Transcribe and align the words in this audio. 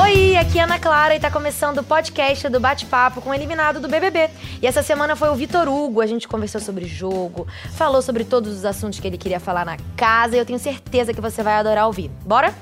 Oi, 0.00 0.36
aqui 0.36 0.58
é 0.58 0.62
Ana 0.62 0.78
Clara 0.78 1.16
e 1.16 1.20
tá 1.20 1.30
começando 1.30 1.78
o 1.78 1.82
podcast 1.82 2.48
do 2.48 2.60
Bate-Papo 2.60 3.20
com 3.20 3.30
o 3.30 3.34
eliminado 3.34 3.80
do 3.80 3.88
BBB. 3.88 4.30
E 4.62 4.66
essa 4.66 4.82
semana 4.82 5.16
foi 5.16 5.28
o 5.28 5.34
Vitor 5.34 5.66
Hugo, 5.66 6.00
a 6.00 6.06
gente 6.06 6.28
conversou 6.28 6.60
sobre 6.60 6.84
jogo, 6.84 7.48
falou 7.74 8.00
sobre 8.00 8.22
todos 8.24 8.56
os 8.56 8.64
assuntos 8.64 9.00
que 9.00 9.06
ele 9.08 9.18
queria 9.18 9.40
falar 9.40 9.64
na 9.64 9.76
casa 9.96 10.36
e 10.36 10.38
eu 10.38 10.46
tenho 10.46 10.58
certeza 10.58 11.12
que 11.12 11.20
você 11.20 11.42
vai 11.42 11.54
adorar 11.54 11.86
ouvir. 11.86 12.10
Bora? 12.24 12.54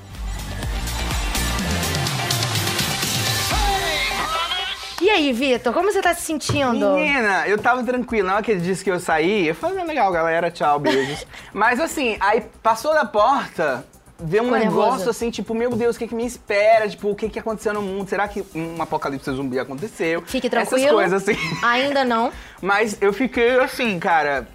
E 4.99 5.09
aí, 5.09 5.31
Vitor, 5.31 5.71
como 5.73 5.91
você 5.91 6.01
tá 6.01 6.13
se 6.15 6.21
sentindo? 6.21 6.93
Menina, 6.95 7.47
eu 7.47 7.57
tava 7.59 7.83
tranquilo. 7.83 8.27
Na 8.27 8.35
hora 8.35 8.43
que 8.43 8.51
ele 8.51 8.61
disse 8.61 8.83
que 8.83 8.89
eu 8.89 8.99
saí, 8.99 9.47
eu 9.47 9.55
falei, 9.55 9.79
"Ah, 9.79 9.83
legal, 9.83 10.11
galera, 10.11 10.49
tchau, 10.49 10.79
beijos. 10.79 11.25
Mas 11.53 11.79
assim, 11.79 12.17
aí 12.19 12.41
passou 12.63 12.93
da 12.93 13.05
porta, 13.05 13.85
veio 14.19 14.43
um 14.43 14.51
negócio 14.51 14.91
nervoso? 14.91 15.09
assim, 15.09 15.29
tipo, 15.29 15.53
meu 15.53 15.69
Deus, 15.71 15.95
o 15.95 15.99
que 15.99 16.07
que 16.07 16.15
me 16.15 16.25
espera? 16.25 16.87
Tipo, 16.87 17.11
o 17.11 17.15
que 17.15 17.29
que 17.29 17.39
aconteceu 17.39 17.73
no 17.73 17.81
mundo? 17.81 18.09
Será 18.09 18.27
que 18.27 18.43
um 18.55 18.81
apocalipse 18.81 19.31
zumbi 19.31 19.59
aconteceu? 19.59 20.21
Fique 20.25 20.49
tranquilo. 20.49 20.99
Essas 21.01 21.23
coisas 21.23 21.29
assim. 21.29 21.37
Ainda 21.63 22.03
não. 22.03 22.31
Mas 22.61 22.97
eu 23.01 23.13
fiquei 23.13 23.59
assim, 23.59 23.99
cara, 23.99 24.47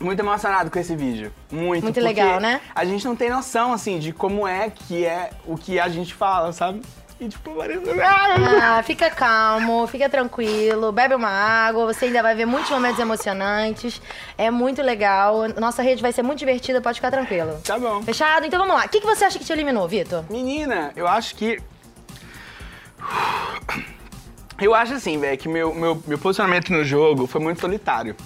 muito 0.00 0.20
emocionado 0.20 0.70
com 0.70 0.78
esse 0.78 0.94
vídeo. 0.94 1.32
Muito. 1.50 1.82
Muito 1.82 2.00
legal, 2.00 2.40
né? 2.40 2.60
A 2.74 2.84
gente 2.84 3.04
não 3.04 3.16
tem 3.16 3.30
noção, 3.30 3.72
assim, 3.72 3.98
de 3.98 4.12
como 4.12 4.46
é 4.46 4.70
que 4.70 5.04
é 5.04 5.30
o 5.46 5.56
que 5.56 5.78
a 5.78 5.88
gente 5.88 6.14
fala, 6.14 6.52
sabe? 6.52 6.82
E 7.22 7.28
tipo. 7.28 7.52
Ah, 8.02 8.82
fica 8.82 9.08
calmo, 9.08 9.86
fica 9.86 10.08
tranquilo, 10.08 10.90
bebe 10.90 11.14
uma 11.14 11.28
água, 11.28 11.86
você 11.86 12.06
ainda 12.06 12.20
vai 12.20 12.34
ver 12.34 12.46
muitos 12.46 12.68
momentos 12.68 12.98
emocionantes. 12.98 14.02
É 14.36 14.50
muito 14.50 14.82
legal. 14.82 15.48
Nossa 15.56 15.82
rede 15.82 16.02
vai 16.02 16.10
ser 16.10 16.22
muito 16.24 16.40
divertida, 16.40 16.80
pode 16.80 16.96
ficar 16.96 17.12
tranquilo. 17.12 17.60
Tá 17.64 17.78
bom. 17.78 18.02
Fechado? 18.02 18.44
Então 18.44 18.58
vamos 18.58 18.74
lá. 18.74 18.86
O 18.86 18.88
que, 18.88 19.00
que 19.00 19.06
você 19.06 19.24
acha 19.24 19.38
que 19.38 19.44
te 19.44 19.52
eliminou, 19.52 19.86
Vitor? 19.86 20.24
Menina, 20.28 20.90
eu 20.96 21.06
acho 21.06 21.36
que. 21.36 21.62
Eu 24.60 24.74
acho 24.74 24.94
assim, 24.94 25.18
velho, 25.18 25.38
que 25.38 25.48
meu, 25.48 25.72
meu, 25.72 26.02
meu 26.04 26.18
posicionamento 26.18 26.72
no 26.72 26.84
jogo 26.84 27.28
foi 27.28 27.40
muito 27.40 27.60
solitário. 27.60 28.16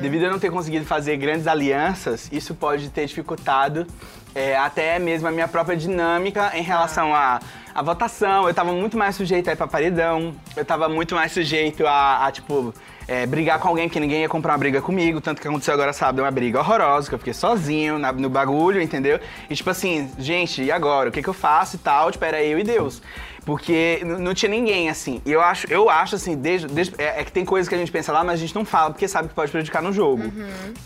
Devido 0.00 0.26
a 0.26 0.30
não 0.30 0.38
ter 0.38 0.50
conseguido 0.50 0.84
fazer 0.84 1.16
grandes 1.16 1.46
alianças, 1.46 2.28
isso 2.32 2.54
pode 2.54 2.90
ter 2.90 3.06
dificultado 3.06 3.86
é, 4.34 4.56
até 4.56 4.98
mesmo 4.98 5.28
a 5.28 5.30
minha 5.30 5.48
própria 5.48 5.76
dinâmica 5.76 6.52
em 6.54 6.62
relação 6.62 7.14
à 7.14 7.40
à 7.74 7.82
votação. 7.82 8.46
Eu 8.46 8.54
tava 8.54 8.72
muito 8.72 8.96
mais 8.96 9.16
sujeito 9.16 9.50
a 9.50 9.52
ir 9.52 9.56
pra 9.56 9.66
paredão, 9.66 10.32
eu 10.56 10.64
tava 10.64 10.88
muito 10.88 11.12
mais 11.16 11.32
sujeito 11.32 11.84
a, 11.84 12.24
a, 12.24 12.30
tipo, 12.30 12.72
é, 13.08 13.26
brigar 13.26 13.58
com 13.58 13.66
alguém, 13.66 13.88
porque 13.88 13.98
ninguém 13.98 14.20
ia 14.20 14.28
comprar 14.28 14.52
uma 14.52 14.58
briga 14.58 14.80
comigo. 14.80 15.20
Tanto 15.20 15.42
que 15.42 15.48
aconteceu 15.48 15.74
agora 15.74 15.92
sábado, 15.92 16.22
uma 16.22 16.30
briga 16.30 16.60
horrorosa, 16.60 17.08
que 17.08 17.14
eu 17.16 17.18
fiquei 17.18 17.34
sozinho 17.34 17.98
na- 17.98 18.12
no 18.12 18.30
bagulho, 18.30 18.80
entendeu? 18.80 19.18
E 19.50 19.56
tipo 19.56 19.68
assim, 19.70 20.08
gente, 20.20 20.62
e 20.62 20.70
agora? 20.70 21.08
O 21.08 21.12
que, 21.12 21.20
que 21.20 21.28
eu 21.28 21.34
faço 21.34 21.74
e 21.74 21.78
tal? 21.80 22.12
Tipo, 22.12 22.24
era 22.24 22.40
eu 22.44 22.60
e 22.60 22.62
Deus. 22.62 23.02
Porque 23.44 24.00
não 24.04 24.32
tinha 24.32 24.48
ninguém, 24.50 24.88
assim. 24.88 25.20
E 25.26 25.30
eu 25.30 25.40
acho, 25.40 25.66
eu 25.70 25.90
acho 25.90 26.14
assim, 26.16 26.34
desde, 26.34 26.66
desde- 26.66 26.94
é, 26.96 27.20
é 27.20 27.24
que 27.24 27.30
tem 27.30 27.44
coisas 27.44 27.68
que 27.68 27.74
a 27.74 27.78
gente 27.78 27.92
pensa 27.92 28.10
lá, 28.10 28.24
mas 28.24 28.34
a 28.34 28.36
gente 28.38 28.54
não 28.54 28.64
fala, 28.64 28.90
porque 28.90 29.06
sabe 29.06 29.28
que 29.28 29.34
pode 29.34 29.50
prejudicar 29.50 29.82
no 29.82 29.92
jogo. 29.92 30.32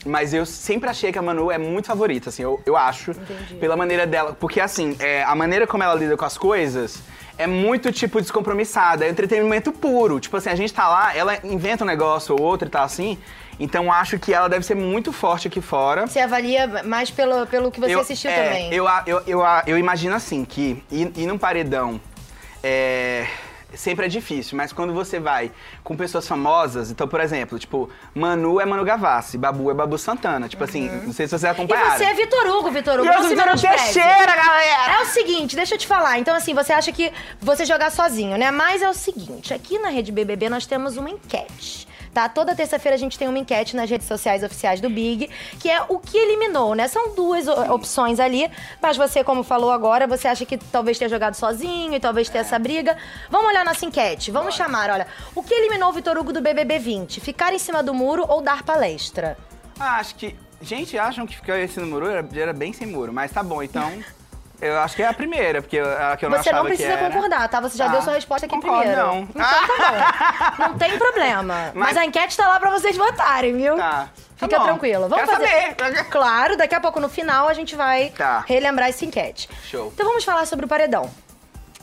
Mas 0.05 0.35
eu 0.35 0.45
sempre 0.45 0.91
achei 0.91 1.13
que 1.13 1.19
a 1.19 1.23
Manu 1.23 1.51
é 1.53 1.59
muito 1.59 1.87
favorita, 1.87 2.31
assim, 2.31 2.43
eu, 2.43 2.61
eu 2.67 2.77
acho. 2.77 3.15
Pela 3.61 3.77
maneira 3.77 4.07
dela. 4.07 4.37
Porque, 4.39 4.61
assim, 4.61 4.97
é, 4.99 5.23
a 5.23 5.35
maneira 5.37 5.67
como 5.67 5.83
ela 5.85 5.95
lida 5.95 6.17
com 6.17 6.25
as 6.25 6.37
coisas 6.37 7.01
é 7.37 7.47
muito, 7.47 7.93
tipo, 7.93 8.21
descompromissada. 8.21 9.05
É 9.05 9.09
entretenimento 9.09 9.71
puro. 9.71 10.19
Tipo 10.19 10.37
assim, 10.39 10.51
a 10.51 10.57
gente 10.57 10.75
tá 10.75 10.89
lá, 10.89 11.17
ela 11.17 11.39
inventa 11.45 11.85
um 11.85 11.87
negócio 11.87 12.35
ou 12.35 12.43
outro 12.43 12.67
e 12.67 12.71
tal, 12.71 12.83
assim. 12.85 13.17
Então 13.61 13.93
acho 13.93 14.19
que 14.19 14.33
ela 14.35 14.49
deve 14.49 14.65
ser 14.65 14.75
muito 14.75 15.13
forte 15.13 15.47
aqui 15.49 15.61
fora. 15.61 16.07
Você 16.09 16.19
avalia 16.21 16.83
mais 16.85 17.11
pelo, 17.11 17.47
pelo 17.47 17.71
que 17.71 17.79
você 17.81 17.95
Eu- 17.95 18.01
assistiu 18.01 18.31
é, 18.31 18.43
também. 18.45 18.75
Eu, 18.75 18.85
eu, 19.07 19.23
eu, 19.27 19.41
eu 19.67 19.79
imagino 19.79 20.15
assim, 20.17 20.45
que 20.45 20.83
ir, 20.91 21.13
ir 21.17 21.27
num 21.27 21.39
paredão 21.39 22.01
é, 22.63 23.27
sempre 23.75 24.07
é 24.07 24.09
difícil, 24.09 24.57
mas 24.57 24.73
quando 24.73 24.93
você 24.93 25.21
vai 25.21 25.51
com 25.85 25.97
pessoas 25.97 26.27
famosas, 26.27 26.91
então, 26.91 27.07
por 27.07 27.21
exemplo, 27.21 27.59
tipo, 27.59 27.91
Manu 28.15 28.61
é 28.61 28.67
Manu 28.67 28.85
Gavassi, 28.85 29.37
Babu 29.37 29.71
é 29.71 29.75
Babu 29.75 29.99
Santana. 29.99 30.49
Tipo 30.49 30.65
assim, 30.65 30.89
não 30.89 31.13
sei 31.13 31.27
se 31.27 31.31
vocês 31.31 31.45
Uhum. 31.89 31.95
E 31.95 31.99
você 31.99 32.05
é 32.05 32.15
Vitor 32.15 32.47
Hugo, 32.47 32.71
Vitor 32.71 33.01
Hugo. 33.01 33.09
Eu 33.09 33.23
sou 33.23 33.29
Vitor. 33.29 33.61
Teixeira, 33.61 34.37
galera! 34.37 34.93
É 34.99 35.03
o 35.03 35.07
seguinte, 35.07 35.57
deixa 35.57 35.75
eu 35.75 35.79
te 35.79 35.87
falar. 35.87 36.19
Então, 36.19 36.35
assim, 36.35 36.55
você 36.55 36.73
acha 36.73 36.93
que 36.93 37.13
você 37.41 37.65
jogar 37.65 37.91
sozinho, 37.91 38.37
né? 38.37 38.51
Mas 38.51 38.83
é 38.83 38.89
o 38.89 38.95
seguinte, 38.95 39.53
aqui 39.53 39.79
na 39.79 39.89
Rede 39.89 40.13
BBB 40.13 40.49
nós 40.49 40.67
temos 40.67 40.97
uma 40.97 41.11
enquete. 41.11 41.88
Tá? 42.13 42.29
Toda 42.29 42.55
terça-feira 42.55 42.95
a 42.95 42.99
gente 42.99 43.19
tem 43.19 43.29
uma 43.29 43.39
enquete 43.39 43.77
nas 43.77 43.89
redes 43.89 44.07
sociais 44.07 44.43
oficiais 44.43 44.81
do 44.81 44.89
Big, 44.91 45.29
que 45.61 45.71
é 45.71 45.81
o 45.89 45.99
que 45.99 46.17
eliminou, 46.17 46.75
né? 46.75 46.89
São 46.89 47.15
duas 47.15 47.47
o- 47.47 47.73
opções 47.75 48.19
ali, 48.21 48.51
mas 48.83 48.97
você, 48.97 49.23
como 49.23 49.43
falou 49.43 49.71
agora, 49.71 50.07
você 50.07 50.27
acha 50.29 50.45
que 50.45 50.57
talvez 50.59 50.99
tenha 50.99 51.09
jogado 51.09 51.35
sozinho 51.35 51.95
e 51.95 52.01
talvez 52.01 52.29
tenha 52.29 52.43
essa 52.43 52.59
briga. 52.59 52.97
Vamos 53.31 53.49
olhar 53.51 53.65
nossa 53.65 53.85
enquete. 53.85 54.31
Vamos 54.31 54.55
chamar, 54.55 54.91
olha, 54.91 55.07
o 55.35 55.43
que 55.43 55.55
eliminou 55.55 55.91
o 55.91 55.93
Vitor 55.93 56.17
Hugo 56.19 56.33
do 56.33 56.41
BBB 56.41 56.79
20? 56.79 57.21
Ficar 57.21 57.53
em 57.53 57.59
cima 57.59 57.83
do 57.83 57.93
muro 57.95 58.25
ou 58.29 58.41
dar 58.43 58.63
palestra? 58.63 59.37
Ah, 59.79 59.97
acho 59.99 60.15
que. 60.17 60.35
Gente, 60.61 60.99
acham 60.99 61.25
que 61.25 61.37
ficar 61.37 61.57
esse 61.61 61.79
muro 61.79 62.07
era, 62.09 62.27
era 62.35 62.53
bem 62.53 62.73
sem 62.73 62.87
muro, 62.89 63.13
mas 63.13 63.31
tá 63.31 63.43
bom, 63.45 63.63
então. 63.63 63.93
Eu 64.61 64.79
acho 64.81 64.97
que 64.97 65.03
é 65.03 65.07
a 65.07 65.13
primeira, 65.13 65.63
porque 65.63 65.79
a 65.79 66.17
que 66.17 66.25
eu 66.25 66.31
não 66.31 66.43
Você 66.43 66.51
não 66.51 66.65
precisa 66.65 66.97
concordar, 66.97 67.49
tá? 67.49 67.61
Você 67.61 67.79
já 67.79 67.87
Tá. 67.87 67.93
deu 67.93 68.03
sua 68.03 68.15
resposta 68.15 68.47
aqui 68.47 68.55
Concordo, 68.55 68.79
primeiro. 68.81 69.07
não. 69.07 69.19
Então 69.21 69.43
tá 69.45 70.57
bom. 70.59 70.59
Não 70.71 70.79
tem 70.79 70.99
problema. 70.99 71.71
Mas, 71.75 71.89
Mas- 71.89 71.97
a 71.97 72.05
enquete 72.05 72.37
tá 72.37 72.49
lá 72.49 72.59
pra 72.59 72.71
vocês 72.71 72.97
votarem, 72.97 73.57
viu? 73.57 73.77
Tá. 73.77 74.09
Tá 74.39 74.47
Fica 74.47 74.59
bom. 74.59 74.65
tranquilo. 74.65 75.09
Vamos 75.09 75.25
Quero 75.29 75.31
fazer. 75.41 75.77
saber. 75.77 76.05
Claro, 76.11 76.57
daqui 76.57 76.75
a 76.75 76.81
pouco 76.81 76.99
no 76.99 77.09
final 77.09 77.49
a 77.49 77.55
gente 77.55 77.77
vai 77.77 78.11
Tá. 78.11 78.45
relembrar 78.49 78.89
essa 78.89 79.05
enquete. 79.05 79.49
Show. 79.65 79.93
Então 79.95 80.07
vamos 80.07 80.25
falar 80.25 80.45
sobre 80.47 80.65
o 80.67 80.69
paredão. 80.69 81.09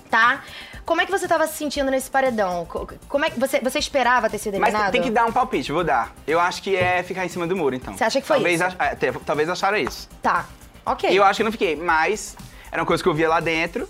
Tá? 0.10 0.42
Como 0.86 1.02
é 1.02 1.06
que 1.06 1.12
você 1.12 1.28
tava 1.28 1.48
se 1.48 1.54
sentindo 1.56 1.90
nesse 1.90 2.12
paredão? 2.12 2.66
Co- 2.66 2.88
Como 3.10 3.26
é 3.26 3.30
que 3.30 3.40
você, 3.40 3.60
você 3.60 3.80
esperava 3.80 4.30
ter 4.30 4.38
sido 4.38 4.60
Mas 4.60 4.70
eliminado? 4.70 4.92
tem 4.92 5.02
que 5.02 5.10
dar 5.10 5.26
um 5.26 5.32
palpite, 5.32 5.72
vou 5.72 5.84
dar. 5.84 6.12
Eu 6.28 6.40
acho 6.40 6.62
que 6.62 6.76
é 6.76 7.02
ficar 7.04 7.26
em 7.26 7.30
cima 7.30 7.48
do 7.48 7.56
muro, 7.56 7.74
então. 7.76 7.96
Você 7.98 8.04
acha 8.04 8.22
que 8.22 8.28
foi 8.28 8.36
talvez 8.38 8.62
isso? 8.62 8.76
ach- 8.80 8.94
é, 9.02 9.12
talvez 9.26 9.50
acharam 9.50 9.78
isso. 9.78 10.08
Tá. 10.22 10.46
OK. 10.86 11.10
Eu 11.18 11.24
acho 11.24 11.38
que 11.38 11.44
não 11.44 11.52
fiquei, 11.52 11.76
mas 11.76 12.38
era 12.76 12.82
uma 12.84 12.88
coisa 12.88 13.02
que 13.02 13.08
eu 13.10 13.14
via 13.14 13.30
lá 13.30 13.40
dentro. 13.40 13.88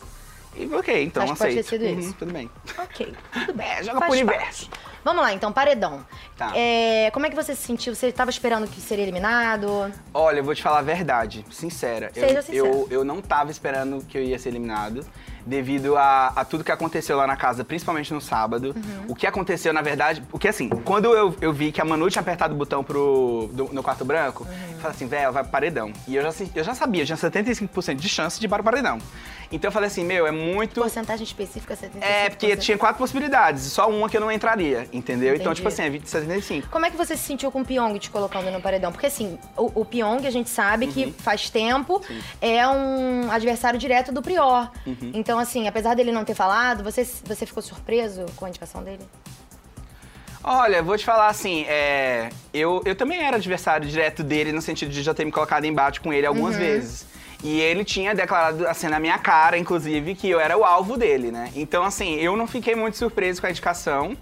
E 0.55 0.73
ok, 0.73 1.03
então 1.03 1.23
Acho 1.23 1.33
que 1.33 1.39
pode 1.39 1.53
ter 1.55 1.59
aceito. 1.59 1.81
sido 1.83 1.91
Uhum, 1.93 1.99
isso. 1.99 2.13
tudo 2.13 2.31
bem. 2.31 2.49
OK. 2.77 3.13
Tudo 3.33 3.53
bem. 3.57 3.67
É, 3.67 3.83
joga 3.83 3.99
Faz 3.99 3.99
pro 3.99 3.99
parte. 3.99 4.21
universo. 4.23 4.69
Vamos 5.03 5.21
lá, 5.21 5.33
então, 5.33 5.51
paredão. 5.51 6.05
Tá. 6.37 6.51
É, 6.55 7.11
como 7.11 7.25
é 7.25 7.29
que 7.29 7.35
você 7.35 7.53
se 7.53 7.61
sentiu? 7.63 7.93
Você 7.93 8.11
tava 8.11 8.29
esperando 8.31 8.65
que 8.67 8.79
seria 8.79 9.03
eliminado? 9.03 9.91
Olha, 10.13 10.37
eu 10.39 10.43
vou 10.43 10.55
te 10.55 10.63
falar 10.63 10.79
a 10.79 10.81
verdade, 10.81 11.45
sincera. 11.51 12.09
Eu- 12.15 12.27
Seja 12.27 12.41
sincero. 12.41 12.65
Eu, 12.65 12.87
eu 12.89 13.03
não 13.03 13.21
tava 13.21 13.51
esperando 13.51 14.03
que 14.05 14.17
eu 14.17 14.23
ia 14.23 14.39
ser 14.39 14.49
eliminado, 14.49 15.05
devido 15.45 15.95
a, 15.95 16.27
a 16.35 16.43
tudo 16.43 16.63
que 16.63 16.71
aconteceu 16.71 17.15
lá 17.17 17.27
na 17.27 17.35
casa, 17.35 17.63
principalmente 17.63 18.13
no 18.13 18.19
sábado. 18.19 18.73
Uhum. 18.75 19.05
O 19.09 19.15
que 19.15 19.27
aconteceu, 19.27 19.71
na 19.71 19.81
verdade, 19.81 20.21
porque 20.29 20.47
assim, 20.47 20.69
quando 20.69 21.05
eu, 21.13 21.35
eu 21.39 21.53
vi 21.53 21.71
que 21.71 21.79
a 21.79 21.85
Manu 21.85 22.09
tinha 22.09 22.21
apertado 22.21 22.53
o 22.53 22.57
botão 22.57 22.83
pro, 22.83 23.49
do- 23.53 23.69
no 23.71 23.83
quarto 23.83 24.03
branco, 24.03 24.43
Uhum. 24.43 24.49
eu 24.73 24.77
falei 24.79 24.95
assim, 24.95 25.07
velho, 25.07 25.31
vai 25.31 25.43
pro 25.43 25.51
paredão. 25.51 25.91
E 26.07 26.15
eu 26.15 26.23
já, 26.23 26.45
eu 26.55 26.63
já 26.63 26.73
sabia, 26.73 27.03
eu 27.03 27.05
tinha 27.05 27.17
75% 27.17 27.95
de 27.95 28.09
chance 28.09 28.39
de 28.39 28.45
ir 28.45 28.49
para 28.49 28.61
o 28.61 28.65
paredão. 28.65 28.97
Então 29.51 29.67
eu 29.67 29.71
falei 29.71 29.87
assim, 29.87 30.03
meu, 30.03 30.25
é 30.27 30.31
muito. 30.31 30.81
Porcentagem 30.81 31.23
específica 31.23 31.75
75%. 31.75 31.89
É, 32.01 32.29
porque 32.29 32.55
tinha 32.57 32.77
quatro 32.77 32.97
possibilidades, 32.97 33.63
só 33.63 33.89
uma 33.89 34.09
que 34.09 34.17
eu 34.17 34.21
não 34.21 34.31
entraria, 34.31 34.87
entendeu? 34.91 35.29
Então, 35.35 35.45
Entendi. 35.51 35.55
tipo 35.57 35.67
assim, 35.67 35.83
é 35.83 35.89
20, 35.89 36.07
75. 36.07 36.69
Como 36.69 36.85
é 36.85 36.89
que 36.91 36.97
você 36.97 37.15
se 37.15 37.23
sentiu 37.23 37.51
com 37.51 37.61
o 37.61 37.65
Pyong 37.65 37.97
te 37.99 38.09
colocando 38.09 38.49
no 38.51 38.61
paredão? 38.61 38.91
Porque 38.91 39.07
assim, 39.07 39.37
o, 39.57 39.81
o 39.81 39.85
Pyong 39.85 40.25
a 40.25 40.31
gente 40.31 40.49
sabe 40.49 40.85
Uhum. 40.85 40.91
que 40.91 41.11
faz 41.13 41.49
tempo 41.49 42.01
é 42.41 42.67
um 42.67 43.31
adversário 43.31 43.79
direto 43.79 44.11
do 44.11 44.21
Prior. 44.21 44.69
Uhum. 44.85 45.11
Então, 45.13 45.39
assim, 45.39 45.67
apesar 45.67 45.95
dele 45.95 46.11
não 46.11 46.25
ter 46.25 46.33
falado, 46.35 46.83
você, 46.83 47.07
você 47.23 47.45
ficou 47.45 47.61
surpreso 47.63 48.25
com 48.35 48.45
a 48.45 48.49
indicação 48.49 48.83
dele? 48.83 49.01
Olha, 50.43 50.83
vou 50.83 50.95
te 50.95 51.03
falar 51.03 51.27
assim, 51.27 51.65
é, 51.67 52.29
eu, 52.53 52.81
eu 52.85 52.95
também 52.95 53.19
era 53.19 53.37
adversário 53.37 53.87
direto 53.87 54.23
dele, 54.23 54.51
no 54.51 54.61
sentido 54.61 54.91
de 54.91 55.01
já 55.01 55.11
ter 55.13 55.25
me 55.25 55.31
colocado 55.31 55.65
em 55.65 55.69
embate 55.69 55.99
com 55.99 56.13
ele 56.13 56.27
algumas 56.27 56.55
vezes. 56.55 57.07
E 57.43 57.59
ele 57.61 57.83
tinha 57.85 58.15
declarado, 58.15 58.67
assim, 58.67 58.87
na 58.87 58.99
minha 58.99 59.17
cara, 59.19 59.57
inclusive, 59.57 60.15
que 60.15 60.29
eu 60.29 60.39
era 60.39 60.57
o 60.57 60.63
alvo 60.63 60.97
dele, 60.97 61.31
né? 61.31 61.51
Então, 61.55 61.83
assim, 61.83 62.15
eu 62.15 62.35
não 62.35 62.47
fiquei 62.47 62.75
muito 62.75 62.97
surpreso 62.97 63.39
com 63.41 63.47
a 63.47 63.49
indicação. 63.51 64.17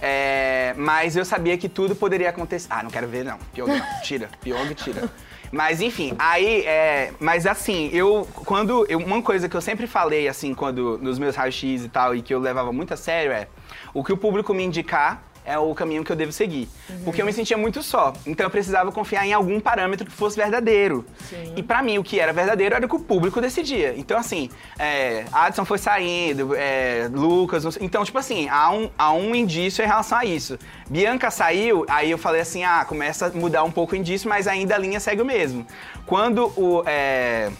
é, 0.00 0.74
mas 0.76 1.16
eu 1.16 1.24
sabia 1.24 1.58
que 1.58 1.68
tudo 1.68 1.96
poderia 1.96 2.28
acontecer. 2.30 2.68
Ah, 2.70 2.82
não 2.84 2.90
quero 2.90 3.08
ver, 3.08 3.24
não. 3.24 3.36
Pyong. 3.52 3.82
Tira. 4.02 4.28
Pyong 4.40 4.72
tira. 4.74 5.10
Mas 5.50 5.80
enfim, 5.80 6.14
aí, 6.18 6.60
é, 6.66 7.10
mas 7.18 7.46
assim, 7.46 7.88
eu, 7.92 8.28
quando, 8.34 8.84
eu- 8.86 8.98
uma 8.98 9.22
coisa 9.22 9.48
que 9.48 9.56
eu 9.56 9.62
sempre 9.62 9.86
falei, 9.86 10.28
assim, 10.28 10.52
quando, 10.52 10.98
nos 10.98 11.18
meus 11.18 11.34
raios-x 11.34 11.84
e 11.84 11.88
tal, 11.88 12.14
e 12.14 12.20
que 12.20 12.34
eu 12.34 12.38
levava 12.38 12.70
muito 12.70 12.92
a 12.92 12.98
sério 12.98 13.32
é, 13.32 13.48
o 13.94 14.04
que 14.04 14.12
o 14.12 14.16
público 14.18 14.52
me 14.52 14.62
indicar 14.62 15.22
é 15.48 15.58
o 15.58 15.74
caminho 15.74 16.04
que 16.04 16.12
eu 16.12 16.16
devo 16.16 16.30
seguir. 16.30 16.68
Porque 17.04 17.22
eu 17.22 17.26
me 17.26 17.32
sentia 17.32 17.56
muito 17.56 17.82
só. 17.82 18.12
Então 18.26 18.44
eu 18.44 18.50
precisava 18.50 18.92
confiar 18.92 19.26
em 19.26 19.32
algum 19.32 19.58
parâmetro 19.58 20.04
que 20.04 20.12
fosse 20.12 20.36
verdadeiro. 20.36 21.06
Sim. 21.26 21.54
E 21.56 21.62
pra 21.62 21.82
mim, 21.82 21.96
o 21.96 22.04
que 22.04 22.20
era 22.20 22.34
verdadeiro 22.34 22.74
era 22.74 22.84
o 22.84 22.88
que 22.88 22.94
o 22.94 23.00
público 23.00 23.40
decidia. 23.40 23.94
Então, 23.96 24.18
assim, 24.18 24.50
é, 24.78 25.24
Adson 25.32 25.64
foi 25.64 25.78
saindo, 25.78 26.54
é, 26.54 27.08
Lucas. 27.10 27.78
Então, 27.80 28.04
tipo 28.04 28.18
assim, 28.18 28.46
há 28.50 28.70
um, 28.70 28.90
há 28.98 29.10
um 29.12 29.34
indício 29.34 29.82
em 29.82 29.86
relação 29.86 30.18
a 30.18 30.24
isso. 30.26 30.58
Bianca 30.90 31.30
saiu, 31.30 31.86
aí 31.88 32.10
eu 32.10 32.18
falei 32.18 32.42
assim: 32.42 32.62
ah, 32.62 32.84
começa 32.86 33.28
a 33.28 33.30
mudar 33.30 33.64
um 33.64 33.70
pouco 33.70 33.94
o 33.94 33.96
indício, 33.96 34.28
mas 34.28 34.46
ainda 34.46 34.74
a 34.74 34.78
linha 34.78 35.00
segue 35.00 35.22
o 35.22 35.24
mesmo. 35.24 35.66
Quando 36.04 36.52
o. 36.56 36.82
é, 36.84 37.50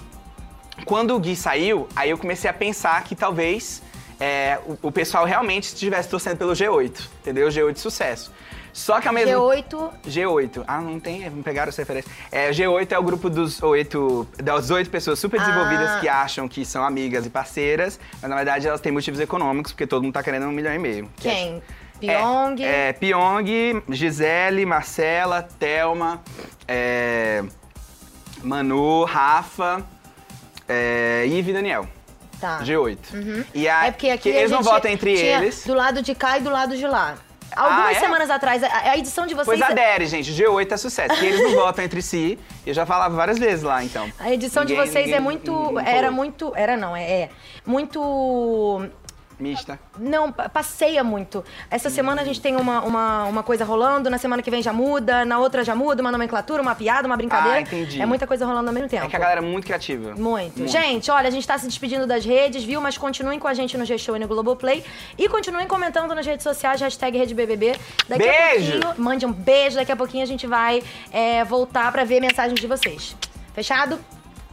quando 0.84 1.14
o 1.16 1.18
Gui 1.18 1.34
saiu, 1.34 1.88
aí 1.96 2.10
eu 2.10 2.18
comecei 2.18 2.48
a 2.48 2.52
pensar 2.52 3.02
que 3.02 3.16
talvez 3.16 3.82
é, 4.20 4.58
o, 4.66 4.88
o 4.88 4.92
pessoal 4.92 5.24
realmente 5.24 5.64
estivesse 5.64 6.08
torcendo 6.08 6.36
pelo 6.38 6.52
G8, 6.52 7.08
entendeu? 7.20 7.48
G8 7.48 7.72
de 7.72 7.80
sucesso. 7.80 8.32
Só 8.72 9.00
que 9.00 9.08
ao 9.08 9.14
mesmo 9.14 9.34
G8. 9.34 9.90
G8. 10.06 10.64
Ah, 10.66 10.80
não 10.80 11.00
tem, 11.00 11.28
não 11.30 11.42
pegaram 11.42 11.68
essa 11.70 11.82
referência. 11.82 12.10
É, 12.30 12.50
G8 12.50 12.92
é 12.92 12.98
o 12.98 13.02
grupo 13.02 13.28
dos 13.28 13.60
oito, 13.62 14.28
das 14.36 14.70
oito 14.70 14.88
pessoas 14.90 15.18
super 15.18 15.40
desenvolvidas 15.40 15.88
Ah. 15.90 15.98
que 16.00 16.08
acham 16.08 16.46
que 16.46 16.64
são 16.64 16.84
amigas 16.84 17.26
e 17.26 17.30
parceiras, 17.30 17.98
mas 18.20 18.30
na 18.30 18.36
verdade 18.36 18.68
elas 18.68 18.80
têm 18.80 18.92
motivos 18.92 19.18
econômicos, 19.18 19.72
porque 19.72 19.86
todo 19.86 20.02
mundo 20.04 20.12
tá 20.14 20.22
querendo 20.22 20.46
um 20.46 20.52
milhão 20.52 20.72
e 20.74 20.78
meio. 20.78 21.04
é- 21.18 21.20
Quem? 21.22 21.62
Pyong. 21.98 22.62
É, 22.62 22.88
é, 22.90 22.92
Pyong, 22.92 23.82
Gisele, 23.88 24.64
Marcela, 24.64 25.42
Thelma, 25.42 26.22
é, 26.68 27.42
Manu, 28.44 29.02
Rafa, 29.04 29.84
é, 30.68 31.24
Ive 31.26 31.50
e 31.50 31.54
Daniel. 31.54 31.88
Tá. 32.40 32.60
G8. 32.62 33.46
E 33.54 33.68
a, 33.68 33.86
É 33.86 33.90
porque 33.90 34.10
aqui 34.10 34.28
eles 34.28 34.50
não 34.50 34.62
votam 34.62 34.90
entre 34.90 35.12
eles. 35.18 35.64
Do 35.66 35.74
lado 35.74 36.00
de 36.02 36.14
cá 36.14 36.38
e 36.38 36.40
do 36.42 36.50
lado 36.50 36.76
de 36.76 36.86
lá. 36.86 37.16
Algumas 37.56 37.86
Ah, 37.86 37.92
é? 37.92 38.00
semanas 38.00 38.30
atrás, 38.30 38.62
a, 38.62 38.90
a 38.90 38.96
edição 38.98 39.26
de 39.26 39.34
vocês. 39.34 39.46
Pois 39.58 39.62
adere, 39.62 40.06
gente. 40.06 40.30
G8 40.32 40.70
é 40.70 40.76
sucesso. 40.76 41.18
Que 41.18 41.26
eles 41.26 41.40
não 41.42 41.52
votam 41.56 41.82
entre 41.84 42.00
si. 42.02 42.38
Eu 42.64 42.74
já 42.74 42.84
falava 42.86 43.16
várias 43.16 43.38
vezes 43.38 43.62
lá, 43.64 43.82
então. 43.82 44.12
A 44.18 44.32
edição 44.32 44.64
de 44.64 44.74
Ninguém- 44.74 44.86
vocês 44.86 45.04
é 45.04 45.06
ninguém- 45.06 45.20
muito. 45.20 45.50
não 45.52 45.80
era 45.80 46.10
muito. 46.10 46.52
Era 46.54 46.76
não, 46.76 46.94
é. 46.94 47.02
é 47.22 47.30
muito. 47.66 48.86
Mista. 49.38 49.78
Não, 49.98 50.32
pa- 50.32 50.48
passeia 50.48 51.04
muito. 51.04 51.44
Essa 51.70 51.88
semana 51.88 52.22
a 52.22 52.24
gente 52.24 52.40
tem 52.40 52.56
uma, 52.56 52.82
uma, 52.82 53.24
uma 53.24 53.42
coisa 53.42 53.64
rolando, 53.64 54.10
na 54.10 54.18
semana 54.18 54.42
que 54.42 54.50
vem 54.50 54.60
já 54.62 54.72
muda, 54.72 55.24
na 55.24 55.38
outra 55.38 55.62
já 55.64 55.74
muda, 55.74 56.02
uma 56.02 56.10
nomenclatura, 56.10 56.60
uma 56.60 56.74
piada, 56.74 57.06
uma 57.06 57.16
brincadeira. 57.16 57.58
Ah, 57.58 57.60
entendi. 57.60 58.00
É 58.02 58.06
muita 58.06 58.26
coisa 58.26 58.44
rolando 58.44 58.68
ao 58.68 58.74
mesmo 58.74 58.88
tempo. 58.88 59.04
É 59.06 59.08
que 59.08 59.14
a 59.16 59.18
galera 59.18 59.40
é 59.40 59.44
muito 59.44 59.64
criativa. 59.64 60.14
Muito. 60.16 60.66
Gente, 60.66 61.10
olha, 61.10 61.28
a 61.28 61.30
gente 61.30 61.46
tá 61.46 61.56
se 61.56 61.66
despedindo 61.66 62.06
das 62.06 62.24
redes, 62.24 62.64
viu? 62.64 62.80
Mas 62.80 62.98
continuem 62.98 63.38
com 63.38 63.46
a 63.46 63.54
gente 63.54 63.78
no 63.78 63.84
G-Show 63.84 64.16
e 64.16 64.18
no 64.18 64.26
Globoplay. 64.26 64.84
E 65.16 65.28
continuem 65.28 65.66
comentando 65.68 66.14
nas 66.14 66.26
redes 66.26 66.42
sociais, 66.42 66.80
hashtag 66.80 67.16
RedeBBB. 67.16 67.76
Daqui 68.08 68.24
Beijo! 68.24 68.78
a 68.78 68.80
pouquinho, 68.80 69.04
mande 69.04 69.24
um 69.26 69.32
beijo. 69.32 69.76
Daqui 69.76 69.92
a 69.92 69.96
pouquinho 69.96 70.24
a 70.24 70.26
gente 70.26 70.46
vai 70.46 70.82
é, 71.12 71.44
voltar 71.44 71.92
pra 71.92 72.02
ver 72.04 72.20
mensagens 72.20 72.58
de 72.60 72.66
vocês. 72.66 73.16
Fechado? 73.54 73.98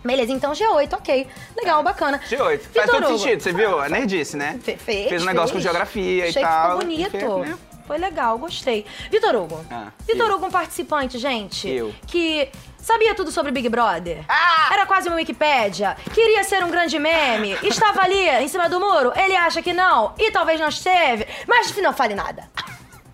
Beleza, 0.05 0.31
então 0.31 0.51
G8, 0.53 0.93
ok. 0.93 1.27
Legal, 1.57 1.81
bacana. 1.83 2.19
G8. 2.29 2.37
Faz 2.37 2.61
Vitor 2.67 2.85
todo 2.87 3.05
Hugo. 3.09 3.17
sentido, 3.17 3.41
você 3.41 3.51
viu? 3.51 3.79
A 3.79 3.89
nerdice, 3.89 4.37
né? 4.37 4.59
Fe- 4.63 4.77
Fez, 4.77 5.09
Fez 5.09 5.23
um 5.23 5.25
negócio 5.25 5.49
com 5.49 5.53
fez. 5.53 5.63
geografia 5.63 6.27
Achei 6.27 6.41
e 6.41 6.45
tal. 6.45 6.61
que 6.61 6.67
ficou 6.67 6.77
bonito. 6.85 7.11
Fez, 7.11 7.49
né? 7.49 7.57
Foi 7.87 7.97
legal, 7.97 8.37
gostei. 8.37 8.85
Vitor 9.11 9.35
Hugo. 9.35 9.65
Ah, 9.69 9.87
Vitor. 10.07 10.31
Hugo, 10.31 10.47
um 10.47 10.51
participante, 10.51 11.17
gente. 11.19 11.69
Eu. 11.69 11.93
Que 12.07 12.49
sabia 12.79 13.13
tudo 13.13 13.31
sobre 13.31 13.51
Big 13.51 13.69
Brother. 13.69 14.23
Ah! 14.27 14.69
Era 14.73 14.85
quase 14.87 15.07
uma 15.07 15.17
Wikipédia. 15.17 15.95
Queria 16.13 16.43
ser 16.43 16.63
um 16.63 16.69
grande 16.71 16.97
meme. 16.97 17.57
Estava 17.61 18.01
ali, 18.01 18.27
em 18.43 18.47
cima 18.47 18.67
do 18.69 18.79
muro. 18.79 19.11
Ele 19.15 19.35
acha 19.35 19.61
que 19.61 19.71
não. 19.73 20.13
E 20.17 20.31
talvez 20.31 20.59
não 20.59 20.67
esteve. 20.69 21.27
Mas 21.47 21.75
não 21.77 21.93
fale 21.93 22.15
nada. 22.15 22.49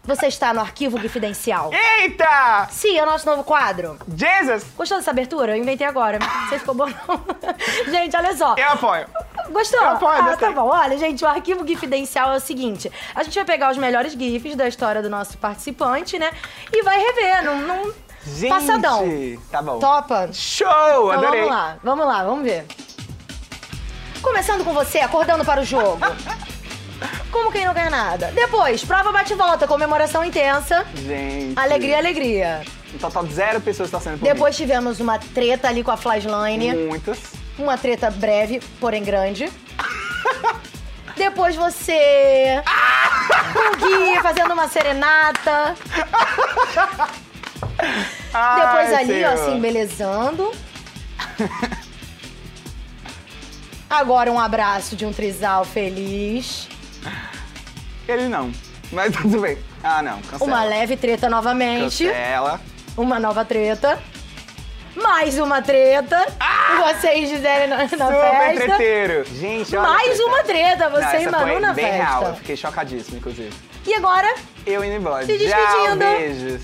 Você 0.03 0.27
está 0.27 0.51
no 0.51 0.62
arquivo 0.62 1.00
Confidencial. 1.00 1.69
Eita! 1.71 2.68
Sim, 2.71 2.98
é 2.98 3.03
o 3.03 3.06
nosso 3.06 3.25
novo 3.25 3.44
quadro. 3.44 4.00
Jesus! 4.15 4.65
Gostou 4.75 4.98
dessa 4.98 5.12
abertura? 5.12 5.56
Eu 5.56 5.62
inventei 5.62 5.86
agora. 5.86 6.18
Não 6.18 6.27
sei 6.50 6.57
se 6.57 6.59
ficou 6.59 6.74
bom, 6.74 6.88
não. 6.88 7.21
gente, 7.92 8.15
olha 8.15 8.36
só. 8.36 8.56
Eu 8.57 8.69
apoio. 8.69 9.06
Gostou? 9.51 9.80
Eu 9.80 9.89
apoio, 9.89 10.21
ah, 10.24 10.36
tá 10.36 10.51
bom. 10.51 10.68
Olha, 10.69 10.98
gente, 10.98 11.24
o 11.24 11.27
arquivo 11.27 11.68
Gifidencial 11.68 12.33
é 12.33 12.38
o 12.38 12.39
seguinte: 12.39 12.92
a 13.13 13.21
gente 13.21 13.36
vai 13.36 13.45
pegar 13.45 13.71
os 13.71 13.77
melhores 13.77 14.13
GIFs 14.13 14.56
da 14.56 14.68
história 14.68 15.03
do 15.03 15.09
nosso 15.09 15.38
participante, 15.38 16.18
né? 16.18 16.31
E 16.74 16.81
vai 16.81 17.00
rever 17.00 17.44
num, 17.45 17.68
num 17.68 17.94
Gente! 18.25 18.50
passadão. 18.50 19.06
Tá 19.51 19.62
bom. 19.62 19.80
Topa? 19.80 20.30
Show! 20.33 20.68
Então 20.68 21.12
Adorei. 21.12 21.42
vamos 21.42 21.56
lá, 21.56 21.77
vamos 21.83 22.07
lá, 22.07 22.24
vamos 22.24 22.44
ver. 22.44 22.65
Começando 24.21 24.63
com 24.63 24.74
você, 24.74 25.00
acordando 25.00 25.45
para 25.45 25.62
o 25.62 25.63
jogo. 25.63 26.00
Como 27.31 27.51
quem 27.51 27.66
não 27.66 27.74
ganha 27.74 27.89
nada. 27.89 28.31
Depois, 28.33 28.83
prova 28.83 29.12
bate-volta, 29.12 29.66
comemoração 29.68 30.24
intensa. 30.24 30.86
Gente. 30.94 31.57
Alegria, 31.57 31.98
alegria. 31.98 32.62
Um 32.94 32.98
total 32.98 33.25
de 33.25 33.33
zero 33.33 33.62
pessoas 33.62 33.89
torcendo 33.89 34.19
por 34.19 34.25
Depois 34.25 34.56
tivemos 34.56 35.00
uma 35.00 35.18
treta 35.18 35.69
ali 35.69 35.83
com 35.83 35.92
a. 35.92 35.98
Flashline. 35.98 36.74
Muitas. 36.88 37.19
Uma 37.57 37.78
treta 37.78 38.12
breve, 38.12 38.60
porém 38.80 39.04
grande. 39.04 39.50
Depois 41.16 41.56
você. 41.56 42.62
O 43.56 43.78
Gui 43.78 44.19
fazendo 44.22 44.54
uma 44.54 44.68
serenata. 44.68 45.75
Depois 47.78 48.94
Ai, 48.94 48.95
ali, 48.95 49.24
ó, 49.24 49.30
Senhor. 49.30 49.33
assim, 49.33 49.60
belezando. 49.60 50.51
Agora 53.89 54.31
um 54.31 54.39
abraço 54.39 54.95
de 54.95 55.06
um 55.06 55.13
trisal 55.13 55.66
feliz. 55.66 56.68
Ele 58.07 58.27
não. 58.27 58.51
Mas 58.92 59.13
tudo 59.15 59.39
bem. 59.42 59.57
Ah, 59.83 60.01
não. 60.01 60.21
Cancela. 60.21 60.44
Uma 60.44 60.63
leve 60.63 60.98
treta 60.98 61.30
novamente. 61.30 62.06
Cancela. 62.06 62.62
Uma 62.98 63.19
nova 63.19 63.45
treta. 63.45 64.01
Mais 64.95 65.39
uma 65.39 65.62
treta. 65.62 66.18
Vocês 66.77 67.30
Gisele 67.30 67.68
na, 67.68 67.77
na 67.77 67.83
Ah! 67.83 67.88
Super 67.88 68.31
festa. 68.31 68.65
treteiro. 68.75 69.25
Gente, 69.33 69.75
olha. 69.75 69.88
Mais 69.88 70.19
uma 70.19 70.44
treta, 70.44 70.89
Não, 70.89 70.92
você 71.01 71.18
e 71.18 71.21
essa 71.21 71.31
Manu 71.31 71.48
foi 71.51 71.59
na 71.62 71.74
bem 71.74 71.86
festa. 71.86 72.03
real. 72.03 72.24
Eu 72.25 72.36
fiquei 72.36 72.57
chocadíssimo, 72.57 73.18
inclusive. 73.18 73.53
E 73.88 73.94
agora, 73.94 74.36
Eu 74.65 74.83
indo 74.83 74.95
embora. 74.95 75.25
Se 75.25 75.38
Tchau, 75.38 75.47
despedindo. 75.47 75.97
beijos. 75.97 76.62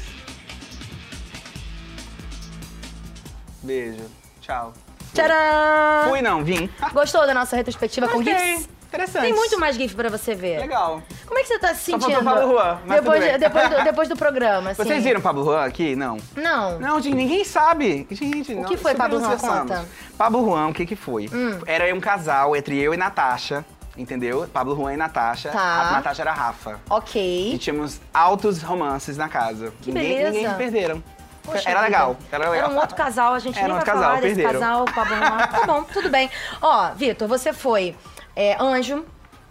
Beijo. 3.63 4.03
Tchau. 4.41 4.73
tcharam! 5.13 6.09
Fui 6.09 6.21
não, 6.21 6.43
vim. 6.43 6.69
Gostou 6.93 7.25
da 7.25 7.33
nossa 7.33 7.55
retrospectiva 7.55 8.07
com. 8.07 8.21
GIFs? 8.23 8.67
Interessante. 8.87 9.23
Tem 9.23 9.33
muito 9.33 9.59
mais 9.59 9.75
GIF 9.75 9.95
pra 9.95 10.09
você 10.09 10.33
ver. 10.35 10.59
Legal. 10.59 11.01
Como 11.27 11.37
é 11.39 11.41
que 11.41 11.47
você 11.49 11.59
tá 11.59 11.75
se 11.75 11.91
sentindo? 11.91 12.23
Pablo 12.23 12.51
Juan, 12.51 12.79
mas 12.85 13.01
depois, 13.01 13.23
de- 13.23 13.37
depois, 13.37 13.69
do, 13.69 13.83
depois 13.83 14.09
do 14.09 14.15
programa, 14.15 14.69
assim. 14.71 14.83
Vocês 14.83 15.03
viram 15.03 15.19
Pablo 15.21 15.43
Juan 15.43 15.65
aqui? 15.65 15.95
Não. 15.95 16.17
Não. 16.35 16.79
Não, 16.79 17.01
gente, 17.01 17.15
ninguém 17.15 17.43
sabe. 17.43 18.07
Gente, 18.11 18.53
O 18.53 18.61
não, 18.61 18.63
que 18.69 18.77
foi 18.77 18.95
Pablo 18.95 19.19
Juan? 19.19 19.37
Conta. 19.37 19.81
Hum. 19.81 19.85
Pablo 20.17 20.45
Juan, 20.45 20.67
o 20.69 20.73
que 20.73 20.85
que 20.85 20.95
foi? 20.95 21.29
Era 21.65 21.93
um 21.93 21.99
casal 21.99 22.55
entre 22.55 22.79
eu 22.79 22.93
e 22.93 22.97
Natasha, 22.97 23.65
entendeu? 23.97 24.47
Pablo 24.53 24.75
Juan 24.75 24.93
e 24.93 24.97
Natasha. 24.97 25.49
Tá. 25.49 25.81
A 25.81 25.91
Natasha 25.93 26.21
era 26.21 26.31
a 26.31 26.33
Rafa. 26.33 26.71
E 26.71 26.91
Ok. 26.93 27.57
tínhamos 27.59 27.99
altos 28.13 28.61
romances 28.61 29.17
na 29.17 29.27
casa. 29.27 29.73
Que 29.81 29.91
ninguém, 29.91 30.17
beleza. 30.17 30.31
Ninguém 30.31 30.53
perderam. 30.55 31.03
Poxa 31.43 31.69
era 31.69 31.81
legal. 31.81 32.17
Era 32.31 32.49
legal. 32.49 32.71
um 32.71 32.77
outro 32.77 32.95
casal, 32.95 33.33
a 33.33 33.39
gente 33.39 33.57
Era 33.57 33.67
nem 33.69 33.75
um 33.75 33.79
vai 33.79 33.85
outro 33.85 33.93
falar 34.01 34.15
casal, 34.15 34.21
desse 34.21 34.43
casal, 34.43 34.85
Pablo 34.85 35.15
Juan. 35.15 35.37
Tá 35.47 35.65
bom, 35.65 35.83
tudo 35.83 36.09
bem. 36.09 36.29
Ó, 36.61 36.91
Vitor, 36.91 37.27
você 37.27 37.53
foi 37.53 37.95
é, 38.35 38.57
anjo, 38.61 39.05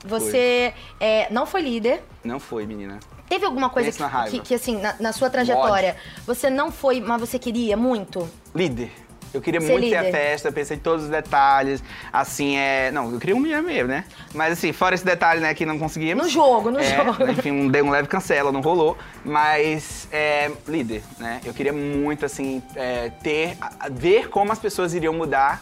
você 0.07 0.73
é, 1.01 1.27
não 1.31 1.47
foi 1.47 1.61
líder. 1.63 2.03
Não 2.25 2.39
foi, 2.41 2.67
menina. 2.67 2.99
Teve 3.29 3.45
alguma 3.45 3.69
coisa 3.69 3.91
que, 3.91 4.31
que, 4.31 4.41
que, 4.41 4.55
assim, 4.55 4.81
na, 4.81 4.95
na 5.01 5.13
sua 5.13 5.29
trajetória, 5.29 5.97
você 6.25 6.49
não 6.49 6.71
foi, 6.71 7.01
mas 7.01 7.21
você 7.21 7.39
queria 7.39 7.77
muito? 7.77 8.29
Líder. 8.55 8.91
Eu 9.35 9.43
queria 9.43 9.61
Ser 9.61 9.73
muito 9.73 9.89
ter 9.91 9.97
a 9.97 10.03
líder. 10.03 10.13
festa, 10.17 10.51
pensei 10.53 10.77
em 10.77 10.81
todos 10.81 11.05
os 11.05 11.11
detalhes. 11.11 11.83
Assim, 12.13 12.57
é. 12.57 12.91
Não, 12.91 13.13
eu 13.13 13.19
queria 13.19 13.37
um 13.37 13.41
milhão 13.41 13.63
mesmo, 13.63 13.89
né? 13.89 14.05
Mas 14.33 14.53
assim, 14.53 14.73
fora 14.73 14.95
esse 14.95 15.05
detalhe, 15.05 15.41
né, 15.41 15.53
que 15.53 15.67
não 15.67 15.79
conseguimos. 15.79 16.25
No 16.25 16.31
jogo, 16.31 16.71
no 16.71 16.79
É, 16.79 17.05
jogo. 17.05 17.29
Enfim, 17.31 17.51
um, 17.51 17.69
deu 17.69 17.85
um 17.85 17.91
leve 17.91 18.09
cancela, 18.09 18.51
não 18.51 18.61
rolou. 18.63 18.97
Mas, 19.25 20.09
é, 20.11 20.51
líder, 20.67 21.03
né? 21.19 21.41
Eu 21.45 21.53
queria 21.53 21.73
muito, 21.73 22.25
assim, 22.25 22.63
é, 22.75 23.11
ter. 23.23 23.59
ver 23.91 24.29
como 24.31 24.53
as 24.53 24.59
pessoas 24.59 24.95
iriam 24.95 25.13
mudar 25.13 25.61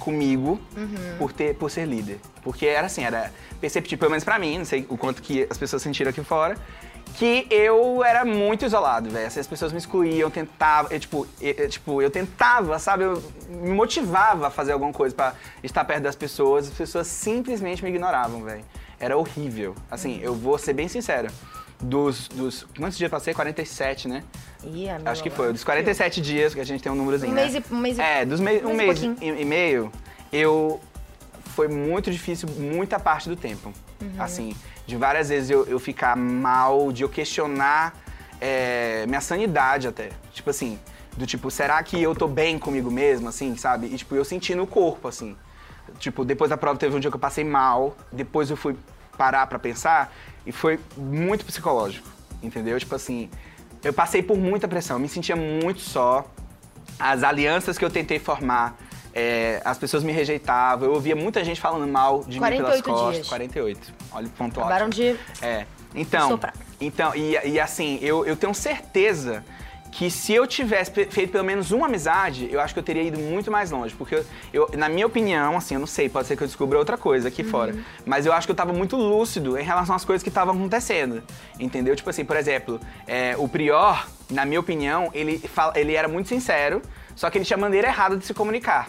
comigo 0.00 0.60
Uhum. 0.76 1.16
por, 1.18 1.32
ter, 1.32 1.54
por 1.54 1.70
ser 1.70 1.86
líder. 1.86 2.18
Porque 2.42 2.66
era 2.66 2.86
assim, 2.86 3.04
era 3.04 3.30
perceptível, 3.60 3.98
pelo 3.98 4.10
menos 4.10 4.24
pra 4.24 4.38
mim, 4.38 4.58
não 4.58 4.64
sei 4.64 4.84
o 4.88 4.96
quanto 4.96 5.22
que 5.22 5.46
as 5.48 5.56
pessoas 5.56 5.82
sentiram 5.82 6.10
aqui 6.10 6.24
fora, 6.24 6.56
que 7.14 7.46
eu 7.50 8.02
era 8.04 8.24
muito 8.24 8.64
isolado, 8.64 9.10
velho. 9.10 9.26
Assim, 9.26 9.40
as 9.40 9.46
pessoas 9.46 9.72
me 9.72 9.78
excluíam, 9.78 10.30
tentavam, 10.30 10.90
eu, 10.90 10.98
tipo, 11.00 11.26
eu, 11.40 11.68
tipo, 11.68 12.00
eu 12.02 12.10
tentava, 12.10 12.78
sabe? 12.78 13.04
Eu 13.04 13.22
me 13.48 13.70
motivava 13.70 14.46
a 14.46 14.50
fazer 14.50 14.72
alguma 14.72 14.92
coisa 14.92 15.14
pra 15.14 15.34
estar 15.62 15.84
perto 15.84 16.02
das 16.04 16.16
pessoas, 16.16 16.68
as 16.68 16.74
pessoas 16.74 17.06
simplesmente 17.06 17.82
me 17.84 17.90
ignoravam, 17.90 18.42
velho. 18.44 18.64
Era 18.98 19.16
horrível. 19.16 19.74
Assim, 19.90 20.20
eu 20.22 20.34
vou 20.34 20.56
ser 20.58 20.72
bem 20.72 20.86
sincero. 20.88 21.28
Dos, 21.80 22.28
dos. 22.28 22.66
Quantos 22.76 22.98
dias 22.98 23.10
passei? 23.10 23.32
47, 23.32 24.06
né? 24.08 24.22
Ih, 24.64 24.88
Acho 25.06 25.22
que 25.22 25.30
foi. 25.30 25.52
Dos 25.52 25.64
47 25.64 26.20
dias, 26.20 26.52
que 26.54 26.60
a 26.60 26.64
gente 26.64 26.82
tem 26.82 26.92
um 26.92 26.94
númerozinho, 26.94 27.32
Um 27.32 27.34
né? 27.34 27.42
mês 27.44 27.54
e- 27.54 27.64
um 27.74 27.78
mês 27.78 27.98
e- 27.98 28.02
É, 28.02 28.24
dos 28.26 28.38
mei- 28.40 28.62
um 28.62 28.70
um 28.70 28.74
mês 28.74 29.02
e 29.02 29.08
mês 29.08 29.18
e, 29.22 29.42
e 29.42 29.44
meio, 29.44 29.90
eu... 30.32 30.80
Foi 31.56 31.66
muito 31.68 32.10
difícil 32.12 32.48
muita 32.50 32.98
parte 33.00 33.28
do 33.28 33.34
tempo. 33.36 33.72
Uhum. 34.00 34.10
Assim, 34.18 34.54
de 34.86 34.96
várias 34.96 35.28
vezes 35.30 35.50
eu, 35.50 35.66
eu 35.66 35.78
ficar 35.80 36.16
mal, 36.16 36.92
de 36.92 37.02
eu 37.02 37.08
questionar 37.08 37.98
é, 38.40 39.04
minha 39.06 39.20
sanidade 39.20 39.88
até. 39.88 40.10
Tipo 40.32 40.50
assim, 40.50 40.78
do 41.16 41.26
tipo, 41.26 41.50
será 41.50 41.82
que 41.82 42.00
eu 42.00 42.14
tô 42.14 42.28
bem 42.28 42.58
comigo 42.58 42.90
mesmo, 42.90 43.28
assim, 43.28 43.56
sabe? 43.56 43.88
E 43.88 43.96
tipo, 43.96 44.14
eu 44.14 44.24
senti 44.24 44.54
no 44.54 44.66
corpo, 44.66 45.08
assim. 45.08 45.36
Tipo, 45.98 46.24
depois 46.24 46.48
da 46.50 46.56
prova 46.56 46.78
teve 46.78 46.94
um 46.94 47.00
dia 47.00 47.10
que 47.10 47.16
eu 47.16 47.20
passei 47.20 47.42
mal, 47.44 47.96
depois 48.12 48.48
eu 48.48 48.56
fui 48.56 48.76
parar 49.20 49.46
pra 49.46 49.58
pensar 49.58 50.10
e 50.46 50.50
foi 50.50 50.80
muito 50.96 51.44
psicológico, 51.44 52.08
entendeu? 52.42 52.80
Tipo 52.80 52.94
assim, 52.94 53.28
eu 53.84 53.92
passei 53.92 54.22
por 54.22 54.38
muita 54.38 54.66
pressão, 54.66 54.98
me 54.98 55.10
sentia 55.10 55.36
muito 55.36 55.80
só. 55.80 56.24
As 56.98 57.22
alianças 57.22 57.76
que 57.76 57.84
eu 57.84 57.90
tentei 57.90 58.18
formar 58.18 58.78
é, 59.12 59.60
as 59.62 59.76
pessoas 59.76 60.02
me 60.02 60.10
rejeitavam, 60.10 60.88
eu 60.88 60.94
ouvia 60.94 61.14
muita 61.14 61.44
gente 61.44 61.60
falando 61.60 61.86
mal 61.86 62.20
de 62.20 62.40
mim 62.40 62.46
pelas 62.46 62.80
48 62.80 62.84
costas. 62.84 63.14
dias. 63.14 63.28
48. 63.28 63.94
Olha 64.12 64.26
o 64.26 64.30
ponto 64.30 64.58
Acabaram 64.58 64.86
ótimo. 64.86 65.12
de. 65.12 65.44
É. 65.44 65.66
Então, 65.94 66.30
Soprar. 66.30 66.54
então 66.80 67.14
e, 67.14 67.36
e 67.44 67.60
assim, 67.60 67.98
eu, 68.00 68.24
eu 68.24 68.36
tenho 68.36 68.54
certeza 68.54 69.44
que 69.90 70.10
se 70.10 70.32
eu 70.32 70.46
tivesse 70.46 70.90
feito 71.06 71.32
pelo 71.32 71.44
menos 71.44 71.70
uma 71.72 71.86
amizade, 71.86 72.48
eu 72.50 72.60
acho 72.60 72.72
que 72.72 72.78
eu 72.78 72.84
teria 72.84 73.02
ido 73.02 73.18
muito 73.18 73.50
mais 73.50 73.70
longe. 73.70 73.94
Porque, 73.94 74.14
eu, 74.14 74.24
eu- 74.52 74.70
na 74.78 74.88
minha 74.88 75.06
opinião, 75.06 75.56
assim, 75.56 75.74
eu 75.74 75.80
não 75.80 75.86
sei, 75.86 76.08
pode 76.08 76.28
ser 76.28 76.36
que 76.36 76.42
eu 76.42 76.46
descubra 76.46 76.78
outra 76.78 76.96
coisa 76.96 77.28
aqui 77.28 77.42
fora. 77.42 77.74
Mas 78.06 78.24
eu 78.24 78.32
acho 78.32 78.46
que 78.46 78.52
eu 78.52 78.56
tava 78.56 78.72
muito 78.72 78.96
lúcido 78.96 79.58
em 79.58 79.62
relação 79.64 79.94
às 79.94 80.04
coisas 80.04 80.22
que 80.22 80.28
estavam 80.28 80.54
acontecendo. 80.54 81.22
Entendeu? 81.58 81.96
Tipo 81.96 82.08
assim, 82.10 82.24
por 82.24 82.36
exemplo, 82.36 82.80
é, 83.06 83.34
o 83.36 83.48
Prior, 83.48 84.06
na 84.30 84.44
minha 84.44 84.60
opinião, 84.60 85.10
ele, 85.12 85.38
fala, 85.38 85.72
ele 85.76 85.94
era 85.94 86.06
muito 86.06 86.28
sincero, 86.28 86.80
só 87.16 87.28
que 87.28 87.36
ele 87.38 87.44
tinha 87.44 87.56
maneira 87.56 87.88
errada 87.88 88.16
de 88.16 88.24
se 88.24 88.32
comunicar. 88.32 88.88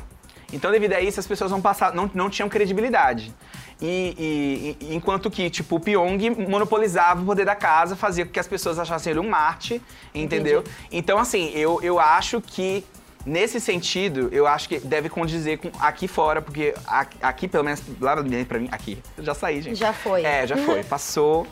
Então, 0.53 0.72
devido 0.72 0.93
a 0.93 1.01
isso, 1.01 1.20
as 1.20 1.27
pessoas 1.27 1.51
não, 1.51 1.62
passar, 1.62 1.93
não, 1.93 2.10
não 2.13 2.29
tinham 2.29 2.48
credibilidade. 2.50 3.34
E, 3.81 4.77
e- 4.79 4.93
enquanto 4.96 5.29
que, 5.31 5.50
tipo, 5.50 5.77
o 5.77 5.79
Pyong 5.79 6.29
monopolizava 6.48 7.22
o 7.22 7.25
poder 7.25 7.46
da 7.46 7.55
casa, 7.55 7.96
fazia 7.96 8.25
com 8.25 8.31
que 8.31 8.39
as 8.39 8.48
pessoas 8.48 8.77
achassem 8.77 9.12
ele 9.12 9.20
um 9.20 9.27
Marte, 9.29 9.81
entendeu? 10.13 10.63
Então, 10.91 11.17
assim, 11.17 11.51
eu, 11.55 11.79
eu 11.81 12.00
acho 12.00 12.39
que, 12.41 12.86
nesse 13.25 13.60
sentido, 13.60 14.29
eu 14.31 14.46
acho 14.46 14.70
que 14.70 14.79
deve 14.79 15.10
condizer 15.10 15.58
com 15.58 15.72
aqui 15.79 16.08
fora, 16.08 16.41
porque 16.43 16.75
a- 16.86 17.08
aqui, 17.24 17.48
pelo 17.48 17.63
menos, 17.63 17.81
lá 18.00 18.15
pra 18.48 18.60
mim, 18.60 18.70
aqui, 18.72 19.01
eu 19.17 19.24
já 19.24 19.34
saí, 19.34 19.62
gente. 19.63 19.77
Já 19.77 19.93
foi. 19.93 20.24
É, 20.24 20.46
já 20.46 20.58
foi. 20.58 20.84
Passou, 20.86 21.48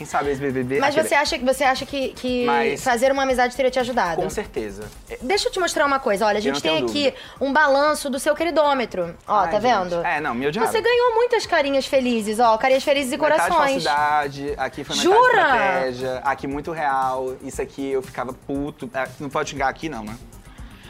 quem 0.00 0.06
sabe 0.06 0.30
esse 0.30 0.40
BBB... 0.40 0.80
Mas 0.80 0.94
aquele- 0.94 1.08
você 1.10 1.14
acha, 1.14 1.36
você 1.38 1.62
acha 1.62 1.84
que, 1.84 2.08
que 2.14 2.46
Mas- 2.46 2.82
fazer 2.82 3.12
uma 3.12 3.22
amizade 3.24 3.54
teria 3.54 3.70
te 3.70 3.78
ajudado? 3.78 4.22
Com 4.22 4.30
certeza. 4.30 4.84
É, 5.10 5.18
Deixa 5.20 5.48
eu 5.48 5.52
te 5.52 5.60
mostrar 5.60 5.84
uma 5.84 6.00
coisa. 6.00 6.24
Olha, 6.24 6.38
a 6.38 6.40
gente 6.40 6.62
tem 6.62 6.82
aqui 6.82 7.12
um 7.38 7.52
balanço 7.52 8.08
do 8.08 8.18
seu 8.18 8.34
queridômetro. 8.34 9.14
Ó, 9.28 9.40
Ai, 9.40 9.50
tá 9.50 9.60
gente. 9.60 9.62
vendo? 9.90 10.02
É, 10.06 10.18
não, 10.18 10.34
me 10.34 10.46
odiaram. 10.46 10.70
Você 10.72 10.80
ganhou 10.80 11.14
muitas 11.16 11.44
carinhas 11.44 11.84
felizes, 11.84 12.38
ó. 12.40 12.56
Carinhas 12.56 12.82
felizes 12.82 13.12
e 13.12 13.18
Metade 13.18 13.40
corações. 13.50 13.84
falsidade, 13.84 14.54
aqui 14.56 14.84
foi 14.84 14.96
Jura? 14.96 15.18
metade 15.36 15.90
estratégia, 15.90 16.20
aqui 16.24 16.46
muito 16.46 16.72
real, 16.72 17.34
isso 17.42 17.60
aqui 17.60 17.90
eu 17.92 18.00
ficava 18.00 18.32
puto. 18.32 18.88
É, 18.94 19.06
Não 19.20 19.28
pode 19.28 19.50
xingar 19.50 19.68
aqui 19.68 19.90
não, 19.90 20.02
né? 20.02 20.16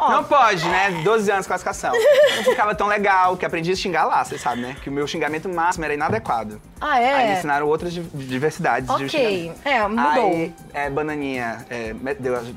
Ó. 0.00 0.10
Não 0.12 0.24
pode, 0.24 0.66
né? 0.66 1.02
12 1.04 1.30
anos 1.30 1.44
de 1.44 1.48
classificação. 1.48 1.92
Não 2.36 2.42
ficava 2.44 2.74
tão 2.74 2.86
legal, 2.86 3.36
que 3.36 3.44
aprendi 3.44 3.70
a 3.70 3.76
xingar 3.76 4.04
lá, 4.06 4.24
você 4.24 4.38
sabe, 4.38 4.62
né? 4.62 4.76
Que 4.82 4.88
o 4.88 4.92
meu 4.92 5.06
xingamento 5.06 5.48
máximo 5.48 5.84
era 5.84 5.92
inadequado. 5.92 6.60
Ah, 6.80 6.98
é? 6.98 7.14
Aí 7.14 7.28
me 7.28 7.34
ensinaram 7.34 7.66
outras 7.68 7.92
di- 7.92 8.00
diversidades 8.00 8.88
de 8.88 9.04
Ok. 9.04 9.08
xingamento. 9.08 9.60
É, 9.64 9.86
mudou. 9.86 10.30
Aí, 10.32 10.54
é, 10.72 10.88
bananinha, 10.90 11.66
é, 11.68 11.94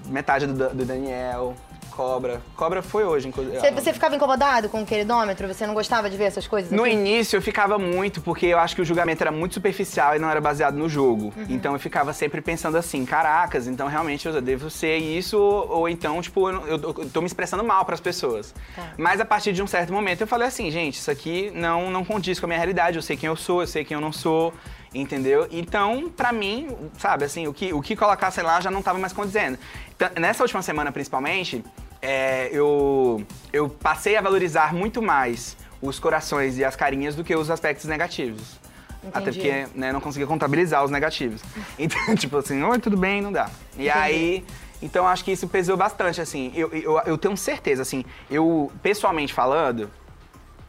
metade 0.06 0.48
do, 0.48 0.70
do 0.70 0.86
Daniel, 0.86 1.54
cobra. 1.94 2.42
Cobra 2.56 2.82
foi 2.82 3.04
hoje, 3.04 3.28
inclusive. 3.28 3.58
Você, 3.60 3.72
você 3.72 3.94
ficava 3.94 4.16
incomodado 4.16 4.68
com 4.70 4.82
o 4.82 4.86
queridômetro? 4.86 5.48
Você 5.48 5.66
não 5.68 5.74
gostava 5.74 6.10
de 6.10 6.18
ver 6.18 6.26
essas 6.26 6.48
coisas? 6.48 6.72
No 6.72 6.84
aqui? 6.84 6.94
início 6.94 7.38
eu 7.38 7.42
ficava 7.42 7.78
muito, 7.78 8.20
porque 8.22 8.48
eu 8.48 8.58
acho 8.60 8.76
que 8.76 8.82
o 8.82 8.86
julgamento 8.86 9.22
era 9.24 9.32
muito 9.32 9.54
superficial 9.54 10.16
e 10.16 10.20
não 10.20 10.30
era 10.30 10.42
baseado 10.42 10.76
no 10.76 10.90
jogo. 10.90 11.34
Uhum. 11.38 11.46
Então 11.50 11.74
eu 11.74 11.80
ficava 11.80 12.12
sempre 12.14 12.42
pensando 12.42 12.78
assim, 12.78 13.06
caracas, 13.06 13.68
então 13.68 13.88
realmente 13.88 14.28
eu 14.28 14.42
devo 14.42 14.70
ser 14.70 14.98
isso, 14.98 15.38
ou, 15.38 15.88
então, 15.88 16.22
tipo, 16.22 16.50
eu, 16.50 16.68
eu- 16.68 16.80
eu 16.98 17.10
tô 17.10 17.22
me 17.22 17.28
expressando 17.28 17.64
mal 17.64 17.86
pras 17.86 18.00
pessoas. 18.00 18.54
Tá. 18.76 18.94
Mas 18.98 19.22
a 19.22 19.26
partir 19.26 19.54
de 19.54 19.62
um 19.62 19.68
certo 19.68 19.94
momento 19.94 20.22
eu 20.22 20.28
falei 20.28 20.48
assim, 20.48 20.72
gente, 20.72 20.96
isso 20.96 21.12
aqui 21.12 21.52
não, 21.54 21.92
não 21.92 22.04
condiz 22.04 22.40
com 22.40 22.46
a 22.46 22.50
minha 22.50 22.58
realidade, 22.60 22.98
eu 22.98 23.02
sei 23.02 23.16
quem 23.16 23.28
eu 23.28 23.36
sou, 23.36 23.62
eu 23.62 23.68
sei 23.68 23.86
quem 23.86 23.96
eu 23.96 24.02
não 24.02 24.12
sou. 24.12 24.54
Entendeu? 24.96 25.48
Então, 25.50 26.08
pra 26.16 26.32
mim, 26.32 26.68
sabe, 27.00 27.26
assim, 27.26 27.48
o 27.48 27.54
que, 27.54 27.74
o 27.74 27.82
que 27.82 27.96
colocasse 27.96 28.40
lá 28.44 28.62
já 28.62 28.70
não 28.70 28.84
tava 28.84 29.00
mais 29.00 29.12
condizendo. 29.12 29.58
Então, 29.96 30.08
nessa 30.20 30.44
última 30.44 30.62
semana, 30.62 30.92
principalmente, 30.92 31.64
é, 32.04 32.50
eu, 32.52 33.24
eu 33.54 33.70
passei 33.70 34.18
a 34.18 34.22
valorizar 34.22 34.74
muito 34.74 35.02
mais 35.02 35.56
os 35.82 35.98
corações 36.00 36.58
e 36.58 36.66
as 36.66 36.76
carinhas 36.76 37.16
do 37.16 37.24
que 37.24 37.34
os 37.34 37.50
aspectos 37.50 37.86
negativos. 37.86 38.60
Até 39.14 39.32
Entendi. 39.32 39.40
porque 39.40 39.68
né, 39.80 39.92
não 39.94 40.00
conseguia 40.02 40.28
contabilizar 40.28 40.84
os 40.84 40.92
negativos. 40.92 41.42
Então, 41.80 42.16
tipo 42.16 42.38
assim, 42.38 42.62
oi, 42.62 42.78
tudo 42.80 42.98
bem, 42.98 43.22
não 43.22 43.32
dá. 43.32 43.50
E 43.78 43.90
aí, 43.90 44.46
então 44.82 45.08
acho 45.08 45.24
que 45.24 45.32
isso 45.32 45.48
pesou 45.48 45.76
bastante, 45.78 46.20
assim. 46.22 46.52
Eu, 46.56 46.70
eu, 46.74 47.00
eu 47.06 47.18
tenho 47.18 47.36
certeza, 47.38 47.82
assim, 47.82 48.04
eu, 48.30 48.70
pessoalmente 48.82 49.34
falando, 49.34 49.90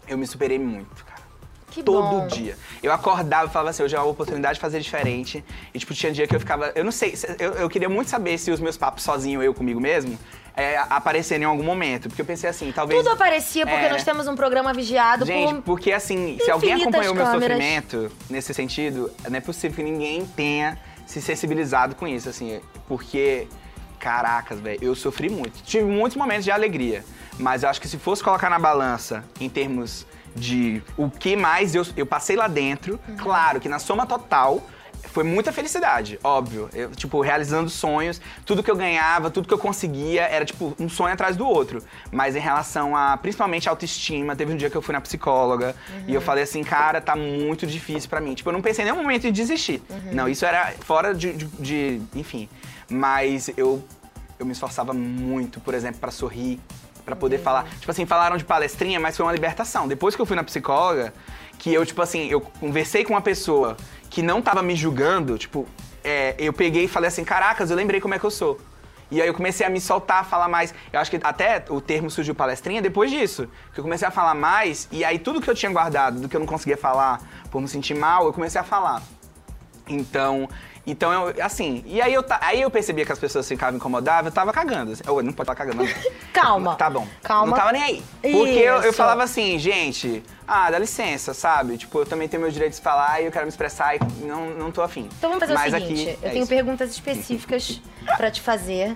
eu 0.09 0.17
me 0.17 0.27
superei 0.27 0.59
muito, 0.59 1.05
cara. 1.05 1.23
Que 1.71 1.83
Todo 1.83 2.09
bom. 2.09 2.27
dia. 2.29 2.57
Eu 2.81 2.93
acordava 2.93 3.49
e 3.49 3.53
falava 3.53 3.71
assim, 3.71 3.83
hoje 3.83 3.97
é 3.97 3.99
uma 3.99 4.07
oportunidade 4.09 4.55
de 4.55 4.61
fazer 4.61 4.79
diferente. 4.81 5.45
E, 5.73 5.79
tipo, 5.81 5.93
tinha 5.93 6.13
dia 6.13 6.25
que 6.27 6.35
eu 6.35 6.39
ficava... 6.39 6.71
Eu 6.77 6.85
não 6.85 6.93
sei, 6.93 7.17
se- 7.17 7.35
eu, 7.39 7.53
eu 7.55 7.69
queria 7.69 7.89
muito 7.89 8.09
saber 8.11 8.39
se 8.39 8.53
os 8.53 8.61
meus 8.61 8.77
papos 8.77 9.03
sozinho, 9.03 9.43
eu 9.43 9.53
comigo 9.53 9.81
mesmo, 9.81 10.17
é, 10.57 10.77
apareceram 10.91 11.43
em 11.43 11.47
algum 11.47 11.63
momento. 11.65 12.09
Porque 12.09 12.23
eu 12.23 12.27
pensei 12.27 12.49
assim, 12.49 12.71
talvez... 12.73 13.03
Tudo 13.03 13.13
aparecia 13.15 13.67
porque 13.67 13.85
É. 13.87 13.91
nós 13.91 14.05
temos 14.05 14.27
um 14.29 14.37
programa 14.37 14.73
vigiado 14.73 15.25
Gente, 15.27 15.55
por... 15.55 15.63
porque 15.63 15.93
assim, 15.93 16.39
se 16.43 16.51
alguém 16.51 16.73
acompanhou 16.75 17.13
o 17.13 17.17
meu 17.17 17.25
câmeras. 17.25 17.57
sofrimento 17.59 18.13
nesse 18.31 18.55
sentido, 18.55 19.11
não 19.29 19.37
é 19.37 19.41
possível 19.41 19.77
que 19.77 19.83
ninguém 19.83 20.25
tenha 20.27 20.79
se 21.07 21.21
sensibilizado 21.21 21.95
com 21.95 22.07
isso, 22.07 22.29
assim, 22.29 22.61
porque, 22.89 23.47
caracas, 23.99 24.61
velho, 24.61 24.79
eu 24.83 24.95
sofri 24.95 25.29
muito. 25.29 25.63
Tive 25.63 25.85
muitos 25.85 26.17
momentos 26.17 26.45
de 26.45 26.51
alegria, 26.51 27.05
mas 27.39 27.63
eu 27.63 27.69
acho 27.69 27.81
que 27.81 27.89
se 27.89 27.99
fosse 27.99 28.23
colocar 28.23 28.49
na 28.49 28.59
balança 28.59 29.25
em 29.41 29.49
termos 29.49 30.07
de 30.37 30.83
o 30.97 31.11
que 31.11 31.37
mais 31.37 31.75
eu, 31.75 31.87
eu 31.97 32.07
passei 32.07 32.37
lá 32.37 32.49
dentro, 32.49 32.99
Uhum. 33.09 33.17
claro 33.17 33.61
que 33.61 33.69
na 33.69 33.79
soma 33.79 34.07
total. 34.07 34.63
Foi 35.13 35.23
muita 35.23 35.53
felicidade, 35.53 36.19
óbvio. 36.25 36.69
Eu, 36.73 36.91
tipo, 36.91 37.21
realizando 37.21 37.71
sonhos, 37.71 38.21
tudo 38.45 38.63
que 38.63 38.71
eu 38.71 38.75
ganhava, 38.77 39.31
tudo 39.31 39.47
que 39.47 39.55
eu 39.55 39.59
conseguia, 39.59 40.23
era, 40.23 40.45
tipo, 40.45 40.75
um 40.79 40.89
sonho 40.89 41.13
atrás 41.15 41.37
do 41.37 41.47
outro. 41.47 41.83
Mas 42.11 42.35
em 42.35 42.41
relação 42.41 42.97
a, 42.97 43.17
principalmente, 43.17 43.69
autoestima, 43.69 44.35
teve 44.35 44.53
um 44.53 44.57
dia 44.57 44.69
que 44.71 44.77
eu 44.77 44.83
fui 44.83 44.93
na 44.93 45.01
psicóloga 45.01 45.75
e 46.09 46.15
eu 46.15 46.21
falei 46.21 46.43
assim, 46.45 46.65
cara, 46.65 47.01
tá 47.01 47.15
muito 47.15 47.67
difícil 47.67 48.09
pra 48.11 48.21
mim. 48.21 48.35
Tipo, 48.35 48.49
eu 48.49 48.53
não 48.53 48.63
pensei 48.63 48.85
em 48.85 48.87
nenhum 48.91 49.01
momento 49.03 49.27
em 49.27 49.33
desistir. 49.33 49.83
Não, 50.13 50.29
isso 50.29 50.45
era 50.45 50.73
fora 50.81 51.15
de, 51.15 51.33
de- 51.33 51.47
de- 51.47 52.03
enfim. 52.19 52.49
Mas 52.89 53.51
eu, 53.57 53.83
eu 54.39 54.45
me 54.47 54.53
esforçava 54.53 54.93
muito, 54.93 55.61
por 55.61 55.75
exemplo, 55.75 56.01
pra 56.01 56.11
sorrir, 56.11 56.61
pra 57.05 57.15
poder 57.15 57.39
falar. 57.39 57.65
Tipo 57.79 57.91
assim, 57.91 58.05
falaram 58.07 58.37
de 58.37 58.45
palestrinha, 58.45 58.99
mas 58.99 59.17
foi 59.17 59.25
uma 59.25 59.33
libertação. 59.33 59.87
Depois 59.87 60.17
que 60.17 60.23
eu 60.23 60.27
fui 60.27 60.37
na 60.37 60.45
psicóloga, 60.45 61.13
que 61.59 61.73
eu, 61.73 61.85
tipo 61.85 62.01
assim, 62.03 62.29
eu 62.29 62.41
conversei 62.41 63.05
com 63.05 63.15
uma 63.15 63.21
pessoa 63.21 63.77
que 64.11 64.23
não 64.23 64.41
tava 64.41 64.63
me 64.63 64.77
julgando, 64.77 65.37
tipo, 65.39 65.67
é, 66.03 66.35
eu 66.39 66.53
peguei 66.53 66.85
e 66.85 66.89
falei 66.89 67.09
assim, 67.09 67.25
caracas, 67.25 67.71
eu 67.71 67.77
lembrei 67.77 68.01
como 68.01 68.15
é 68.15 68.19
que 68.19 68.25
eu 68.25 68.31
sou. 68.31 68.61
E 69.11 69.21
aí 69.21 69.29
eu 69.29 69.35
comecei 69.35 69.67
a 69.67 69.71
me 69.71 69.81
soltar, 69.81 70.23
a 70.23 70.25
falar 70.25 70.49
mais. 70.49 70.75
Eu 70.93 70.99
acho 70.99 71.11
que 71.11 71.21
até 71.23 71.65
o 71.69 71.81
termo 71.81 72.11
surgiu 72.11 72.35
palestrinha 72.35 72.83
depois 72.83 73.11
disso. 73.11 73.49
Que 73.73 73.81
eu 73.81 73.85
comecei 73.85 74.07
a 74.07 74.11
falar 74.11 74.35
mais, 74.35 74.89
e 74.91 75.05
aí 75.05 75.19
tudo 75.19 75.41
que 75.41 75.49
eu 75.49 75.55
tinha 75.55 75.71
guardado, 75.71 76.21
do 76.21 76.29
que 76.29 76.37
eu 76.37 76.41
não 76.41 76.47
conseguia 76.47 76.77
falar 76.77 77.21
por 77.51 77.61
me 77.61 77.69
sentir 77.69 77.95
mal, 77.95 78.27
eu 78.27 78.33
comecei 78.33 78.61
a 78.61 78.65
falar. 78.65 79.03
Então, 79.87 80.49
então 80.87 81.13
eu, 81.13 81.45
assim, 81.45 81.83
e 81.87 82.01
aí 82.01 82.13
eu, 82.13 82.25
aí 82.41 82.61
eu 82.61 82.71
percebia 82.71 83.07
que 83.07 83.13
as 83.13 83.19
pessoas 83.19 83.49
ficavam 83.49 83.77
incomodadas, 83.77 84.27
eu 84.27 84.33
tava 84.33 84.53
cagando. 84.53 84.93
Assim, 84.93 85.03
eu 85.07 85.23
não 85.23 85.33
pode 85.33 85.51
estar 85.51 85.55
cagando, 85.55 85.83
não. 85.85 85.95
Calma. 86.33 86.77
Tá 86.77 86.91
bom. 86.91 87.07
Calma. 87.23 87.47
Não 87.47 87.57
tava 87.57 87.73
nem 87.73 87.83
aí. 87.83 88.03
Porque 88.21 88.59
eu, 88.59 88.83
eu 88.83 88.93
falava 88.93 89.23
assim, 89.23 89.59
gente, 89.59 90.23
ah, 90.47 90.71
dá 90.71 90.79
licença, 90.79 91.33
sabe? 91.33 91.79
Tipo, 91.79 92.01
eu 92.01 92.07
também 92.07 92.29
tenho 92.29 92.43
meus 92.43 92.53
direitos 92.53 92.79
de 92.79 92.85
falar 92.85 93.21
e 93.23 93.27
eu 93.27 93.33
quero 93.33 93.45
me 93.47 93.49
expressar 93.49 93.97
e 93.97 94.01
não, 94.25 94.51
não 94.51 94.71
tô 94.71 94.83
afim. 94.83 95.09
Então 95.19 95.31
vamos 95.31 95.41
fazer 95.41 95.55
Mas 95.55 95.73
o 95.73 95.79
seguinte, 95.79 96.11
aqui 96.11 96.19
eu 96.23 96.29
é 96.29 96.33
tenho 96.33 96.43
isso. 96.43 96.49
perguntas 96.49 96.91
específicas 96.91 97.81
pra 98.17 98.31
te 98.31 98.43
fazer. 98.43 98.95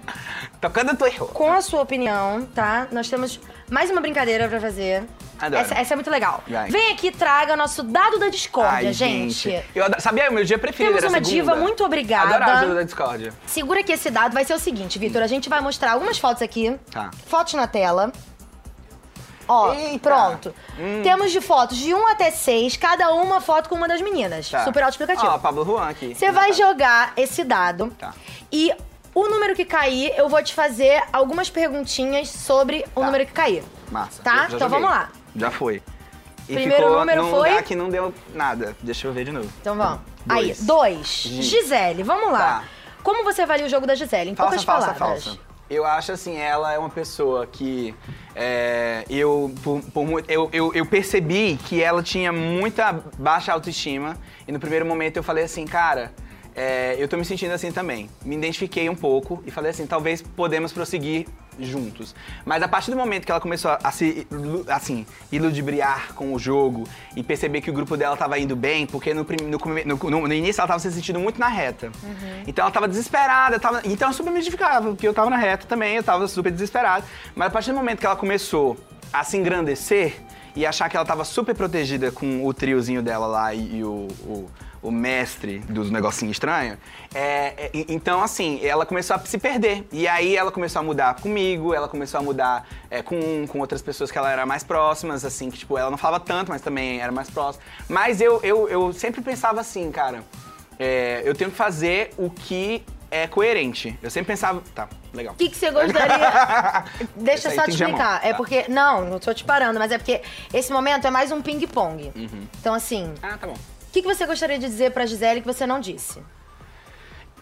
Tocando 0.60 0.94
tu 0.96 1.06
errou. 1.06 1.28
Com 1.28 1.50
a 1.50 1.60
sua 1.62 1.80
opinião, 1.80 2.46
tá? 2.54 2.86
Nós 2.92 3.08
temos 3.08 3.40
mais 3.70 3.90
uma 3.90 4.00
brincadeira 4.00 4.48
pra 4.48 4.60
fazer. 4.60 5.04
Adoro. 5.40 5.62
Essa, 5.62 5.74
essa 5.74 5.94
é 5.94 5.96
muito 5.96 6.10
legal. 6.10 6.42
Vai. 6.48 6.70
Vem 6.70 6.92
aqui, 6.92 7.10
traga 7.12 7.56
nosso 7.56 7.82
dado 7.82 8.18
da 8.18 8.28
discórdia, 8.28 8.88
Ai, 8.88 8.92
gente. 8.92 9.62
Eu 9.74 9.84
adoro- 9.84 10.00
sabia, 10.00 10.28
o 10.30 10.32
meu 10.32 10.44
dia 10.44 10.58
preferido 10.58 10.96
Temos 10.98 11.12
uma 11.14 11.24
segunda. 11.24 11.30
diva, 11.30 11.54
muito 11.56 11.84
obrigada. 11.84 12.28
Adorava 12.36 12.58
o 12.58 12.60
jogo 12.62 12.74
da 12.74 12.82
discórdia. 12.82 13.32
Segura 13.46 13.82
que 13.82 13.92
esse 13.92 14.10
dado 14.10 14.32
vai 14.34 14.44
ser 14.44 14.54
o 14.54 14.58
seguinte, 14.58 14.98
Vitor. 14.98 15.22
A 15.22 15.26
gente 15.26 15.48
vai 15.48 15.60
mostrar 15.60 15.92
algumas 15.92 16.18
fotos 16.18 16.42
aqui. 16.42 16.76
Tá. 16.90 17.10
Fotos 17.26 17.54
na 17.54 17.66
tela. 17.66 18.12
Ó, 19.50 19.72
Eita. 19.72 19.98
pronto. 20.10 20.54
Hum. 20.78 21.00
Temos 21.02 21.32
de 21.32 21.40
fotos 21.40 21.78
de 21.78 21.94
1 21.94 22.06
até 22.08 22.30
6, 22.30 22.76
cada 22.76 23.12
uma 23.14 23.40
foto 23.40 23.68
com 23.68 23.74
uma 23.76 23.88
das 23.88 24.00
meninas. 24.02 24.50
Tá. 24.50 24.62
Super 24.64 24.82
autoexplicativo. 24.82 25.26
Ó, 25.32 25.38
Pablo 25.38 25.64
Juan 25.64 25.88
aqui. 25.88 26.14
Você 26.14 26.30
vai 26.30 26.52
jogar 26.52 27.12
esse 27.16 27.44
dado 27.44 27.90
Tá. 27.98 28.12
e 28.52 28.70
o 29.14 29.26
número 29.26 29.54
que 29.54 29.64
cair, 29.64 30.12
eu 30.18 30.28
vou 30.28 30.42
te 30.42 30.52
fazer 30.52 31.02
algumas 31.12 31.48
perguntinhas 31.48 32.28
sobre 32.28 32.84
o 32.94 33.00
Tá. 33.00 33.06
número 33.06 33.24
que 33.24 33.32
cair. 33.32 33.64
Massa. 33.90 34.22
Tá? 34.22 34.44
Então 34.48 34.58
joguei. 34.58 34.68
vamos 34.68 34.90
lá. 34.90 35.08
Já 35.38 35.50
foi. 35.50 35.82
E 36.48 36.54
Primeiro 36.54 36.76
ficou 36.84 36.98
número 36.98 37.22
num 37.22 37.30
foi? 37.30 37.48
lugar 37.50 37.62
que 37.62 37.74
não 37.74 37.90
deu 37.90 38.12
nada. 38.34 38.74
Deixa 38.82 39.06
eu 39.06 39.12
ver 39.12 39.24
de 39.24 39.32
novo. 39.32 39.48
Então 39.60 39.76
vamos. 39.76 40.00
Dois. 40.24 40.60
Aí, 40.60 40.66
dois. 40.66 41.06
Gi. 41.06 41.42
Gisele, 41.42 42.02
vamos 42.02 42.32
lá. 42.32 42.38
Tá. 42.38 42.64
Como 43.02 43.22
você 43.22 43.42
avalia 43.42 43.66
o 43.66 43.68
jogo 43.68 43.86
da 43.86 43.94
Gisele? 43.94 44.30
Em 44.30 44.34
Falsa, 44.34 44.50
poucas 44.50 44.64
falsa, 44.64 44.94
palavras. 44.94 45.24
falsa. 45.24 45.38
Eu 45.70 45.84
acho 45.84 46.12
assim, 46.12 46.38
ela 46.38 46.72
é 46.72 46.78
uma 46.78 46.88
pessoa 46.88 47.46
que 47.46 47.94
é, 48.34 49.04
eu, 49.10 49.52
por, 49.62 49.82
por 49.82 50.24
eu, 50.26 50.48
eu, 50.50 50.72
eu 50.72 50.86
percebi 50.86 51.58
que 51.66 51.82
ela 51.82 52.02
tinha 52.02 52.32
muita 52.32 52.90
baixa 53.18 53.52
autoestima 53.52 54.16
e 54.46 54.52
no 54.52 54.58
primeiro 54.58 54.86
momento 54.86 55.18
eu 55.18 55.22
falei 55.22 55.44
assim, 55.44 55.66
cara, 55.66 56.10
é, 56.56 56.96
eu 56.98 57.06
tô 57.06 57.18
me 57.18 57.24
sentindo 57.24 57.52
assim 57.52 57.70
também. 57.70 58.08
Me 58.24 58.34
identifiquei 58.34 58.88
um 58.88 58.94
pouco 58.94 59.42
e 59.46 59.50
falei 59.50 59.70
assim, 59.70 59.86
talvez 59.86 60.22
podemos 60.22 60.72
prosseguir 60.72 61.26
juntos. 61.60 62.14
Mas 62.44 62.62
a 62.62 62.68
partir 62.68 62.90
do 62.90 62.96
momento 62.96 63.24
que 63.24 63.30
ela 63.30 63.40
começou 63.40 63.76
a 63.82 63.90
se, 63.90 64.26
assim, 64.68 65.06
iludibriar 65.30 66.14
com 66.14 66.32
o 66.34 66.38
jogo 66.38 66.84
e 67.16 67.22
perceber 67.22 67.60
que 67.60 67.70
o 67.70 67.72
grupo 67.72 67.96
dela 67.96 68.16
tava 68.16 68.38
indo 68.38 68.56
bem, 68.56 68.86
porque 68.86 69.14
no, 69.14 69.24
no, 69.24 70.10
no- 70.10 70.10
no- 70.28 70.34
início 70.34 70.60
ela 70.60 70.68
tava 70.68 70.78
se 70.80 70.90
sentindo 70.92 71.18
muito 71.20 71.38
na 71.38 71.48
reta. 71.48 71.90
Então 72.46 72.62
ela 72.64 72.72
tava 72.72 72.88
desesperada, 72.88 73.58
tava, 73.58 73.80
então 73.84 74.08
eu 74.08 74.14
super 74.14 74.32
me 74.32 74.40
porque 74.90 75.06
eu 75.06 75.14
tava 75.14 75.30
na 75.30 75.36
reta 75.36 75.66
também, 75.66 75.96
eu 75.96 76.02
tava 76.02 76.26
super 76.28 76.50
desesperado. 76.52 77.04
Mas 77.34 77.48
a 77.48 77.50
partir 77.50 77.70
do 77.70 77.76
momento 77.76 78.00
que 78.00 78.06
ela 78.06 78.16
começou 78.16 78.76
a 79.12 79.24
se 79.24 79.36
engrandecer 79.36 80.16
e 80.56 80.66
achar 80.66 80.88
que 80.88 80.96
ela 80.96 81.06
tava 81.06 81.24
super 81.24 81.54
protegida 81.54 82.10
com 82.10 82.44
o 82.44 82.52
triozinho 82.52 83.02
dela 83.02 83.26
lá 83.26 83.54
e, 83.54 83.76
e 83.78 83.84
o- 83.84 84.08
o 84.26 84.50
o 84.82 84.90
mestre 84.90 85.58
dos 85.60 85.90
negocinhos 85.90 86.32
estranhos. 86.36 86.78
É, 87.14 87.54
é, 87.56 87.70
então, 87.88 88.22
assim, 88.22 88.64
ela 88.64 88.86
começou 88.86 89.16
a 89.16 89.18
se 89.20 89.38
perder. 89.38 89.86
E 89.92 90.06
aí 90.06 90.36
ela 90.36 90.52
começou 90.52 90.80
a 90.80 90.82
mudar 90.82 91.14
comigo, 91.16 91.74
ela 91.74 91.88
começou 91.88 92.20
a 92.20 92.22
mudar 92.22 92.68
é, 92.90 93.02
com, 93.02 93.46
com 93.48 93.58
outras 93.60 93.82
pessoas 93.82 94.10
que 94.10 94.18
ela 94.18 94.30
era 94.30 94.46
mais 94.46 94.62
próximas, 94.62 95.24
assim, 95.24 95.50
que, 95.50 95.58
tipo, 95.58 95.76
ela 95.76 95.90
não 95.90 95.98
falava 95.98 96.24
tanto, 96.24 96.50
mas 96.50 96.62
também 96.62 97.00
era 97.00 97.10
mais 97.12 97.28
próxima. 97.30 97.64
Mas 97.88 98.20
eu, 98.20 98.40
eu, 98.42 98.68
eu 98.68 98.92
sempre 98.92 99.20
pensava 99.20 99.60
assim, 99.60 99.90
cara, 99.90 100.22
é, 100.78 101.22
eu 101.24 101.34
tenho 101.34 101.50
que 101.50 101.56
fazer 101.56 102.12
o 102.16 102.30
que 102.30 102.84
é 103.10 103.26
coerente. 103.26 103.98
Eu 104.02 104.10
sempre 104.10 104.32
pensava. 104.32 104.62
Tá, 104.74 104.86
legal. 105.14 105.32
O 105.34 105.36
que, 105.36 105.48
que 105.48 105.56
você 105.56 105.70
gostaria. 105.70 106.84
Deixa 107.16 107.48
eu 107.48 107.54
só 107.54 107.64
te 107.64 107.70
explicar. 107.70 108.20
É 108.22 108.30
Tá. 108.30 108.36
porque. 108.36 108.66
Não, 108.68 109.04
não 109.06 109.18
tô 109.18 109.32
te 109.32 109.44
parando, 109.44 109.78
mas 109.78 109.90
é 109.90 109.98
porque 109.98 110.20
esse 110.52 110.70
momento 110.72 111.06
é 111.06 111.10
mais 111.10 111.32
um 111.32 111.40
ping-pong. 111.40 112.12
Uhum. 112.14 112.46
Então, 112.60 112.74
assim, 112.74 113.12
Ah, 113.22 113.36
tá 113.38 113.46
bom. 113.46 113.56
O 113.98 114.02
que, 114.02 114.08
que 114.08 114.14
você 114.14 114.26
gostaria 114.26 114.58
de 114.58 114.66
dizer 114.66 114.92
pra 114.92 115.06
Gisele 115.06 115.40
que 115.40 115.46
você 115.46 115.66
não 115.66 115.80
disse? 115.80 116.22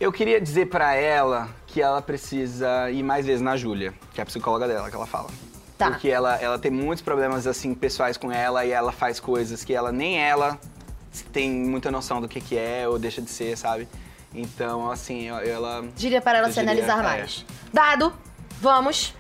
Eu 0.00 0.12
queria 0.12 0.40
dizer 0.40 0.66
pra 0.66 0.94
ela 0.94 1.48
que 1.66 1.80
ela 1.80 2.00
precisa 2.00 2.90
ir 2.90 3.02
mais 3.02 3.26
vezes 3.26 3.40
na 3.42 3.56
Júlia, 3.56 3.94
que 4.12 4.20
é 4.20 4.22
a 4.22 4.26
psicóloga 4.26 4.66
dela, 4.68 4.88
que 4.90 4.96
ela 4.96 5.06
fala. 5.06 5.28
Tá. 5.76 5.90
Porque 5.90 6.08
ela, 6.08 6.36
ela 6.36 6.58
tem 6.58 6.70
muitos 6.70 7.02
problemas, 7.02 7.46
assim, 7.46 7.74
pessoais 7.74 8.16
com 8.16 8.32
ela 8.32 8.64
e 8.64 8.70
ela 8.70 8.92
faz 8.92 9.20
coisas 9.20 9.64
que 9.64 9.74
ela 9.74 9.92
nem 9.92 10.18
ela 10.18 10.58
tem 11.32 11.50
muita 11.50 11.90
noção 11.90 12.20
do 12.20 12.28
que, 12.28 12.40
que 12.40 12.56
é 12.56 12.86
ou 12.88 12.98
deixa 12.98 13.20
de 13.22 13.30
ser, 13.30 13.56
sabe? 13.56 13.88
Então, 14.34 14.90
assim, 14.90 15.28
ela. 15.28 15.84
Diria 15.94 16.20
para 16.20 16.38
ela 16.38 16.48
se 16.48 16.54
diria, 16.54 16.70
analisar 16.70 16.98
é. 16.98 17.02
mais. 17.02 17.44
Dado, 17.72 18.12
vamos. 18.60 19.14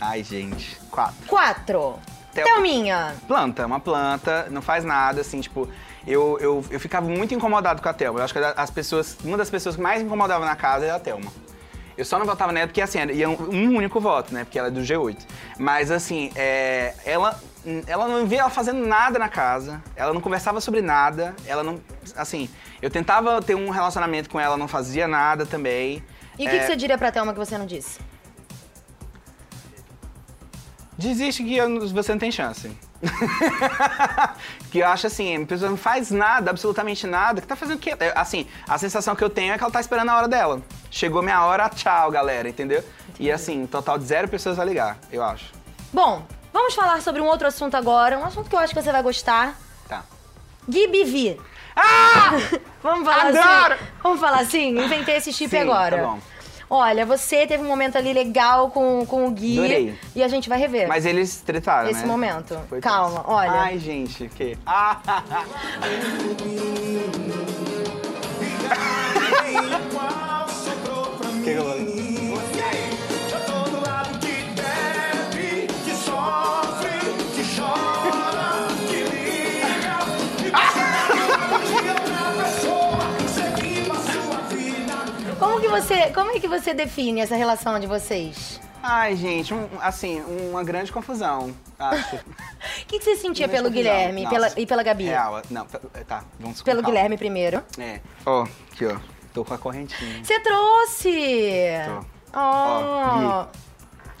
Ai, 0.00 0.22
gente. 0.24 0.76
Quatro. 0.90 1.26
Quatro. 1.26 1.98
Tel- 2.32 2.44
Thelminha. 2.44 3.14
Planta, 3.26 3.64
uma 3.64 3.80
planta, 3.80 4.48
não 4.50 4.60
faz 4.60 4.84
nada, 4.84 5.20
assim, 5.20 5.40
tipo. 5.40 5.68
Eu, 6.06 6.38
eu, 6.40 6.64
eu 6.70 6.78
ficava 6.78 7.08
muito 7.08 7.34
incomodado 7.34 7.82
com 7.82 7.88
a 7.88 7.92
Thelma. 7.92 8.20
Eu 8.20 8.24
acho 8.24 8.32
que 8.32 8.38
as 8.38 8.70
pessoas. 8.70 9.16
Uma 9.24 9.36
das 9.36 9.50
pessoas 9.50 9.76
que 9.76 9.82
mais 9.82 10.00
me 10.00 10.06
incomodava 10.06 10.44
na 10.44 10.54
casa 10.54 10.84
era 10.84 10.96
a 10.96 11.00
Thelma. 11.00 11.30
Eu 11.96 12.04
só 12.04 12.18
não 12.18 12.26
votava 12.26 12.52
nela 12.52 12.66
porque, 12.66 12.82
assim, 12.82 12.98
ia 13.06 13.28
um, 13.28 13.32
um 13.32 13.76
único 13.76 13.98
voto, 13.98 14.32
né? 14.32 14.44
Porque 14.44 14.58
ela 14.58 14.68
é 14.68 14.70
do 14.70 14.80
G8. 14.80 15.16
Mas, 15.58 15.90
assim, 15.90 16.30
é, 16.36 16.94
ela, 17.06 17.40
ela 17.86 18.06
não 18.06 18.26
via 18.26 18.40
ela 18.40 18.50
fazendo 18.50 18.86
nada 18.86 19.18
na 19.18 19.30
casa, 19.30 19.82
ela 19.96 20.12
não 20.12 20.20
conversava 20.20 20.60
sobre 20.60 20.82
nada, 20.82 21.34
ela 21.46 21.62
não. 21.64 21.80
Assim, 22.14 22.50
eu 22.82 22.90
tentava 22.90 23.40
ter 23.40 23.54
um 23.54 23.70
relacionamento 23.70 24.28
com 24.28 24.38
ela, 24.38 24.58
não 24.58 24.68
fazia 24.68 25.08
nada 25.08 25.46
também. 25.46 26.04
E 26.38 26.46
o 26.46 26.50
que, 26.50 26.56
É, 26.56 26.58
que 26.60 26.66
você 26.66 26.76
diria 26.76 26.98
pra 26.98 27.10
Thelma 27.10 27.32
que 27.32 27.38
você 27.38 27.56
não 27.56 27.64
disse? 27.64 27.98
Desiste 30.98 31.42
que 31.42 31.58
você 31.92 32.12
não 32.12 32.18
tem 32.18 32.30
chance. 32.30 32.70
que 34.70 34.78
eu 34.78 34.86
acho 34.86 35.06
assim, 35.06 35.42
a 35.42 35.46
pessoa 35.46 35.70
não 35.70 35.76
faz 35.76 36.10
nada, 36.10 36.50
absolutamente 36.50 37.06
nada, 37.06 37.40
que 37.40 37.46
tá 37.46 37.56
fazendo 37.56 37.76
o 37.76 37.80
quê? 37.80 37.94
É, 37.98 38.12
Assim, 38.16 38.46
a 38.68 38.78
sensação 38.78 39.14
que 39.14 39.22
eu 39.22 39.30
tenho 39.30 39.52
é 39.52 39.58
que 39.58 39.62
ela 39.62 39.72
tá 39.72 39.80
esperando 39.80 40.10
a 40.10 40.16
hora 40.16 40.28
dela. 40.28 40.62
Chegou 40.90 41.22
minha 41.22 41.44
hora, 41.44 41.68
tchau, 41.68 42.10
galera, 42.10 42.48
entendeu? 42.48 42.82
E 43.18 43.30
assim, 43.30 43.66
total 43.66 43.98
de 43.98 44.04
zero 44.04 44.28
pessoas 44.28 44.58
a 44.58 44.64
ligar, 44.64 44.98
eu 45.10 45.22
acho. 45.22 45.52
Bom, 45.92 46.26
vamos 46.52 46.74
falar 46.74 47.00
sobre 47.00 47.20
um 47.20 47.26
outro 47.26 47.46
assunto 47.46 47.76
agora. 47.76 48.18
Um 48.18 48.24
assunto 48.24 48.48
que 48.48 48.54
eu 48.54 48.60
acho 48.60 48.74
que 48.74 48.82
você 48.82 48.92
vai 48.92 49.02
gostar. 49.02 49.54
Tá. 49.88 50.02
Gui 50.68 50.88
Bivi. 50.88 51.40
Ah! 51.74 52.30
Vamos 52.82 53.04
falar 53.06 53.26
Adoro! 53.28 53.74
assim? 53.74 53.84
Vamos 54.02 54.20
falar 54.20 54.40
assim? 54.40 54.78
Inventei 54.78 55.16
esse 55.16 55.32
chip 55.32 55.50
Sim, 55.50 55.58
agora. 55.58 55.96
tá 55.96 56.02
bom. 56.04 56.18
Olha, 56.68 57.06
você 57.06 57.46
teve 57.46 57.62
um 57.62 57.68
momento 57.68 57.96
ali 57.96 58.12
legal 58.12 58.70
com, 58.70 59.06
com 59.06 59.26
o 59.26 59.30
Gui. 59.30 59.58
Adorei. 59.58 59.94
E 60.14 60.22
a 60.22 60.28
gente 60.28 60.48
vai 60.48 60.58
rever. 60.58 60.88
Mas 60.88 61.06
eles 61.06 61.40
tretaram, 61.40 61.88
Esse 61.88 62.00
né? 62.00 62.06
momento. 62.06 62.58
Foi 62.68 62.80
Calma, 62.80 63.20
tenso. 63.20 63.30
olha. 63.30 63.52
Ai, 63.52 63.78
gente, 63.78 64.24
o 64.24 64.28
quê? 64.28 64.58
Ah! 64.66 65.00
que 71.46 71.52
que 71.52 71.58
eu 71.58 71.64
falei? 71.64 72.25
Você, 85.82 86.10
como 86.12 86.30
é 86.32 86.40
que 86.40 86.48
você 86.48 86.72
define 86.74 87.20
essa 87.20 87.36
relação 87.36 87.78
de 87.78 87.86
vocês? 87.86 88.60
Ai, 88.82 89.16
gente, 89.16 89.52
um- 89.52 89.68
assim, 89.80 90.20
uma 90.50 90.62
grande 90.62 90.92
confusão, 90.92 91.54
acho. 91.78 92.16
O 92.82 92.86
que, 92.86 92.98
que 92.98 93.04
você 93.04 93.16
sentia 93.16 93.46
Grande 93.46 93.62
pelo 93.62 93.68
confusão. 93.74 93.92
Guilherme 93.92 94.20
e 94.20 94.24
Nossa. 94.24 94.34
pela, 94.36 94.52
e 94.60 94.66
pela 94.66 94.82
Gabi? 94.82 95.04
Real, 95.04 95.42
não, 95.50 95.66
tá, 95.66 96.24
vamos 96.40 96.62
Pelo 96.62 96.82
calma. 96.82 96.88
Guilherme 96.88 97.16
primeiro. 97.16 97.62
É. 97.78 98.00
Ó, 98.24 98.42
aqui, 98.72 98.86
ó. 98.86 98.96
Tô 99.32 99.44
com 99.44 99.54
a 99.54 99.58
correntinha. 99.58 100.24
Você 100.24 100.40
trouxe! 100.40 101.68
Tô. 101.86 102.06
Oh. 102.34 102.38
Ó, 102.38 103.46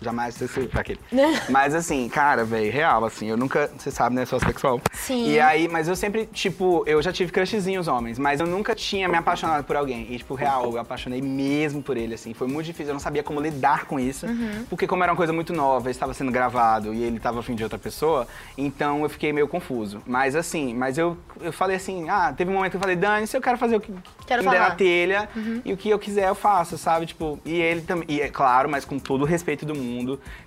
Jamais 0.00 0.40
esqueci 0.40 0.68
pra 0.68 0.82
aquele. 0.82 1.00
Mas 1.48 1.74
assim, 1.74 2.08
cara, 2.08 2.44
velho, 2.44 2.70
real, 2.70 3.04
assim, 3.04 3.28
eu 3.28 3.36
nunca. 3.36 3.70
Você 3.78 3.90
sabe, 3.90 4.14
né? 4.14 4.24
Sou 4.24 4.38
sexual. 4.38 4.80
Sim. 4.92 5.30
E 5.30 5.40
aí, 5.40 5.68
mas 5.68 5.88
eu 5.88 5.96
sempre, 5.96 6.26
tipo, 6.26 6.84
eu 6.86 7.00
já 7.00 7.12
tive 7.12 7.32
crushzinhos 7.32 7.88
homens, 7.88 8.18
mas 8.18 8.40
eu 8.40 8.46
nunca 8.46 8.74
tinha 8.74 9.08
me 9.08 9.16
apaixonado 9.16 9.64
por 9.64 9.76
alguém. 9.76 10.06
E, 10.10 10.18
tipo, 10.18 10.34
real, 10.34 10.72
eu 10.72 10.78
apaixonei 10.78 11.22
mesmo 11.22 11.82
por 11.82 11.96
ele, 11.96 12.14
assim. 12.14 12.34
Foi 12.34 12.46
muito 12.46 12.66
difícil, 12.66 12.88
eu 12.88 12.94
não 12.94 13.00
sabia 13.00 13.22
como 13.22 13.40
lidar 13.40 13.86
com 13.86 13.98
isso. 13.98 14.26
Uhum. 14.26 14.64
Porque, 14.68 14.86
como 14.86 15.02
era 15.02 15.12
uma 15.12 15.16
coisa 15.16 15.32
muito 15.32 15.52
nova, 15.52 15.90
estava 15.90 16.12
sendo 16.12 16.30
gravado 16.30 16.92
e 16.92 17.02
ele 17.02 17.16
estava 17.16 17.40
afim 17.40 17.54
de 17.54 17.62
outra 17.62 17.78
pessoa, 17.78 18.26
então 18.56 19.02
eu 19.02 19.08
fiquei 19.08 19.32
meio 19.32 19.48
confuso. 19.48 20.02
Mas 20.06 20.36
assim, 20.36 20.74
mas 20.74 20.98
eu, 20.98 21.16
eu 21.40 21.52
falei 21.52 21.76
assim, 21.76 22.08
ah, 22.08 22.32
teve 22.36 22.50
um 22.50 22.54
momento 22.54 22.72
que 22.72 22.76
eu 22.76 22.80
falei, 22.80 22.96
Dani, 22.96 23.26
se 23.26 23.36
eu 23.36 23.40
quero 23.40 23.56
fazer 23.56 23.76
o 23.76 23.80
que 23.80 23.92
Quero 24.26 24.42
me 24.42 24.50
der 24.50 24.60
na 24.60 24.70
telha 24.72 25.28
e 25.64 25.72
o 25.72 25.76
que 25.76 25.88
eu 25.88 25.98
quiser 25.98 26.28
eu 26.28 26.34
faço, 26.34 26.76
sabe? 26.76 27.06
Tipo, 27.06 27.38
e 27.44 27.54
ele 27.54 27.80
também, 27.82 28.06
e 28.08 28.20
é 28.20 28.28
claro, 28.28 28.68
mas 28.68 28.84
com 28.84 28.98
todo 28.98 29.22
o 29.22 29.24
respeito 29.24 29.64
do 29.64 29.74
mundo. 29.74 29.85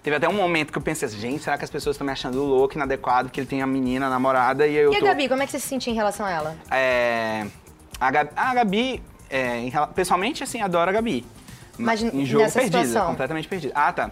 Teve 0.04 0.16
até 0.16 0.28
um 0.28 0.34
momento 0.34 0.72
que 0.72 0.78
eu 0.78 0.82
pensei 0.82 1.08
assim, 1.08 1.20
gente, 1.20 1.44
será 1.44 1.58
que 1.58 1.64
as 1.64 1.70
pessoas 1.70 1.96
estão 1.96 2.06
me 2.06 2.12
achando 2.12 2.44
louco, 2.44 2.76
inadequado, 2.76 3.30
porque 3.30 3.40
ele 3.40 3.48
tem 3.48 3.62
a 3.62 3.68
menina, 3.68 4.08
a 4.08 4.10
namorada 4.10 4.68
e 4.68 4.76
eu 4.76 4.92
E 4.94 4.96
a 4.96 5.00
tô... 5.00 5.06
Gabi, 5.06 5.28
como 5.30 5.42
é 5.42 5.46
que 5.46 5.52
você 5.52 5.60
se 5.60 5.68
sentia 5.68 5.92
em 5.92 5.96
relação 5.96 6.26
a 6.26 6.32
ela? 6.32 6.58
É, 6.72 7.46
a 8.00 8.12
Gabi, 8.12 8.30
a 8.36 8.54
Gabi 8.54 9.04
é, 9.30 9.58
em 9.60 9.72
pessoalmente, 9.96 10.44
assim, 10.44 10.62
adoro 10.62 10.90
a 10.90 10.94
Gabi. 10.94 11.26
Mas 11.78 12.02
em 12.02 12.26
jogo 12.26 12.44
nessa 12.44 12.60
perdida, 12.60 12.84
situação? 12.84 13.10
completamente 13.12 13.48
perdida. 13.48 13.74
Ah, 13.76 13.94
tá. 13.94 14.12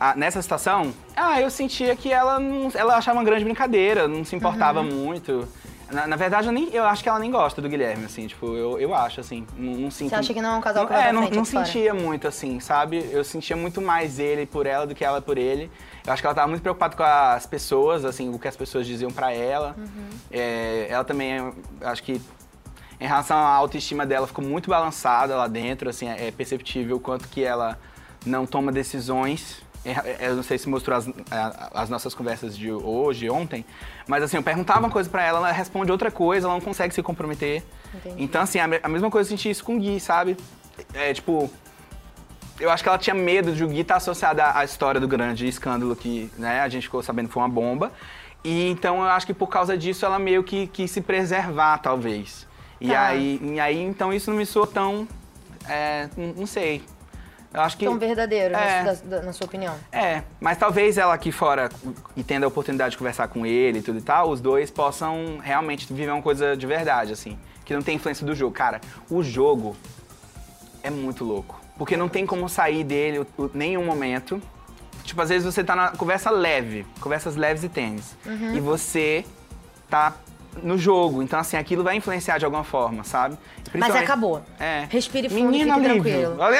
Ah, 0.00 0.14
nessa 0.14 0.40
situação, 0.42 0.92
ah, 1.16 1.40
eu 1.40 1.50
sentia 1.50 1.96
que 1.96 2.12
ela 2.12 2.38
não, 2.38 2.70
ela 2.74 2.96
achava 2.96 3.18
uma 3.18 3.24
grande 3.24 3.44
brincadeira, 3.44 4.06
não 4.06 4.24
se 4.24 4.36
importava 4.36 4.80
Uhum. 4.80 4.86
muito. 4.90 5.48
Na, 5.90 6.06
na 6.06 6.16
verdade, 6.16 6.46
eu, 6.46 6.52
nem, 6.52 6.68
eu 6.72 6.84
acho 6.84 7.02
que 7.02 7.08
ela 7.08 7.18
nem 7.18 7.30
gosta 7.30 7.62
do 7.62 7.68
Guilherme, 7.68 8.04
assim, 8.04 8.26
tipo, 8.26 8.54
eu, 8.54 8.78
eu 8.78 8.94
acho, 8.94 9.20
assim, 9.20 9.46
não, 9.56 9.72
não 9.72 9.90
sinto... 9.90 10.10
Você 10.10 10.16
acha 10.16 10.34
que 10.34 10.42
não 10.42 10.56
é 10.56 10.58
um 10.58 10.60
casal 10.60 10.86
que 10.86 10.92
não, 10.92 11.00
É, 11.00 11.12
não, 11.12 11.30
não 11.30 11.44
sentia 11.44 11.94
muito, 11.94 12.28
assim, 12.28 12.60
sabe? 12.60 13.08
Eu 13.10 13.24
sentia 13.24 13.56
muito 13.56 13.80
mais 13.80 14.18
ele 14.18 14.44
por 14.44 14.66
ela 14.66 14.86
do 14.86 14.94
que 14.94 15.02
ela 15.04 15.22
por 15.22 15.38
ele. 15.38 15.70
Eu 16.06 16.12
acho 16.12 16.22
que 16.22 16.26
ela 16.26 16.34
tava 16.34 16.48
muito 16.48 16.60
preocupada 16.60 16.94
com 16.94 17.02
as 17.02 17.46
pessoas, 17.46 18.04
assim, 18.04 18.28
o 18.32 18.38
que 18.38 18.46
as 18.46 18.56
pessoas 18.56 18.86
diziam 18.86 19.10
pra 19.10 19.32
ela. 19.32 19.74
Uhum. 19.78 20.08
É, 20.30 20.86
ela 20.90 21.04
também, 21.04 21.36
eu 21.36 21.54
acho 21.82 22.02
que 22.02 22.20
em 23.00 23.06
relação 23.06 23.36
à 23.36 23.54
autoestima 23.54 24.04
dela, 24.04 24.26
ficou 24.26 24.44
muito 24.44 24.68
balançada 24.68 25.36
lá 25.36 25.46
dentro, 25.46 25.88
assim, 25.88 26.08
é 26.08 26.30
perceptível 26.30 26.96
o 26.96 27.00
quanto 27.00 27.28
que 27.28 27.42
ela 27.42 27.78
não 28.26 28.44
toma 28.44 28.72
decisões. 28.72 29.62
É, 29.90 30.24
é, 30.24 30.28
Eu 30.28 30.36
não 30.36 30.42
sei 30.42 30.58
se 30.58 30.68
mostrou 30.68 30.96
as, 30.96 31.08
as 31.74 31.88
nossas 31.88 32.14
conversas 32.14 32.56
de 32.56 32.70
hoje, 32.70 33.28
ontem, 33.30 33.64
mas 34.06 34.22
assim, 34.22 34.36
eu 34.36 34.42
perguntava 34.42 34.80
uma 34.80 34.90
coisa 34.90 35.08
pra 35.08 35.22
ela, 35.24 35.38
ela 35.38 35.52
responde 35.52 35.90
outra 35.92 36.10
coisa, 36.10 36.46
ela 36.46 36.54
não 36.54 36.60
consegue 36.60 36.94
se 36.94 37.02
comprometer. 37.02 37.62
Entendi. 37.94 38.22
Então, 38.22 38.42
assim, 38.42 38.58
a, 38.58 38.64
a 38.82 38.88
mesma 38.88 39.10
coisa 39.10 39.26
eu 39.32 39.36
senti 39.36 39.50
isso 39.50 39.64
com 39.64 39.76
o 39.76 39.78
Gui, 39.80 39.98
sabe? 40.00 40.36
É, 40.94 41.12
tipo, 41.14 41.50
eu 42.60 42.70
acho 42.70 42.82
que 42.82 42.88
ela 42.88 42.98
tinha 42.98 43.14
medo 43.14 43.52
de 43.52 43.64
o 43.64 43.68
Gui 43.68 43.80
estar 43.80 43.96
associado 43.96 44.40
à 44.40 44.58
à 44.58 44.64
história 44.64 45.00
do 45.00 45.08
grande 45.08 45.46
escândalo 45.46 45.94
que 45.96 46.30
né, 46.36 46.60
a 46.60 46.68
gente 46.68 46.84
ficou 46.84 47.02
sabendo 47.02 47.28
que 47.28 47.32
foi 47.34 47.42
uma 47.42 47.48
bomba. 47.48 47.92
E 48.44 48.68
então 48.70 48.96
eu 49.02 49.08
acho 49.08 49.26
que 49.26 49.34
por 49.34 49.48
causa 49.48 49.76
disso 49.76 50.06
ela 50.06 50.18
meio 50.18 50.44
que 50.44 50.66
quis 50.68 50.90
se 50.90 51.00
preservar, 51.00 51.78
talvez. 51.78 52.46
E, 52.80 52.88
Tá. 52.90 53.06
aí, 53.08 53.40
e 53.42 53.58
aí, 53.58 53.82
então, 53.82 54.12
isso 54.12 54.30
não 54.30 54.38
me 54.38 54.46
soou 54.46 54.66
tão. 54.66 55.06
é, 55.68 56.08
não 56.16 56.46
sei. 56.46 56.82
Eu 57.52 57.60
acho 57.62 57.76
que. 57.78 57.84
Tão 57.86 57.98
verdadeiro, 57.98 58.54
É. 58.54 58.82
na, 58.82 58.92
da- 58.92 59.22
na 59.22 59.32
sua 59.32 59.46
opinião. 59.46 59.74
É, 59.90 60.22
mas 60.40 60.58
talvez 60.58 60.98
ela 60.98 61.14
aqui 61.14 61.32
fora 61.32 61.68
e 62.16 62.22
tendo 62.22 62.44
a 62.44 62.48
oportunidade 62.48 62.92
de 62.92 62.98
conversar 62.98 63.28
com 63.28 63.46
ele 63.46 63.78
e 63.78 63.82
tudo 63.82 63.98
e 63.98 64.02
tal, 64.02 64.30
os 64.30 64.40
dois 64.40 64.70
possam 64.70 65.38
realmente 65.42 65.90
viver 65.92 66.10
uma 66.12 66.22
coisa 66.22 66.56
de 66.56 66.66
verdade, 66.66 67.12
assim. 67.12 67.38
Que 67.64 67.74
não 67.74 67.82
tem 67.82 67.96
influência 67.96 68.24
do 68.26 68.34
jogo. 68.34 68.54
Cara, 68.54 68.80
o 69.10 69.22
jogo 69.22 69.76
é 70.82 70.90
muito 70.90 71.24
louco. 71.24 71.58
Porque 71.76 71.96
não 71.96 72.08
tem 72.08 72.26
como 72.26 72.48
sair 72.48 72.84
dele 72.84 73.20
o- 73.36 73.50
nenhum 73.54 73.84
momento. 73.84 74.42
Tipo, 75.04 75.22
às 75.22 75.28
vezes 75.30 75.44
você 75.44 75.64
tá 75.64 75.74
na 75.74 75.88
conversa 75.88 76.30
leve, 76.30 76.84
conversas 77.00 77.34
leves 77.36 77.62
e 77.64 77.68
tênis. 77.68 78.14
Uhum. 78.26 78.54
E 78.56 78.60
você 78.60 79.24
tá 79.88 80.12
no 80.62 80.76
jogo. 80.78 81.22
Então, 81.22 81.38
assim, 81.38 81.56
aquilo 81.56 81.82
vai 81.82 81.96
influenciar 81.96 82.38
de 82.38 82.44
alguma 82.44 82.64
forma, 82.64 83.04
sabe? 83.04 83.36
Mas 83.74 83.94
acabou. 83.94 84.42
É. 84.58 84.86
Respire 84.90 85.28
fundo 85.28 85.50
Menino 85.50 85.70
e 85.70 85.74
fique 85.74 85.84
tranquilo. 85.84 86.36
Olha- 86.38 86.58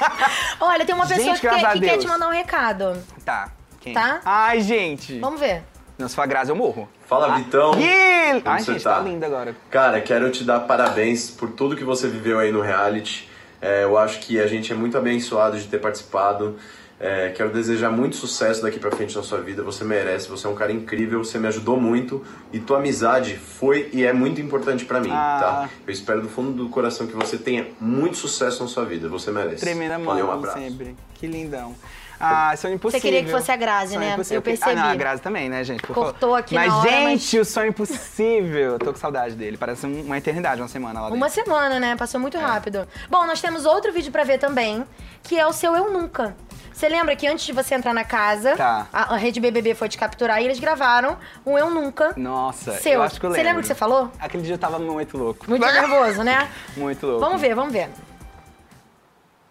Olha, 0.60 0.84
tem 0.84 0.94
uma 0.94 1.06
pessoa 1.06 1.26
Gente, 1.36 1.40
que, 1.40 1.48
quer, 1.48 1.72
que 1.72 1.80
quer 1.80 1.98
te 1.98 2.06
mandar 2.06 2.28
um 2.28 2.32
recado. 2.32 3.02
Tá. 3.24 3.50
Quem? 3.80 3.92
Tá? 3.94 4.20
Ai, 4.24 4.60
gente. 4.60 5.18
Vamos 5.20 5.40
ver. 5.40 5.62
Não, 5.98 6.08
se 6.08 6.14
for 6.14 6.22
a 6.22 6.26
Grazi, 6.26 6.50
eu 6.50 6.56
morro. 6.56 6.88
Fala, 7.06 7.36
Vitão. 7.36 7.72
Ih! 7.80 8.42
Ai, 8.44 8.60
você 8.60 8.72
gente, 8.72 8.82
tá? 8.84 8.96
tá 8.96 9.00
linda 9.00 9.26
agora. 9.26 9.56
Cara, 9.70 10.00
quero 10.00 10.30
te 10.30 10.44
dar 10.44 10.60
parabéns 10.60 11.30
por 11.30 11.50
tudo 11.50 11.74
que 11.76 11.84
você 11.84 12.06
viveu 12.08 12.38
aí 12.38 12.52
no 12.52 12.60
reality. 12.60 13.28
É, 13.62 13.84
eu 13.84 13.96
acho 13.96 14.20
que 14.20 14.38
a 14.38 14.46
gente 14.46 14.70
é 14.72 14.76
muito 14.76 14.98
abençoado 14.98 15.58
de 15.58 15.66
ter 15.66 15.78
participado. 15.78 16.56
É, 16.98 17.28
quero 17.28 17.50
desejar 17.50 17.90
muito 17.90 18.16
sucesso 18.16 18.62
daqui 18.62 18.78
pra 18.78 18.90
frente 18.90 19.14
na 19.14 19.22
sua 19.22 19.38
vida. 19.40 19.62
Você 19.62 19.84
merece, 19.84 20.28
você 20.30 20.46
é 20.46 20.50
um 20.50 20.54
cara 20.54 20.72
incrível, 20.72 21.22
você 21.22 21.38
me 21.38 21.46
ajudou 21.46 21.78
muito 21.78 22.24
e 22.52 22.58
tua 22.58 22.78
amizade 22.78 23.36
foi 23.36 23.90
e 23.92 24.02
é 24.02 24.14
muito 24.14 24.40
importante 24.40 24.84
pra 24.86 24.98
mim, 24.98 25.10
Ah. 25.12 25.38
tá? 25.40 25.68
Eu 25.86 25.92
espero 25.92 26.22
do 26.22 26.28
fundo 26.28 26.52
do 26.52 26.70
coração 26.70 27.06
que 27.06 27.14
você 27.14 27.36
tenha 27.36 27.66
muito 27.78 28.16
sucesso 28.16 28.62
na 28.62 28.68
sua 28.68 28.86
vida. 28.86 29.10
Você 29.10 29.30
merece. 29.30 29.60
Tremenda 29.60 29.98
mão, 29.98 30.06
Valeu, 30.06 30.26
um 30.28 30.32
abraço. 30.32 30.58
sempre. 30.58 30.96
Que 31.14 31.26
lindão. 31.26 31.74
Ah, 32.18 32.56
sonho 32.56 32.76
impossível. 32.76 33.02
queria 33.02 33.22
que 33.22 33.30
fosse 33.30 33.52
a 33.52 33.56
Grazi, 33.56 33.88
Sonho 33.92 34.00
né? 34.00 34.14
impossível. 34.14 34.38
Eu 34.38 34.42
percebi. 34.42 34.70
Ah, 34.70 34.74
não, 34.74 34.88
a 34.88 34.94
Grazi 34.94 35.20
também, 35.20 35.50
né, 35.50 35.62
gente? 35.62 35.82
Por 35.82 35.92
Cortou 35.94 36.34
aqui 36.34 36.54
mas, 36.54 36.68
na 36.68 36.78
hora, 36.78 36.88
gente, 36.90 37.38
o 37.38 37.44
sonho 37.44 37.68
impossível. 37.68 38.72
Eu 38.72 38.78
tô 38.78 38.90
com 38.90 38.98
saudade 38.98 39.34
dele. 39.34 39.58
Parece 39.58 39.84
um- 39.86 40.00
uma 40.00 40.16
eternidade, 40.16 40.62
uma 40.62 40.66
semana 40.68 40.94
lá 41.00 41.06
dentro. 41.08 41.16
Uma 41.18 41.28
semana, 41.28 41.78
né? 41.78 41.94
Passou 41.94 42.18
É. 42.18 42.22
muito 42.22 42.38
rápido. 42.38 42.88
Bom, 43.10 43.26
nós 43.26 43.38
temos 43.42 43.66
outro 43.66 43.92
vídeo 43.92 44.10
pra 44.10 44.24
ver 44.24 44.38
também, 44.38 44.82
que 45.22 45.38
é 45.38 45.46
o 45.46 45.52
seu 45.52 45.76
Eu 45.76 45.92
Nunca. 45.92 46.34
Você 46.76 46.90
lembra 46.90 47.16
que 47.16 47.26
antes 47.26 47.46
de 47.46 47.52
você 47.54 47.74
entrar 47.74 47.94
na 47.94 48.04
casa, 48.04 48.54
Tá. 48.54 48.86
a, 48.92 49.14
a 49.14 49.16
Rede 49.16 49.40
BBB 49.40 49.74
foi 49.74 49.88
te 49.88 49.96
capturar 49.96 50.42
e 50.42 50.44
eles 50.44 50.60
gravaram 50.60 51.16
um 51.46 51.56
Eu 51.56 51.70
Nunca. 51.70 52.12
Nossa, 52.18 52.72
Seu. 52.74 52.92
eu 52.92 53.02
acho 53.02 53.18
que 53.18 53.24
eu 53.24 53.30
Você 53.30 53.36
lembro. 53.38 53.48
lembra 53.48 53.60
o 53.60 53.62
que 53.62 53.68
você 53.68 53.74
falou? 53.74 54.12
Aquele 54.18 54.42
dia 54.42 54.54
eu 54.54 54.58
tava 54.58 54.78
muito 54.78 55.16
louco. 55.16 55.48
Muito 55.48 55.64
nervoso, 55.72 56.22
né? 56.22 56.50
Muito 56.76 57.06
louco. 57.06 57.20
Vamos 57.20 57.40
ver, 57.40 57.54
vamos 57.54 57.72
ver. 57.72 57.88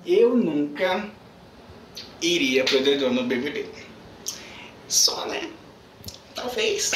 Eu 0.06 0.36
nunca 0.36 1.04
iria 2.22 2.64
pro 2.64 2.84
dedão 2.84 3.12
no 3.12 3.24
BBB. 3.24 3.72
Só, 4.88 5.26
né? 5.26 5.50
Talvez, 6.36 6.92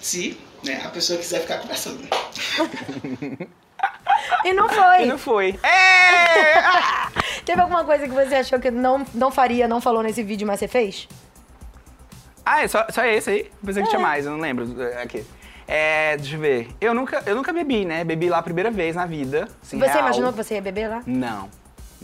se 0.00 0.40
né, 0.64 0.80
a 0.82 0.88
pessoa 0.88 1.18
quiser 1.18 1.40
ficar 1.42 1.58
conversando. 1.58 2.08
E 4.44 4.52
não 4.52 4.68
foi. 4.68 5.02
E 5.02 5.06
não 5.06 5.18
foi. 5.18 5.58
É! 5.62 6.54
Teve 7.44 7.60
alguma 7.60 7.84
coisa 7.84 8.04
que 8.08 8.14
você 8.14 8.36
achou 8.36 8.58
que 8.58 8.70
não, 8.70 9.04
não 9.14 9.30
faria, 9.30 9.66
não 9.68 9.80
falou 9.80 10.02
nesse 10.02 10.22
vídeo, 10.22 10.46
mas 10.46 10.58
você 10.60 10.68
fez? 10.68 11.08
Ah, 12.44 12.62
é 12.62 12.68
só, 12.68 12.84
só 12.90 13.04
esse 13.04 13.30
aí? 13.30 13.50
Pensei 13.64 13.82
que 13.82 13.88
É. 13.88 13.90
tinha 13.90 14.00
mais, 14.02 14.26
eu 14.26 14.32
não 14.32 14.38
lembro. 14.40 14.80
É, 14.82 15.02
Aqui. 15.02 15.24
É, 15.66 16.16
deixa 16.18 16.36
eu 16.36 16.40
ver. 16.40 16.68
Eu 16.78 16.92
nunca, 16.92 17.22
eu 17.24 17.34
nunca 17.34 17.50
bebi, 17.52 17.86
né? 17.86 18.04
Bebi 18.04 18.28
lá 18.28 18.38
a 18.38 18.42
primeira 18.42 18.70
vez 18.70 18.94
na 18.94 19.06
vida. 19.06 19.48
assim, 19.62 19.78
você 19.78 19.86
real. 19.86 20.00
imaginou 20.00 20.30
que 20.30 20.36
você 20.36 20.54
ia 20.56 20.60
beber 20.62 20.88
lá? 20.88 21.02
Não. 21.06 21.48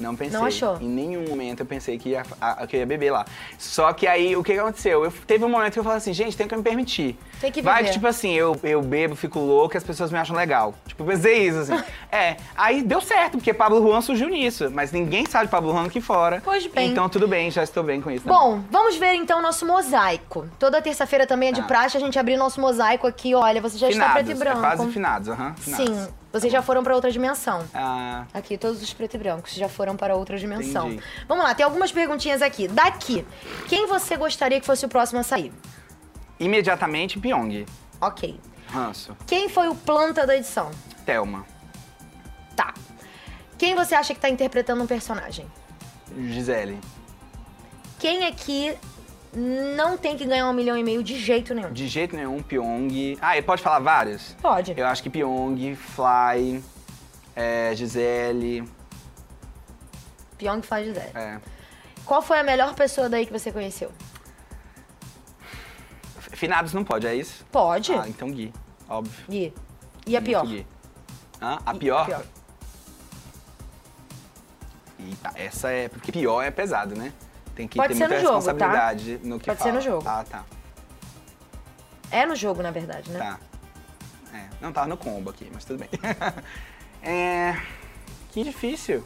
Não 0.00 0.16
pensei. 0.16 0.38
Não 0.38 0.46
achou? 0.46 0.78
Em 0.80 0.88
nenhum 0.88 1.24
momento 1.28 1.60
eu 1.60 1.66
pensei 1.66 1.98
que 1.98 2.10
ia, 2.10 2.22
a- 2.40 2.66
que 2.66 2.76
eu 2.76 2.80
ia 2.80 2.86
beber 2.86 3.10
lá. 3.12 3.24
Só 3.58 3.92
que 3.92 4.06
aí, 4.06 4.34
o 4.36 4.42
que 4.42 4.52
aconteceu? 4.54 5.04
Eu, 5.04 5.12
teve 5.26 5.44
um 5.44 5.48
momento 5.48 5.74
que 5.74 5.78
eu 5.78 5.84
falei 5.84 5.98
assim, 5.98 6.12
gente, 6.12 6.36
tem 6.36 6.48
que 6.48 6.56
me 6.56 6.62
permitir. 6.62 7.18
Tem 7.40 7.52
que 7.52 7.62
Vai 7.62 7.76
viver. 7.76 7.88
que, 7.88 7.92
tipo 7.94 8.06
assim, 8.06 8.32
eu, 8.32 8.58
eu 8.62 8.82
bebo, 8.82 9.14
fico 9.14 9.38
louco 9.38 9.74
e 9.76 9.78
as 9.78 9.84
pessoas 9.84 10.10
me 10.10 10.18
acham 10.18 10.34
legal. 10.36 10.74
Tipo, 10.86 11.02
eu 11.02 11.06
pensei 11.06 11.48
isso, 11.48 11.58
assim. 11.60 11.82
é, 12.10 12.36
aí 12.56 12.82
deu 12.82 13.00
certo, 13.00 13.32
porque 13.38 13.52
Pablo 13.54 13.80
Juan 13.82 14.00
surgiu 14.00 14.28
nisso. 14.28 14.70
Mas 14.72 14.90
ninguém 14.92 15.26
sabe 15.26 15.44
de 15.46 15.50
Pablo 15.50 15.72
Juan 15.72 15.86
aqui 15.86 16.00
fora. 16.00 16.40
Pois 16.44 16.66
bem. 16.66 16.90
Então 16.90 17.08
tudo 17.08 17.28
bem, 17.28 17.50
já 17.50 17.62
estou 17.62 17.82
bem 17.82 18.00
com 18.00 18.10
isso. 18.10 18.24
também. 18.24 18.38
Bom, 18.38 18.60
vamos 18.70 18.96
ver 18.96 19.14
então 19.14 19.40
nosso 19.42 19.66
mosaico. 19.66 20.46
Toda 20.58 20.80
terça-feira 20.82 21.26
também 21.26 21.50
é 21.50 21.52
de 21.52 21.60
Ah. 21.60 21.64
praxe 21.64 21.96
a 21.96 22.00
gente 22.00 22.18
abrir 22.18 22.36
nosso 22.36 22.60
mosaico 22.60 23.06
aqui. 23.06 23.34
Olha, 23.34 23.60
você 23.60 23.76
já 23.78 23.88
está 23.88 24.10
preto 24.10 24.30
e 24.30 24.34
branco. 24.34 24.58
É 24.58 24.60
quase 24.60 24.90
finados, 24.90 25.28
aham. 25.28 25.54
finados. 25.54 25.86
Sim, 25.88 26.08
vocês 26.32 26.52
já 26.52 26.62
foram 26.62 26.82
para 26.82 26.94
outra 26.94 27.10
dimensão. 27.10 27.64
Ah, 27.74 28.24
Aqui, 28.32 28.56
todos 28.56 28.82
os 28.82 28.92
preto 28.92 29.14
e 29.14 29.18
brancos 29.18 29.52
já 29.54 29.68
foram 29.68 29.96
para 29.96 30.14
outra 30.14 30.38
dimensão. 30.38 30.88
Entendi. 30.88 31.02
Vamos 31.26 31.44
lá, 31.44 31.54
tem 31.54 31.64
algumas 31.64 31.90
perguntinhas 31.92 32.40
aqui. 32.42 32.68
Daqui, 32.68 33.26
quem 33.68 33.86
você 33.86 34.16
gostaria 34.16 34.60
que 34.60 34.66
fosse 34.66 34.84
o 34.86 34.88
próximo 34.88 35.20
a 35.20 35.22
sair? 35.22 35.52
imediatamente, 36.38 37.18
Pyong. 37.18 37.66
Ok. 38.00 38.40
Ranço. 38.68 39.14
Quem 39.26 39.48
foi 39.50 39.68
o 39.68 39.74
planta 39.74 40.26
da 40.26 40.34
edição? 40.36 40.70
Thelma. 41.04 41.44
Tá. 42.56 42.72
Quem 43.58 43.74
você 43.74 43.94
acha 43.94 44.14
que 44.14 44.20
tá 44.20 44.28
interpretando 44.30 44.82
um 44.82 44.86
personagem? 44.86 45.46
Gisele. 46.16 46.78
Quem 47.98 48.24
aqui 48.26 48.74
não 49.32 49.96
tem 49.96 50.16
que 50.16 50.24
ganhar 50.24 50.48
um 50.48 50.52
milhão 50.52 50.76
e 50.76 50.82
meio 50.82 51.02
de 51.02 51.18
jeito 51.18 51.54
nenhum? 51.54 51.72
De 51.72 51.86
jeito 51.86 52.16
nenhum, 52.16 52.42
Pyong. 52.42 53.16
Ah, 53.20 53.36
e 53.38 53.42
pode 53.42 53.62
falar 53.62 53.78
vários? 53.78 54.34
Pode. 54.42 54.74
Eu 54.76 54.86
acho 54.86 55.02
que 55.02 55.10
Pyong, 55.10 55.74
Fly, 55.76 56.62
é, 57.36 57.72
Gisele. 57.74 58.68
Pyong 60.36 60.60
de 60.60 60.92
zero. 60.92 61.18
É. 61.18 61.40
Qual 62.04 62.22
foi 62.22 62.38
a 62.38 62.42
melhor 62.42 62.74
pessoa 62.74 63.08
daí 63.08 63.26
que 63.26 63.32
você 63.32 63.52
conheceu? 63.52 63.92
Finados 66.32 66.72
não 66.72 66.82
pode, 66.82 67.06
é 67.06 67.14
isso? 67.14 67.44
Pode. 67.52 67.92
Ah, 67.92 68.08
então 68.08 68.30
Gui. 68.30 68.52
Óbvio. 68.88 69.26
Gui. 69.28 69.54
E 70.06 70.16
a 70.16 70.22
pior? 70.22 70.46
Gui. 70.46 70.66
Hã? 71.40 71.58
A 71.64 71.74
pior? 71.74 72.06
pior. 72.06 72.24
Eita, 74.98 75.32
essa 75.34 75.70
é. 75.70 75.88
Porque 75.88 76.10
pior 76.10 76.42
é 76.42 76.50
pesado, 76.50 76.96
né? 76.96 77.12
Tem 77.60 77.68
que 77.68 77.76
Pode 77.76 77.92
ter 77.92 77.98
ser 77.98 78.08
muita 78.08 78.22
jogo, 78.22 78.32
tá? 78.32 78.36
responsabilidade 78.38 79.20
no 79.22 79.38
que 79.38 79.44
Pode 79.44 79.58
ser 79.58 79.64
fala. 79.64 79.74
no 79.74 79.80
jogo. 79.82 80.08
Ah, 80.08 80.24
tá. 80.28 80.44
É 82.10 82.24
no 82.24 82.34
jogo, 82.34 82.62
na 82.62 82.70
verdade, 82.70 83.10
né? 83.10 83.18
Tá. 83.18 83.38
É, 84.34 84.44
não 84.62 84.72
tava 84.72 84.86
no 84.86 84.96
combo 84.96 85.28
aqui, 85.28 85.50
mas 85.52 85.62
tudo 85.66 85.78
bem. 85.78 85.90
é. 87.02 87.54
Que 88.30 88.42
difícil. 88.42 89.04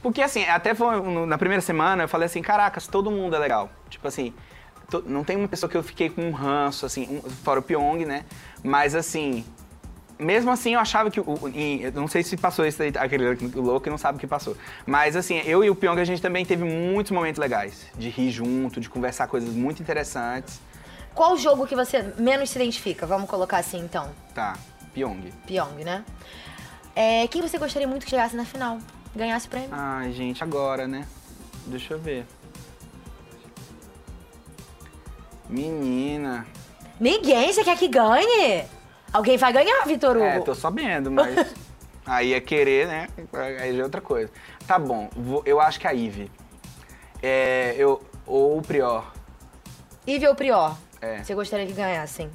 Porque 0.00 0.22
assim, 0.22 0.44
até 0.44 0.72
na 1.26 1.36
primeira 1.36 1.60
semana 1.60 2.04
eu 2.04 2.08
falei 2.08 2.26
assim, 2.26 2.40
caracas, 2.42 2.86
todo 2.86 3.10
mundo 3.10 3.34
é 3.34 3.40
legal. 3.40 3.68
Tipo 3.88 4.06
assim, 4.06 4.32
não 5.04 5.24
tem 5.24 5.36
uma 5.36 5.48
pessoa 5.48 5.68
que 5.68 5.76
eu 5.76 5.82
fiquei 5.82 6.08
com 6.08 6.22
um 6.22 6.30
ranço, 6.30 6.86
assim, 6.86 7.20
um- 7.24 7.28
fora 7.28 7.58
o 7.58 7.62
Pyong, 7.62 8.04
né? 8.06 8.24
Mas 8.62 8.94
assim, 8.94 9.44
mesmo 10.20 10.50
assim 10.50 10.74
eu 10.74 10.80
achava 10.80 11.10
que. 11.10 11.20
O, 11.20 11.48
em- 11.54 11.90
não 11.92 12.06
sei 12.06 12.22
se 12.22 12.36
passou 12.36 12.66
isso 12.66 12.82
aí, 12.82 12.92
aquele 12.96 13.34
louco 13.54 13.80
que 13.80 13.90
não 13.90 13.98
sabe 13.98 14.16
o 14.16 14.20
que 14.20 14.26
passou. 14.26 14.56
Mas 14.86 15.16
assim, 15.16 15.38
eu 15.44 15.64
e 15.64 15.70
o 15.70 15.74
Pyong 15.74 15.98
a 16.00 16.04
gente 16.04 16.20
também 16.22 16.44
teve 16.44 16.64
muitos 16.64 17.10
momentos 17.12 17.38
legais. 17.38 17.86
De 17.98 18.08
rir 18.08 18.30
junto, 18.30 18.80
de 18.80 18.88
conversar 18.88 19.26
coisas 19.28 19.50
muito 19.54 19.80
interessantes. 19.82 20.60
Qual 21.14 21.36
jogo 21.36 21.66
que 21.66 21.74
você 21.74 22.14
menos 22.18 22.50
se 22.50 22.58
identifica? 22.58 23.06
Vamos 23.06 23.28
colocar 23.28 23.58
assim, 23.58 23.78
então. 23.80 24.10
Tá, 24.34 24.56
Pyong. 24.94 25.32
Pyong, 25.46 25.84
né? 25.84 26.04
É, 26.94 27.26
quem 27.28 27.42
você 27.42 27.58
gostaria 27.58 27.88
muito 27.88 28.04
que 28.04 28.10
chegasse 28.10 28.36
na 28.36 28.44
final? 28.44 28.78
Ganhasse 29.14 29.46
o 29.46 29.50
prêmio? 29.50 29.70
Ai, 29.72 30.12
gente, 30.12 30.42
agora, 30.42 30.86
né? 30.86 31.06
Deixa 31.66 31.94
eu 31.94 31.98
ver. 31.98 32.24
Menina. 35.48 36.46
Ninguém, 36.98 37.52
você 37.52 37.64
quer 37.64 37.76
que 37.76 37.88
ganhe? 37.88 38.64
Alguém 39.12 39.36
vai 39.36 39.52
ganhar, 39.52 39.84
Vitor 39.86 40.16
Hugo. 40.16 40.24
É, 40.24 40.40
tô 40.40 40.54
sabendo, 40.54 41.10
mas. 41.10 41.54
aí 42.06 42.32
é 42.34 42.40
querer, 42.40 42.86
né? 42.86 43.08
Aí 43.60 43.74
já 43.74 43.80
é 43.80 43.84
outra 43.84 44.00
coisa. 44.00 44.30
Tá 44.66 44.78
bom, 44.78 45.08
vou- 45.16 45.42
eu 45.44 45.60
acho 45.60 45.80
que 45.80 45.86
a 45.86 45.92
Ive. 45.94 46.30
É, 47.22 47.74
eu, 47.76 48.02
ou 48.26 48.58
o 48.58 48.62
Prior. 48.62 49.04
Ive 50.06 50.26
ou 50.28 50.34
Prior? 50.34 50.76
É. 51.00 51.22
Você 51.22 51.34
gostaria 51.34 51.66
que 51.66 51.72
ganhassem? 51.72 52.30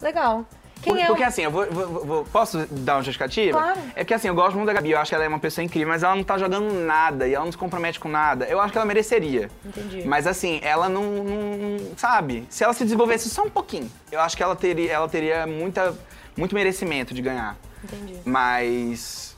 Legal. 0.00 0.44
Quem 0.82 1.02
é 1.02 1.06
porque 1.06 1.22
assim, 1.22 1.42
eu 1.42 1.50
vou, 1.50 1.66
vou- 1.70 2.04
vou- 2.04 2.24
Posso 2.26 2.66
dar 2.70 2.96
uma 2.96 3.02
justificativa? 3.02 3.58
Claro. 3.58 3.80
É 3.94 4.00
porque 4.04 4.12
assim, 4.14 4.28
eu 4.28 4.34
gosto 4.34 4.54
muito 4.54 4.66
da 4.66 4.72
Gabi, 4.74 4.90
eu 4.90 4.98
acho 4.98 5.08
que 5.10 5.14
ela 5.14 5.24
é 5.24 5.28
uma 5.28 5.38
pessoa 5.38 5.64
incrível, 5.64 5.88
mas 5.88 6.02
ela 6.02 6.14
não 6.14 6.22
tá 6.24 6.36
jogando 6.36 6.70
nada 6.84 7.26
e 7.26 7.32
ela 7.34 7.44
não 7.44 7.52
se 7.52 7.56
compromete 7.58 7.98
com 7.98 8.08
nada. 8.08 8.44
Eu 8.44 8.60
acho 8.60 8.70
que 8.72 8.78
ela 8.78 8.86
mereceria. 8.86 9.50
Entendi. 9.64 10.02
Mas 10.06 10.26
assim, 10.26 10.60
ela 10.62 10.88
não, 10.88 11.02
não- 11.04 11.96
Sabe? 11.96 12.46
Se 12.50 12.62
ela 12.64 12.72
se 12.74 12.84
desenvolvesse 12.84 13.30
só 13.30 13.42
um 13.44 13.50
pouquinho, 13.50 13.90
eu 14.12 14.20
acho 14.20 14.36
que 14.36 14.42
ela 14.42 14.54
teria, 14.54 14.92
ela 14.92 15.08
teria 15.08 15.46
muita, 15.46 15.94
muito 16.36 16.54
merecimento 16.54 17.14
de 17.14 17.22
ganhar. 17.22 17.56
Entendi. 17.82 18.18
Mas. 18.24 19.32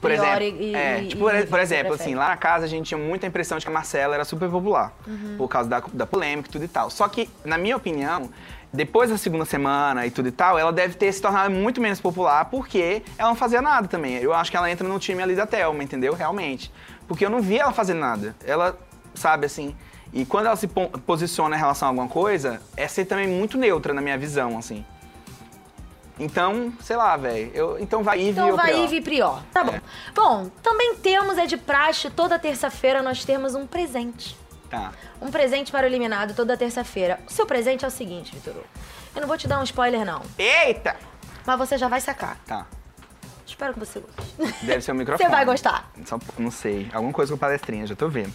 Por 0.00 0.10
Prior 0.10 0.40
exemplo, 0.40 0.62
e- 0.64 0.74
é, 0.74 1.02
e- 1.02 1.08
tipo, 1.08 1.20
por, 1.24 1.34
e- 1.34 1.44
por 1.44 1.60
exemplo, 1.60 1.88
prefere. 1.88 2.02
assim, 2.10 2.14
lá 2.14 2.28
na 2.28 2.36
casa 2.38 2.64
a 2.64 2.68
gente 2.68 2.86
tinha 2.86 2.96
muita 2.96 3.26
impressão 3.26 3.58
de 3.58 3.66
que 3.66 3.70
a 3.70 3.74
Marcela 3.74 4.14
era 4.14 4.24
super 4.24 4.48
popular. 4.48 4.94
Uhum. 5.06 5.34
Por 5.36 5.46
causa 5.46 5.68
da, 5.68 5.82
da 5.92 6.06
polêmica 6.06 6.48
e 6.48 6.52
tudo 6.52 6.64
e 6.64 6.68
tal. 6.68 6.88
Só 6.88 7.06
que, 7.06 7.28
na 7.44 7.58
minha 7.58 7.76
opinião, 7.76 8.30
depois 8.72 9.10
da 9.10 9.18
segunda 9.18 9.44
semana 9.44 10.06
e 10.06 10.10
tudo 10.10 10.28
e 10.28 10.32
tal, 10.32 10.58
ela 10.58 10.72
deve 10.72 10.94
ter 10.94 11.12
se 11.12 11.20
tornado 11.20 11.50
muito 11.52 11.80
menos 11.80 12.00
popular 12.00 12.44
porque 12.46 13.02
ela 13.18 13.28
não 13.30 13.36
fazia 13.36 13.60
nada 13.60 13.88
também. 13.88 14.14
Eu 14.16 14.32
acho 14.32 14.50
que 14.50 14.56
ela 14.56 14.70
entra 14.70 14.86
no 14.86 14.98
time 14.98 15.22
ali 15.22 15.34
da 15.34 15.46
Thelma, 15.46 15.82
entendeu? 15.82 16.14
Realmente. 16.14 16.72
Porque 17.08 17.24
eu 17.26 17.30
não 17.30 17.40
vi 17.40 17.58
ela 17.58 17.72
fazendo 17.72 17.98
nada. 17.98 18.36
Ela, 18.44 18.78
sabe, 19.14 19.46
assim. 19.46 19.74
E 20.12 20.24
quando 20.24 20.46
ela 20.46 20.56
se 20.56 20.68
po- 20.68 20.88
posiciona 21.00 21.56
em 21.56 21.58
relação 21.58 21.86
a 21.86 21.90
alguma 21.90 22.08
coisa, 22.08 22.60
é 22.76 22.86
ser 22.86 23.04
também 23.06 23.26
muito 23.28 23.58
neutra 23.58 23.92
na 23.92 24.00
minha 24.00 24.16
visão, 24.18 24.56
assim. 24.58 24.84
Então, 26.18 26.72
sei 26.80 26.96
lá, 26.96 27.16
velho. 27.16 27.76
Então 27.80 28.02
vai 28.02 28.18
Ivy 28.20 28.30
Então 28.30 28.54
vai 28.56 28.72
Prior. 28.72 28.84
Ivy 28.84 28.96
e 28.96 29.00
Prior. 29.00 29.42
Tá 29.52 29.64
bom. 29.64 29.72
É. 29.72 29.80
Bom, 30.14 30.50
também 30.62 30.94
temos, 30.96 31.38
é 31.38 31.46
de 31.46 31.56
praxe, 31.56 32.10
toda 32.10 32.38
terça-feira 32.38 33.02
nós 33.02 33.24
temos 33.24 33.54
um 33.54 33.66
presente. 33.66 34.36
Tá. 34.70 34.92
Um 35.20 35.30
presente 35.30 35.70
para 35.72 35.84
o 35.84 35.90
eliminado 35.90 36.32
toda 36.34 36.56
terça-feira. 36.56 37.18
O 37.28 37.32
seu 37.32 37.44
presente 37.44 37.84
é 37.84 37.88
o 37.88 37.90
seguinte, 37.90 38.32
Vitor. 38.34 38.54
Hugo. 38.54 38.64
Eu 39.16 39.20
não 39.22 39.28
vou 39.28 39.36
te 39.36 39.48
dar 39.48 39.58
um 39.58 39.64
spoiler, 39.64 40.04
não. 40.04 40.22
Eita! 40.38 40.94
Mas 41.44 41.58
você 41.58 41.76
já 41.76 41.88
vai 41.88 42.00
sacar. 42.00 42.36
Tá. 42.46 42.66
Espero 43.46 43.72
que 43.74 43.80
você 43.80 43.98
goste. 44.00 44.64
Deve 44.64 44.80
ser 44.80 44.92
o 44.92 44.94
microfone. 44.96 45.28
Você 45.28 45.34
vai 45.34 45.44
gostar. 45.44 45.90
Só, 46.06 46.18
não 46.38 46.50
sei. 46.52 46.88
Alguma 46.92 47.12
coisa 47.12 47.32
com 47.32 47.38
palestrinha, 47.38 47.84
já 47.86 47.96
tô 47.96 48.08
vendo. 48.08 48.32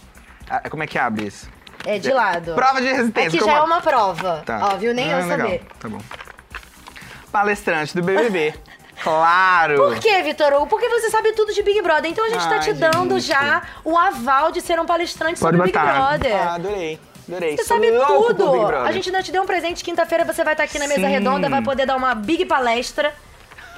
Ah, 0.49 0.69
como 0.69 0.83
é 0.83 0.87
que 0.87 0.99
abre 0.99 1.27
isso? 1.27 1.49
É 1.85 1.97
de 1.97 2.11
lado. 2.11 2.53
Prova 2.53 2.81
de 2.81 2.87
resistência. 2.87 3.27
Aqui 3.29 3.39
como 3.39 3.51
já 3.51 3.57
é 3.59 3.61
uma 3.61 3.79
prova. 3.81 4.43
Tá. 4.45 4.59
Ó, 4.73 4.77
viu? 4.77 4.93
Nem 4.93 5.13
Ah, 5.13 5.21
eu 5.21 5.27
legal. 5.27 5.37
saber. 5.37 5.63
Tá 5.79 5.87
bom. 5.87 6.01
Palestrante 7.31 7.95
do 7.95 8.03
BBB. 8.03 8.53
claro! 9.03 9.75
Por 9.75 9.99
quê, 9.99 10.21
Vitor 10.23 10.53
Hugo? 10.53 10.67
Porque 10.67 10.87
você 10.89 11.09
sabe 11.09 11.31
tudo 11.33 11.53
de 11.53 11.61
Big 11.63 11.81
Brother. 11.81 12.09
Então 12.11 12.25
a 12.25 12.29
gente 12.29 12.43
tá 12.43 12.55
Ai, 12.55 12.59
te 12.59 12.73
dando 12.73 13.19
gente. 13.19 13.27
já 13.27 13.61
o 13.83 13.97
aval 13.97 14.51
de 14.51 14.61
ser 14.61 14.79
um 14.79 14.85
palestrante 14.85 15.39
Pode 15.39 15.57
sobre 15.57 15.71
Big 15.71 15.77
botar. 15.77 15.93
Brother. 15.93 16.35
Ah, 16.35 16.55
adorei. 16.55 16.99
Adorei. 17.27 17.57
Você 17.57 17.63
Sou 17.63 17.77
sabe 17.77 17.91
tudo. 17.91 18.51
Big. 18.51 18.73
A 18.75 18.91
gente 18.91 19.09
ainda 19.09 19.23
te 19.23 19.31
deu 19.31 19.41
um 19.43 19.45
presente. 19.45 19.83
Quinta-feira 19.83 20.23
você 20.23 20.43
vai 20.43 20.53
estar 20.53 20.63
aqui 20.63 20.77
na 20.77 20.87
mesa 20.87 21.01
Sim. 21.01 21.07
redonda, 21.07 21.49
vai 21.49 21.61
poder 21.61 21.85
dar 21.85 21.95
uma 21.95 22.13
big 22.13 22.45
palestra 22.45 23.13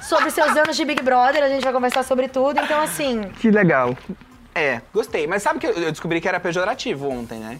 sobre 0.02 0.30
seus 0.30 0.56
anos 0.56 0.76
de 0.76 0.84
Big 0.84 1.02
Brother. 1.02 1.42
A 1.42 1.48
gente 1.48 1.62
vai 1.64 1.72
conversar 1.72 2.02
sobre 2.02 2.28
tudo. 2.28 2.60
Então, 2.60 2.80
assim, 2.80 3.22
Que 3.40 3.50
legal. 3.50 3.96
É, 4.58 4.82
gostei. 4.92 5.26
Mas 5.26 5.42
sabe 5.42 5.58
que 5.60 5.66
eu 5.66 5.90
descobri 5.90 6.20
que 6.20 6.28
era 6.28 6.40
pejorativo 6.40 7.08
ontem, 7.08 7.38
né? 7.38 7.58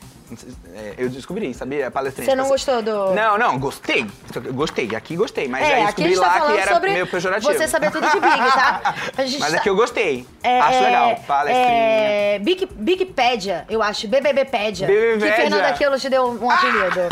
É, 0.75 0.95
Eu 0.99 1.09
descobri, 1.09 1.55
sabia? 1.55 1.91
Palestrante. 1.91 2.29
você 2.31 2.37
não 2.37 2.49
gostou 2.49 2.83
do. 2.83 3.15
Não, 3.15 3.39
não, 3.39 3.59
gostei. 3.59 4.07
Gostei, 4.53 4.95
aqui 4.95 5.17
gostei. 5.17 5.49
Mas 5.49 5.65
aí 5.65 5.71
É, 5.73 5.75
aqui 5.85 6.03
a 6.05 6.07
descobri 6.07 6.15
tá 6.17 6.45
lá 6.45 6.53
que 6.53 6.61
era 6.61 6.81
meio 6.81 7.07
pejorativo. 7.07 7.53
você 7.53 7.67
saber 7.69 7.91
tudo 7.91 8.07
de 8.11 8.21
Big, 8.21 8.37
tá? 8.37 8.95
Mas 9.17 9.39
tá- 9.39 9.57
aqui 9.57 9.71
eu 9.71 9.77
gostei. 9.77 10.27
É, 10.43 10.61
acho 10.61 10.79
é, 10.79 10.81
legal. 10.81 11.17
Palestrinha. 11.27 11.67
É, 11.69 12.39
Big, 12.41 12.69
Bigpédia, 12.73 13.65
eu 13.71 13.83
acho. 13.83 14.07
BBBpédia. 14.07 14.87
BBBpédia. 14.87 15.31
Que 15.35 15.41
Fernanda 15.43 15.73
Quilos 15.73 16.03
te 16.03 16.11
deu 16.11 16.27
um 16.29 16.51
apelido. 16.51 16.79
Arrasou, 16.81 17.09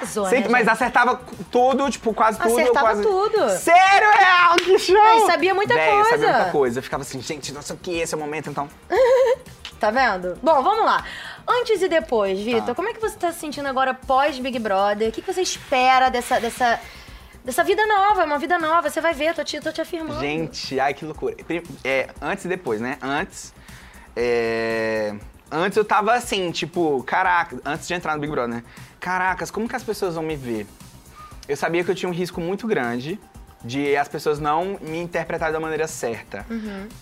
né, 0.00 0.28
Sempre, 0.30 0.48
mas 0.50 0.68
acertava 0.68 1.20
tudo, 1.50 1.90
tipo, 1.90 2.12
quase 2.14 2.38
tudo. 2.38 2.52
Acertava 2.52 2.86
quase... 2.86 3.02
tudo. 3.02 3.50
Sério, 3.50 4.10
real, 4.10 4.56
que 4.56 4.78
show! 4.78 4.96
Mas 4.96 5.24
sabia 5.24 5.54
muita 5.54 5.74
Véi, 5.74 5.90
coisa. 5.90 6.10
sabia 6.10 6.32
muita 6.32 6.50
coisa. 6.50 6.78
Eu 6.78 6.82
ficava 6.82 7.02
assim, 7.02 7.20
gente, 7.20 7.52
não 7.52 7.62
sei 7.62 7.76
o 7.76 7.78
que, 7.78 7.98
esse 7.98 8.14
é 8.14 8.16
o 8.16 8.20
momento, 8.20 8.48
então. 8.50 8.68
Tá 9.80 9.90
vendo? 9.90 10.38
Bom, 10.42 10.62
vamos 10.62 10.84
lá. 10.84 11.02
Antes 11.48 11.80
e 11.80 11.88
depois, 11.88 12.38
Vitor, 12.38 12.66
Tá. 12.66 12.74
como 12.74 12.90
é 12.90 12.92
que 12.92 13.00
você 13.00 13.16
tá 13.16 13.32
se 13.32 13.38
sentindo 13.38 13.66
agora 13.66 13.94
pós 13.94 14.38
Big 14.38 14.58
Brother? 14.58 15.08
O 15.08 15.12
que, 15.12 15.22
que 15.22 15.32
você 15.32 15.40
espera 15.40 16.10
dessa, 16.10 16.38
dessa, 16.38 16.78
dessa 17.42 17.64
vida 17.64 17.86
nova? 17.86 18.20
É 18.20 18.24
uma 18.26 18.38
vida 18.38 18.58
nova, 18.58 18.90
você 18.90 19.00
vai 19.00 19.14
ver, 19.14 19.34
tô 19.34 19.42
te, 19.42 19.58
tô 19.58 19.72
te 19.72 19.80
afirmando. 19.80 20.20
Gente, 20.20 20.78
ai, 20.78 20.92
que 20.92 21.02
loucura. 21.06 21.34
É, 21.82 22.10
antes 22.20 22.44
e 22.44 22.48
depois, 22.48 22.78
né? 22.78 22.98
Antes. 23.00 23.54
é, 24.14 25.14
Antes 25.50 25.76
eu 25.76 25.84
tava 25.84 26.12
assim, 26.14 26.50
tipo, 26.50 27.02
caraca, 27.04 27.58
antes 27.64 27.88
de 27.88 27.94
entrar 27.94 28.14
no 28.14 28.20
Big 28.20 28.30
Brother, 28.32 28.54
né? 28.56 28.62
Caracas, 29.00 29.50
como 29.50 29.68
que 29.68 29.74
as 29.74 29.82
pessoas 29.82 30.14
vão 30.14 30.22
me 30.22 30.36
ver? 30.36 30.66
Eu 31.48 31.56
sabia 31.56 31.82
que 31.82 31.90
eu 31.90 31.94
tinha 31.94 32.08
um 32.08 32.14
risco 32.14 32.40
muito 32.40 32.66
grande 32.66 33.18
de 33.64 33.94
as 33.96 34.08
pessoas 34.08 34.38
não 34.38 34.78
me 34.80 34.98
interpretarem 34.98 35.52
da 35.52 35.60
maneira 35.60 35.86
certa. 35.86 36.46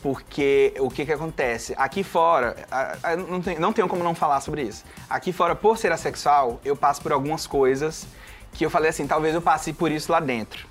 Porque 0.02 0.74
o 0.80 0.88
que 0.88 1.04
que 1.04 1.12
acontece? 1.12 1.74
Aqui 1.76 2.02
fora, 2.02 2.56
a- 2.70 2.96
a- 3.02 3.16
não, 3.16 3.40
tem, 3.40 3.58
não 3.58 3.72
tenho 3.72 3.86
como 3.86 4.02
não 4.02 4.14
falar 4.14 4.40
sobre 4.40 4.62
isso. 4.62 4.84
Aqui 5.08 5.32
fora, 5.32 5.54
por 5.54 5.76
ser 5.78 5.92
assexual, 5.92 6.60
eu 6.64 6.74
passo 6.74 7.00
por 7.02 7.12
algumas 7.12 7.46
coisas 7.46 8.06
que 8.54 8.64
eu 8.64 8.70
falei 8.70 8.88
assim, 8.90 9.06
talvez 9.06 9.34
eu 9.34 9.42
passe 9.42 9.72
por 9.72 9.92
isso 9.92 10.10
lá 10.10 10.18
dentro. 10.20 10.66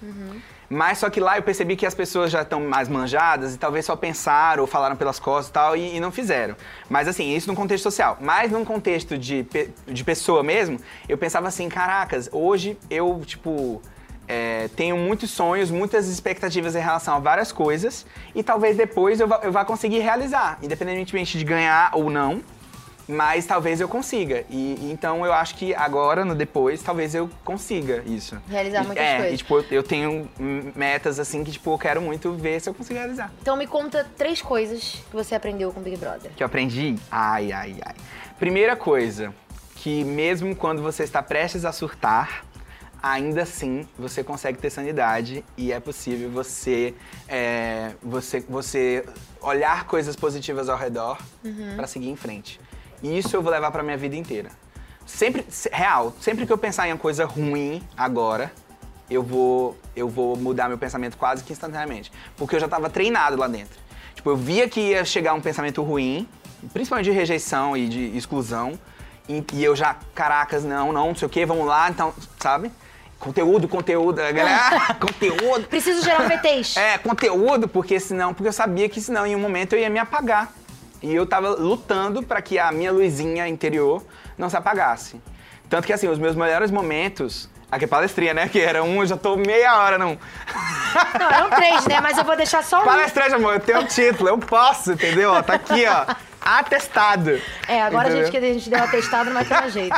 Mas 0.69 0.97
só 0.97 1.10
que 1.10 1.19
lá 1.19 1.38
eu 1.38 1.43
percebi 1.43 1.75
que 1.75 1.86
as 1.86 1.95
pessoas 1.95 2.32
já 2.32 2.41
estão 2.41 2.60
mais 2.60 2.89
manjadas 2.89 3.56
e 3.56 3.58
talvez 3.58 3.86
só 3.86 3.95
pensaram 3.95 4.62
ou 4.62 4.67
falaram 4.67 4.95
pelas 4.95 5.19
costas 5.19 5.49
e 5.49 5.53
tal 5.53 5.77
e, 5.77 5.95
e 5.95 5.99
não 5.99 6.12
fizeram. 6.12 6.56
Mas 6.89 7.08
assim, 7.08 7.36
isso 7.36 7.47
num 7.47 7.56
contexto 7.56 7.84
social. 7.84 8.17
Mas 8.19 8.51
num 8.51 8.65
contexto 8.65 9.17
de, 9.17 9.47
de 9.88 10.03
pessoa 10.03 10.43
mesmo, 10.43 10.80
eu 11.08 11.17
pensava 11.17 11.47
assim, 11.47 11.69
caracas, 11.69 12.30
hoje 12.34 12.77
eu, 12.89 13.21
tipo, 13.25 13.82
é, 14.27 14.67
tenho 14.75 14.97
muitos 14.97 15.32
sonhos, 15.32 15.71
muitas 15.71 16.10
expectativas 16.10 16.75
em 16.75 16.82
relação 16.82 17.15
a 17.15 17.19
várias 17.19 17.51
coisas 17.51 18.06
e 18.36 18.43
talvez 18.43 18.75
depois 18.75 19.19
eu 19.21 19.27
vá, 19.27 19.39
eu 19.43 19.51
vá 19.51 19.63
conseguir 19.63 19.99
realizar, 19.99 20.60
independentemente 20.62 21.38
de 21.38 21.45
ganhar 21.45 21.91
ou 21.93 22.10
não. 22.10 22.41
Mas 23.07 23.45
talvez 23.45 23.79
eu 23.79 23.87
consiga. 23.87 24.43
E, 24.49 24.91
então 24.91 25.25
eu 25.25 25.31
acho 25.31 25.55
que 25.55 25.73
agora, 25.73 26.25
no 26.25 26.35
depois, 26.35 26.81
talvez 26.83 27.15
eu 27.15 27.29
consiga 27.45 28.03
isso. 28.05 28.37
Realizar 28.49 28.83
muitas 28.83 29.03
é, 29.03 29.17
coisas. 29.17 29.33
E, 29.33 29.37
tipo, 29.37 29.65
eu 29.71 29.83
tenho 29.83 30.29
metas 30.75 31.19
assim 31.19 31.43
que, 31.43 31.51
tipo, 31.51 31.71
eu 31.71 31.77
quero 31.77 32.01
muito 32.01 32.33
ver 32.33 32.59
se 32.59 32.69
eu 32.69 32.73
consigo 32.73 32.99
realizar. 32.99 33.31
Então 33.41 33.55
me 33.55 33.65
conta 33.65 34.05
três 34.17 34.41
coisas 34.41 35.01
que 35.09 35.15
você 35.15 35.35
aprendeu 35.35 35.71
com 35.71 35.81
Big 35.81 35.97
Brother. 35.97 36.31
Que 36.35 36.43
eu 36.43 36.47
aprendi? 36.47 36.95
Ai, 37.09 37.51
ai, 37.51 37.77
ai. 37.81 37.95
Primeira 38.37 38.75
coisa, 38.75 39.33
que 39.75 40.03
mesmo 40.03 40.55
quando 40.55 40.81
você 40.81 41.03
está 41.03 41.23
prestes 41.23 41.63
a 41.63 41.71
surtar, 41.71 42.45
ainda 43.01 43.43
assim 43.43 43.87
você 43.97 44.23
consegue 44.23 44.57
ter 44.57 44.69
sanidade 44.69 45.45
e 45.55 45.71
é 45.71 45.79
possível 45.79 46.29
você, 46.29 46.93
é, 47.27 47.91
você, 48.03 48.41
você 48.41 49.05
olhar 49.41 49.85
coisas 49.85 50.15
positivas 50.15 50.67
ao 50.67 50.77
redor 50.77 51.17
pra 51.75 51.87
seguir 51.87 52.09
em 52.09 52.15
frente. 52.15 52.59
E 53.03 53.17
isso 53.17 53.36
eu 53.36 53.41
vou 53.41 53.51
levar 53.51 53.71
pra 53.71 53.83
minha 53.83 53.97
vida 53.97 54.15
inteira. 54.15 54.49
Sempre, 55.05 55.45
se- 55.49 55.69
real, 55.71 56.13
sempre 56.19 56.45
que 56.45 56.51
eu 56.51 56.57
pensar 56.57 56.88
em 56.88 56.91
uma 56.91 56.97
coisa 56.97 57.25
ruim 57.25 57.81
agora, 57.95 58.51
eu 59.10 59.23
vou, 59.23 59.77
eu 59.95 60.10
vou 60.10 60.36
mudar 60.36 60.67
meu 60.67 60.77
pensamento 60.77 61.17
quase 61.17 61.43
que 61.43 61.53
instantaneamente. 61.53 62.12
Porque 62.36 62.55
eu 62.55 62.60
já 62.60 62.67
tava 62.67 62.89
treinado 62.89 63.38
lá 63.38 63.47
dentro. 63.47 63.79
Tipo, 64.15 64.31
eu 64.31 64.36
via 64.36 64.67
que 64.67 64.79
ia 64.81 65.05
chegar 65.05 65.33
um 65.33 65.39
pensamento 65.41 65.81
ruim, 65.83 66.27
principalmente 66.73 67.05
de 67.05 67.12
rejeição 67.12 67.77
e 67.77 67.88
de 67.88 68.17
exclusão, 68.17 68.77
e, 69.29 69.43
e 69.53 69.63
eu 69.63 69.75
já, 69.75 69.95
caracas, 70.15 70.63
não, 70.63 70.91
não, 70.91 71.07
não 71.10 71.15
sei 71.15 71.25
o 71.25 71.29
quê, 71.29 71.45
vamos 71.45 71.65
lá, 71.65 71.89
então, 71.89 72.13
sabe? 72.39 72.71
Conteúdo, 73.19 73.67
conteúdo, 73.67 74.19
a 74.19 74.31
galera, 74.31 74.93
conteúdo. 74.99 75.67
Preciso 75.67 76.03
gerar 76.03 76.27
VTs. 76.27 76.77
É, 76.77 76.97
conteúdo, 76.97 77.67
porque 77.67 77.99
senão, 77.99 78.33
porque 78.33 78.47
eu 78.49 78.53
sabia 78.53 78.89
que 78.89 78.99
senão 79.01 79.25
em 79.25 79.36
um 79.36 79.39
momento 79.39 79.73
eu 79.73 79.79
ia 79.79 79.89
me 79.89 79.99
apagar. 79.99 80.51
E 81.01 81.13
eu 81.13 81.25
tava 81.25 81.49
lutando 81.49 82.23
pra 82.23 82.41
que 82.41 82.57
a 82.57 82.71
minha 82.71 82.91
luzinha 82.91 83.47
interior 83.47 84.03
não 84.38 84.49
se 84.49 84.57
apagasse. 84.57 85.21
Tanto 85.69 85.86
que 85.86 85.93
assim, 85.93 86.07
os 86.07 86.17
meus 86.17 86.36
melhores 86.36 86.71
momentos, 86.71 87.49
aqui 87.71 87.86
é 87.86 87.88
palestrinha, 87.88 88.33
né? 88.33 88.47
Que 88.47 88.60
era 88.60 88.83
um, 88.83 89.01
eu 89.01 89.05
já 89.05 89.17
tô 89.17 89.36
meia 89.36 89.77
hora 89.77 89.97
num. 89.97 90.17
Não, 91.19 91.29
eram 91.31 91.49
três, 91.49 91.86
né? 91.86 91.99
Mas 92.01 92.17
eu 92.17 92.23
vou 92.23 92.36
deixar 92.36 92.63
só 92.63 92.81
um. 92.81 92.86
Palestrante, 92.86 93.36
amor, 93.36 93.55
eu 93.55 93.60
tenho 93.60 93.79
um 93.81 93.86
título, 93.86 94.29
eu 94.29 94.38
posso, 94.38 94.93
entendeu? 94.93 95.31
Ó, 95.31 95.41
Tá 95.41 95.53
aqui, 95.53 95.86
ó. 95.86 96.15
Atestado. 96.39 97.41
É, 97.67 97.81
agora 97.81 98.07
a 98.07 98.12
gente, 98.12 98.31
que 98.31 98.38
Entendeu? 98.38 98.51
a 98.51 98.53
gente 98.53 98.69
deu 98.69 98.81
atestado, 98.81 99.29
ter 99.31 99.53
mais 99.53 99.73
jeito. 99.73 99.93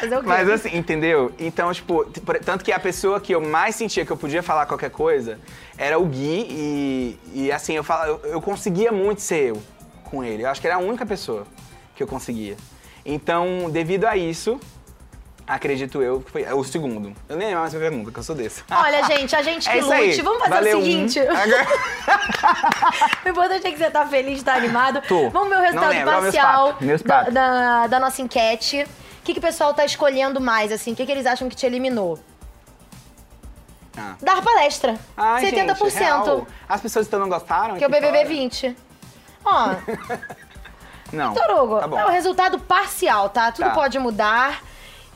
Fazer 0.00 0.16
o 0.16 0.20
quê? 0.20 0.26
Mas 0.26 0.48
assim, 0.48 0.74
entendeu? 0.74 1.30
Então, 1.38 1.70
tipo, 1.74 2.06
tanto 2.42 2.64
que 2.64 2.72
a 2.72 2.80
pessoa 2.80 3.20
que 3.20 3.34
eu 3.34 3.40
mais 3.42 3.76
sentia 3.76 4.06
que 4.06 4.10
eu 4.10 4.16
podia 4.16 4.42
falar 4.42 4.64
qualquer 4.64 4.88
coisa 4.90 5.38
era 5.76 5.98
o 5.98 6.06
Gui 6.06 6.46
e, 6.48 7.18
e 7.34 7.52
assim, 7.52 7.74
eu, 7.74 7.84
falo, 7.84 8.18
eu, 8.24 8.30
eu 8.30 8.40
conseguia 8.40 8.90
muito 8.92 9.20
ser 9.20 9.50
eu 9.50 9.62
com 10.04 10.22
ele. 10.22 10.44
Eu 10.44 10.48
acho 10.48 10.60
que 10.60 10.66
era 10.66 10.76
a 10.76 10.80
única 10.80 11.04
pessoa 11.04 11.46
que 11.94 12.02
eu 12.02 12.06
conseguia. 12.06 12.56
Então, 13.04 13.68
devido 13.70 14.04
a 14.06 14.16
isso, 14.16 14.58
acredito 15.46 16.02
eu 16.02 16.20
que 16.20 16.30
foi 16.30 16.44
o 16.52 16.64
segundo. 16.64 17.14
Eu 17.28 17.36
nem 17.36 17.48
lembro 17.48 17.62
mais 17.62 17.74
a 17.74 17.78
pergunta, 17.78 18.10
que 18.10 18.18
eu 18.18 18.22
sou 18.22 18.34
desse. 18.34 18.62
Olha, 18.70 19.04
gente, 19.08 19.36
a 19.36 19.42
gente 19.42 19.68
que 19.68 19.76
É 19.76 19.78
isso 19.80 19.92
aí. 19.92 20.10
lute. 20.10 20.22
Vamos 20.22 20.38
fazer 20.38 20.54
Valeu 20.54 20.78
o 20.78 20.80
um. 20.80 20.84
seguinte. 20.84 21.20
O 23.24 23.28
importante 23.28 23.66
é 23.66 23.70
que 23.70 23.78
você 23.78 23.90
tá 23.90 24.06
feliz, 24.06 24.42
tá 24.42 24.54
animado. 24.54 25.02
Tô. 25.08 25.30
Vamos 25.30 25.48
ver 25.48 25.56
o 25.56 25.60
resultado 25.60 25.90
olha 25.90 26.04
meus 26.04 26.20
parcial 26.20 26.66
papos, 26.68 26.86
meus 26.86 27.02
da, 27.02 27.22
da, 27.24 27.86
da 27.86 28.00
nossa 28.00 28.22
enquete. 28.22 28.82
O 28.82 29.24
que, 29.24 29.32
que 29.32 29.38
o 29.38 29.42
pessoal 29.42 29.72
tá 29.72 29.84
escolhendo 29.84 30.40
mais, 30.40 30.70
assim? 30.70 30.92
O 30.92 30.96
que, 30.96 31.04
que 31.06 31.10
eles 31.12 31.26
acham 31.26 31.48
que 31.48 31.56
te 31.56 31.64
eliminou? 31.64 32.18
Ah. 33.96 34.16
Dar 34.20 34.42
palestra. 34.42 34.98
Ai, 35.16 35.44
70%. 35.44 35.76
gente, 35.78 35.94
real. 35.98 36.46
As 36.68 36.80
pessoas 36.80 37.06
então 37.06 37.18
não 37.18 37.28
gostaram? 37.28 37.76
que 37.76 37.84
é 37.84 37.86
o 37.86 37.90
BBB 37.90 38.18
fora? 38.18 38.28
20. 38.28 38.76
Ó, 39.44 39.74
Não. 41.12 41.32
Vitor 41.32 41.50
Hugo, 41.62 41.78
Tá 41.80 41.86
bom. 41.88 41.98
é 41.98 42.06
o 42.06 42.08
resultado 42.10 42.58
parcial, 42.58 43.28
tá? 43.28 43.52
Tudo 43.52 43.66
Tá. 43.66 43.70
pode 43.70 43.98
mudar. 43.98 44.62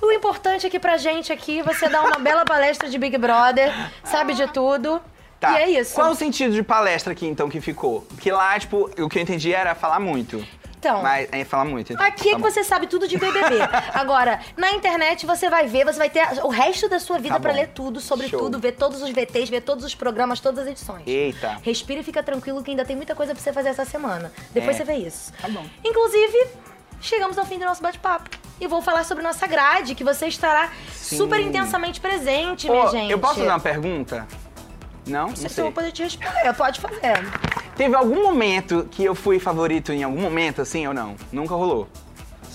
O 0.00 0.12
importante 0.12 0.64
é 0.66 0.70
que 0.70 0.78
pra 0.78 0.96
gente 0.96 1.32
aqui, 1.32 1.60
você 1.62 1.88
dá 1.88 2.02
uma 2.02 2.18
bela 2.18 2.44
palestra 2.44 2.88
de 2.88 2.96
Big 2.98 3.18
Brother, 3.18 3.72
sabe 4.04 4.32
de 4.34 4.46
tudo. 4.48 5.02
Tá. 5.40 5.52
E 5.52 5.62
é 5.62 5.70
isso. 5.80 5.94
Qual 5.94 6.10
o 6.10 6.14
sentido 6.14 6.52
de 6.54 6.62
palestra 6.62 7.12
aqui, 7.12 7.26
então, 7.26 7.48
que 7.48 7.60
ficou? 7.60 8.02
Porque 8.02 8.30
lá, 8.30 8.56
tipo, 8.58 8.90
o 8.98 9.08
que 9.08 9.18
eu 9.18 9.22
entendi 9.22 9.52
era 9.52 9.74
falar 9.74 9.98
muito. 9.98 10.44
Então, 10.78 11.02
Mas, 11.02 11.28
é, 11.32 11.44
falar 11.44 11.64
muito. 11.64 11.92
então. 11.92 12.04
Aqui 12.06 12.28
é 12.28 12.30
Tá 12.32 12.36
que 12.36 12.42
bom. 12.42 12.50
você 12.50 12.62
sabe 12.62 12.86
tudo 12.86 13.08
de 13.08 13.18
BBB. 13.18 13.56
Agora, 13.92 14.40
na 14.56 14.72
internet 14.72 15.26
você 15.26 15.50
vai 15.50 15.66
ver, 15.66 15.84
você 15.84 15.98
vai 15.98 16.08
ter 16.08 16.22
o 16.44 16.48
resto 16.48 16.88
da 16.88 17.00
sua 17.00 17.18
vida 17.18 17.34
Tá 17.34 17.40
pra 17.40 17.50
bom. 17.52 17.58
ler 17.58 17.68
tudo, 17.68 18.00
sobre 18.00 18.28
Show. 18.28 18.38
tudo, 18.38 18.58
ver 18.60 18.72
todos 18.72 19.02
os 19.02 19.10
VTs, 19.10 19.50
ver 19.50 19.62
todos 19.62 19.84
os 19.84 19.94
programas, 19.94 20.38
todas 20.40 20.60
as 20.64 20.70
edições. 20.70 21.02
Eita. 21.06 21.58
Respira 21.62 22.00
e 22.00 22.04
fica 22.04 22.22
tranquilo 22.22 22.62
que 22.62 22.70
ainda 22.70 22.84
tem 22.84 22.94
muita 22.94 23.14
coisa 23.14 23.34
pra 23.34 23.42
você 23.42 23.52
fazer 23.52 23.70
essa 23.70 23.84
semana. 23.84 24.32
Depois 24.52 24.76
É. 24.76 24.78
você 24.78 24.84
vê 24.84 24.94
isso. 24.98 25.32
Tá 25.42 25.48
bom. 25.48 25.64
Inclusive, 25.84 26.46
chegamos 27.00 27.36
ao 27.38 27.44
fim 27.44 27.58
do 27.58 27.64
nosso 27.64 27.82
bate-papo. 27.82 28.30
E 28.60 28.66
vou 28.66 28.82
falar 28.82 29.04
sobre 29.04 29.22
nossa 29.22 29.46
grade, 29.46 29.94
que 29.94 30.02
você 30.02 30.26
estará 30.26 30.70
Sim. 30.92 31.16
super 31.16 31.40
intensamente 31.40 32.00
presente, 32.00 32.66
Pô, 32.66 32.72
minha 32.72 32.88
gente. 32.88 33.10
eu 33.12 33.18
posso 33.18 33.34
fazer 33.36 33.48
uma 33.48 33.60
pergunta? 33.60 34.26
Não? 35.08 35.28
Não 35.28 35.36
sei 35.36 35.48
se 35.48 35.60
eu 35.60 35.64
vou 35.64 35.72
poder 35.72 35.92
te 35.92 36.02
responder. 36.02 36.52
Pode 36.54 36.80
fazer. 36.80 37.24
Teve 37.76 37.94
algum 37.94 38.22
momento 38.24 38.88
que 38.90 39.04
eu 39.04 39.14
fui 39.14 39.38
favorito 39.38 39.92
em 39.92 40.02
algum 40.02 40.20
momento, 40.20 40.60
assim, 40.60 40.86
ou 40.86 40.92
não? 40.94 41.14
Nunca 41.32 41.54
rolou. 41.54 41.88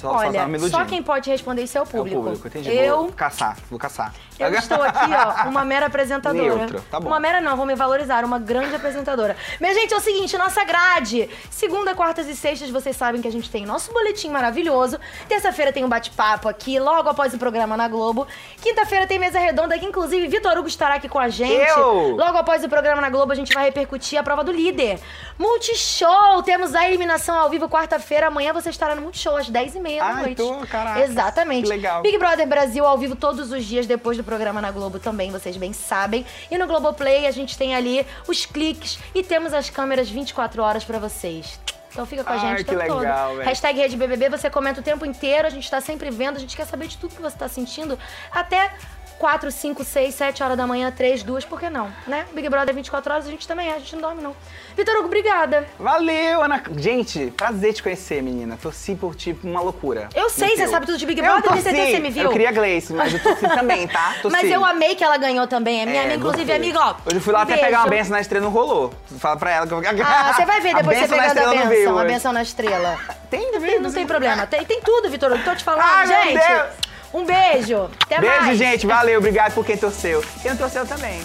Só, 0.04 0.10
só 0.10 0.18
Olha, 0.18 0.39
iludindo. 0.44 0.70
só 0.70 0.84
quem 0.84 1.02
pode 1.02 1.30
responder 1.30 1.63
isso 1.63 1.78
é 1.78 1.82
o 1.82 1.84
É 1.84 1.86
o 1.86 1.88
público. 1.88 2.22
público, 2.24 2.48
entendi. 2.48 2.70
Eu 2.76 3.04
Vou 3.04 3.12
caçar, 3.13 3.58
vou 3.70 3.80
caçar. 3.80 4.13
Eu 4.38 4.52
estou 4.56 4.82
aqui, 4.84 5.10
ó, 5.13 5.48
uma 5.48 5.63
mera 5.63 5.86
apresentadora. 5.86 6.82
Tá 6.92 7.00
bom. 7.00 7.08
Uma 7.08 7.20
mera 7.22 7.39
não, 7.39 7.56
vou 7.56 7.66
me 7.66 7.74
valorizar, 7.74 8.26
uma 8.26 8.38
grande 8.38 8.76
apresentadora. 8.76 9.38
Minha 9.62 9.74
gente, 9.74 9.94
é 9.94 9.98
o 9.98 10.02
seguinte, 10.02 10.38
nossa 10.38 10.63
grade. 10.66 11.30
Segunda, 11.50 11.96
quartas 11.96 12.28
e 12.28 12.36
sextas, 12.36 12.70
vocês 12.70 12.98
sabem 12.98 13.22
que 13.22 13.28
a 13.28 13.32
gente 13.32 13.50
tem 13.50 13.66
nosso 13.66 13.94
boletim 13.94 14.30
maravilhoso. 14.30 15.00
Terça-feira 15.30 15.72
tem 15.72 15.86
um 15.86 15.89
bate-papo 15.89 16.50
aqui, 16.50 16.80
logo 16.80 17.08
após 17.08 17.34
o 17.34 17.38
programa 17.38 17.78
na 17.78 17.88
Globo. 17.88 18.28
Quinta-feira 18.62 19.08
tem 19.08 19.18
mesa 19.18 19.39
redonda, 19.39 19.80
que 19.80 19.86
inclusive 19.86 20.28
Vitor 20.28 20.58
Hugo 20.58 20.68
estará 20.68 20.96
aqui 20.96 21.08
com 21.08 21.20
a 21.20 21.30
gente. 21.30 21.70
Eu! 21.70 22.16
Logo 22.18 22.38
após 22.38 22.62
o 22.63 22.68
programa 22.68 23.02
na 23.02 23.10
Globo, 23.10 23.32
a 23.32 23.36
gente 23.36 23.54
vai 23.54 23.63
repercutir 23.66 24.20
a 24.20 24.24
prova 24.24 24.44
do 24.44 24.52
líder. 24.52 25.00
Multishow! 25.39 26.42
Temos 26.44 26.76
a 26.76 26.86
eliminação 26.88 27.38
ao 27.38 27.50
vivo 27.50 27.70
quarta-feira. 27.70 28.28
Amanhã 28.28 28.52
você 28.52 28.70
estará 28.70 28.96
no 28.96 29.02
Multishow 29.04 29.38
às 29.38 29.50
10h30 29.50 29.92
da 29.99 30.06
Ai, 30.06 30.15
noite. 30.23 30.36
tô, 30.36 30.58
caraca. 30.67 31.01
Exatamente. 31.01 31.63
Que 31.63 31.69
legal. 31.69 32.01
Big 32.01 32.17
Brother 32.17 32.47
Brasil 32.47 32.86
ao 32.86 32.97
vivo 32.97 33.15
todos 33.15 33.51
os 33.51 33.65
dias 33.65 33.86
depois 33.88 34.17
do 34.17 34.23
programa 34.23 34.62
na 34.62 34.71
Globo 34.71 34.99
também, 34.99 35.32
vocês 35.32 35.58
bem 35.58 35.73
sabem. 35.73 36.25
E 36.49 36.58
no 36.58 36.67
Globoplay 36.67 37.25
a 37.27 37.32
gente 37.32 37.58
tem 37.58 37.75
ali 37.75 38.06
os 38.27 38.45
cliques 38.45 38.99
e 39.13 39.23
temos 39.23 39.53
as 39.53 39.69
câmeras 39.69 40.10
24 40.10 40.62
horas 40.62 40.84
pra 40.84 40.99
vocês. 40.99 41.60
Então 41.91 42.06
fica 42.08 42.23
com 42.23 42.32
a 42.32 42.34
Ai, 42.34 42.39
gente 42.39 42.62
o 42.62 42.65
que 42.65 42.75
tempo 42.75 42.82
legal, 42.82 43.27
todo. 43.27 43.38
velho. 43.38 43.47
Hashtag 43.49 43.79
RedeBBB, 43.79 44.29
você 44.29 44.49
comenta 44.49 44.79
o 44.82 44.84
tempo 44.84 45.06
inteiro, 45.06 45.45
a 45.47 45.51
gente 45.51 45.69
tá 45.69 45.79
sempre 45.79 46.10
vendo, 46.10 46.38
a 46.38 46.39
gente 46.39 46.58
quer 46.58 46.65
saber 46.65 46.88
de 46.88 46.97
tudo 46.97 47.15
que 47.15 47.21
você 47.21 47.38
tá 47.38 47.47
sentindo. 47.47 47.99
Até 48.32 48.71
4, 49.19 49.52
5, 49.52 49.84
6, 49.84 50.15
7 50.15 50.43
horas 50.43 50.58
da 50.58 50.67
manhã, 50.67 50.91
3, 50.91 51.23
2, 51.23 51.45
por 51.45 51.60
que 51.60 51.69
não? 51.69 51.89
Né? 52.08 52.26
Big 52.34 52.47
Brother 52.49 52.73
24 52.76 53.13
horas, 53.13 53.28
a 53.28 53.30
gente 53.30 53.47
também 53.47 53.69
é, 53.69 53.76
a 53.76 53.80
gente 53.80 53.93
não 53.95 54.02
dorme 54.02 54.21
não. 54.21 54.36
Vitor 54.76 54.95
Hugo, 54.97 55.06
obrigada. 55.06 55.65
Valeu, 55.80 56.41
Ana. 56.41 56.62
Gente, 56.78 57.32
prazer 57.38 57.73
te 57.73 57.84
conhecer, 57.84 58.21
menina. 58.23 58.58
Torci 58.62 58.95
por 58.95 59.15
ti 59.15 59.38
uma 59.43 59.62
loucura. 59.62 60.10
Eu 60.15 60.30
sei, 60.30 60.49
você 60.49 60.63
teu. 60.63 60.69
sabe 60.69 60.86
tudo 60.88 60.97
de 60.97 61.06
Big 61.06 61.19
Eu 61.19 61.26
Brother, 61.26 61.41
tenho 61.43 61.54
torci. 61.56 61.63
certeza 61.63 61.86
que 61.86 61.91
você 61.95 62.02
me 62.02 62.10
viu. 62.10 62.23
Eu 62.23 62.32
queria 62.32 62.52
Gleice, 62.52 62.91
mas 62.93 63.13
eu 63.13 63.19
torci 63.21 63.47
também, 63.49 63.88
tá? 63.88 64.15
Torci. 64.21 64.36
Mas 64.36 64.52
eu 64.52 64.65
amei 64.65 64.95
que 64.95 65.04
ela 65.04 65.17
ganhou 65.17 65.45
também. 65.47 65.82
É 65.82 65.86
minha 65.86 65.97
É, 66.02 66.06
amiga, 66.06 66.15
inclusive, 66.17 66.43
gostei. 66.45 66.56
amiga, 66.58 66.80
ó. 66.80 66.95
Hoje 67.06 67.15
eu 67.17 67.21
fui 67.21 67.34
lá 67.34 67.39
um 67.39 67.43
até 67.43 67.58
pegar 67.58 67.80
uma 67.80 67.88
beijo. 67.89 68.04
benção 68.04 68.15
na 68.15 68.21
estrela, 68.21 68.43
não 68.45 68.52
rolou. 68.52 68.93
Fala 69.19 69.38
pra 69.38 69.52
ela 69.52 69.67
que 69.67 69.73
eu... 69.73 69.82
Ah, 70.04 70.34
você 70.36 70.45
vai 70.45 70.60
ver 70.60 70.76
depois 70.76 70.97
você 70.97 71.08
pegando 71.08 71.39
a 71.39 71.43
não 71.45 71.52
benção, 71.52 71.67
veio 71.69 71.99
a 71.99 72.04
benção 72.06 72.34
na 72.34 72.41
estrela. 72.41 72.97
Tem, 73.30 73.52
Tem, 73.52 73.80
não 73.80 73.91
tem 73.91 74.06
problema. 74.06 74.45
Tem, 74.45 74.63
tem 74.63 74.80
tudo, 74.82 75.10
Vitor 75.10 75.32
Hugo. 75.32 75.43
Tô 75.43 75.56
te 75.56 75.63
falando, 75.63 75.82
Ai, 75.84 76.06
meu 76.08 76.23
gente. 76.23 76.92
Um 77.13 77.26
beijo. 77.26 77.89
Até 78.06 78.19
Beijo, 78.19 78.45
mais. 78.45 78.58
gente. 78.58 78.88
Valeu. 78.88 79.19
Obrigado 79.19 79.54
por 79.54 79.65
quem 79.65 79.78
torceu. 79.78 80.23
Quem 80.41 80.52
não 80.52 80.58
torceu 80.58 80.86
também. 80.86 81.21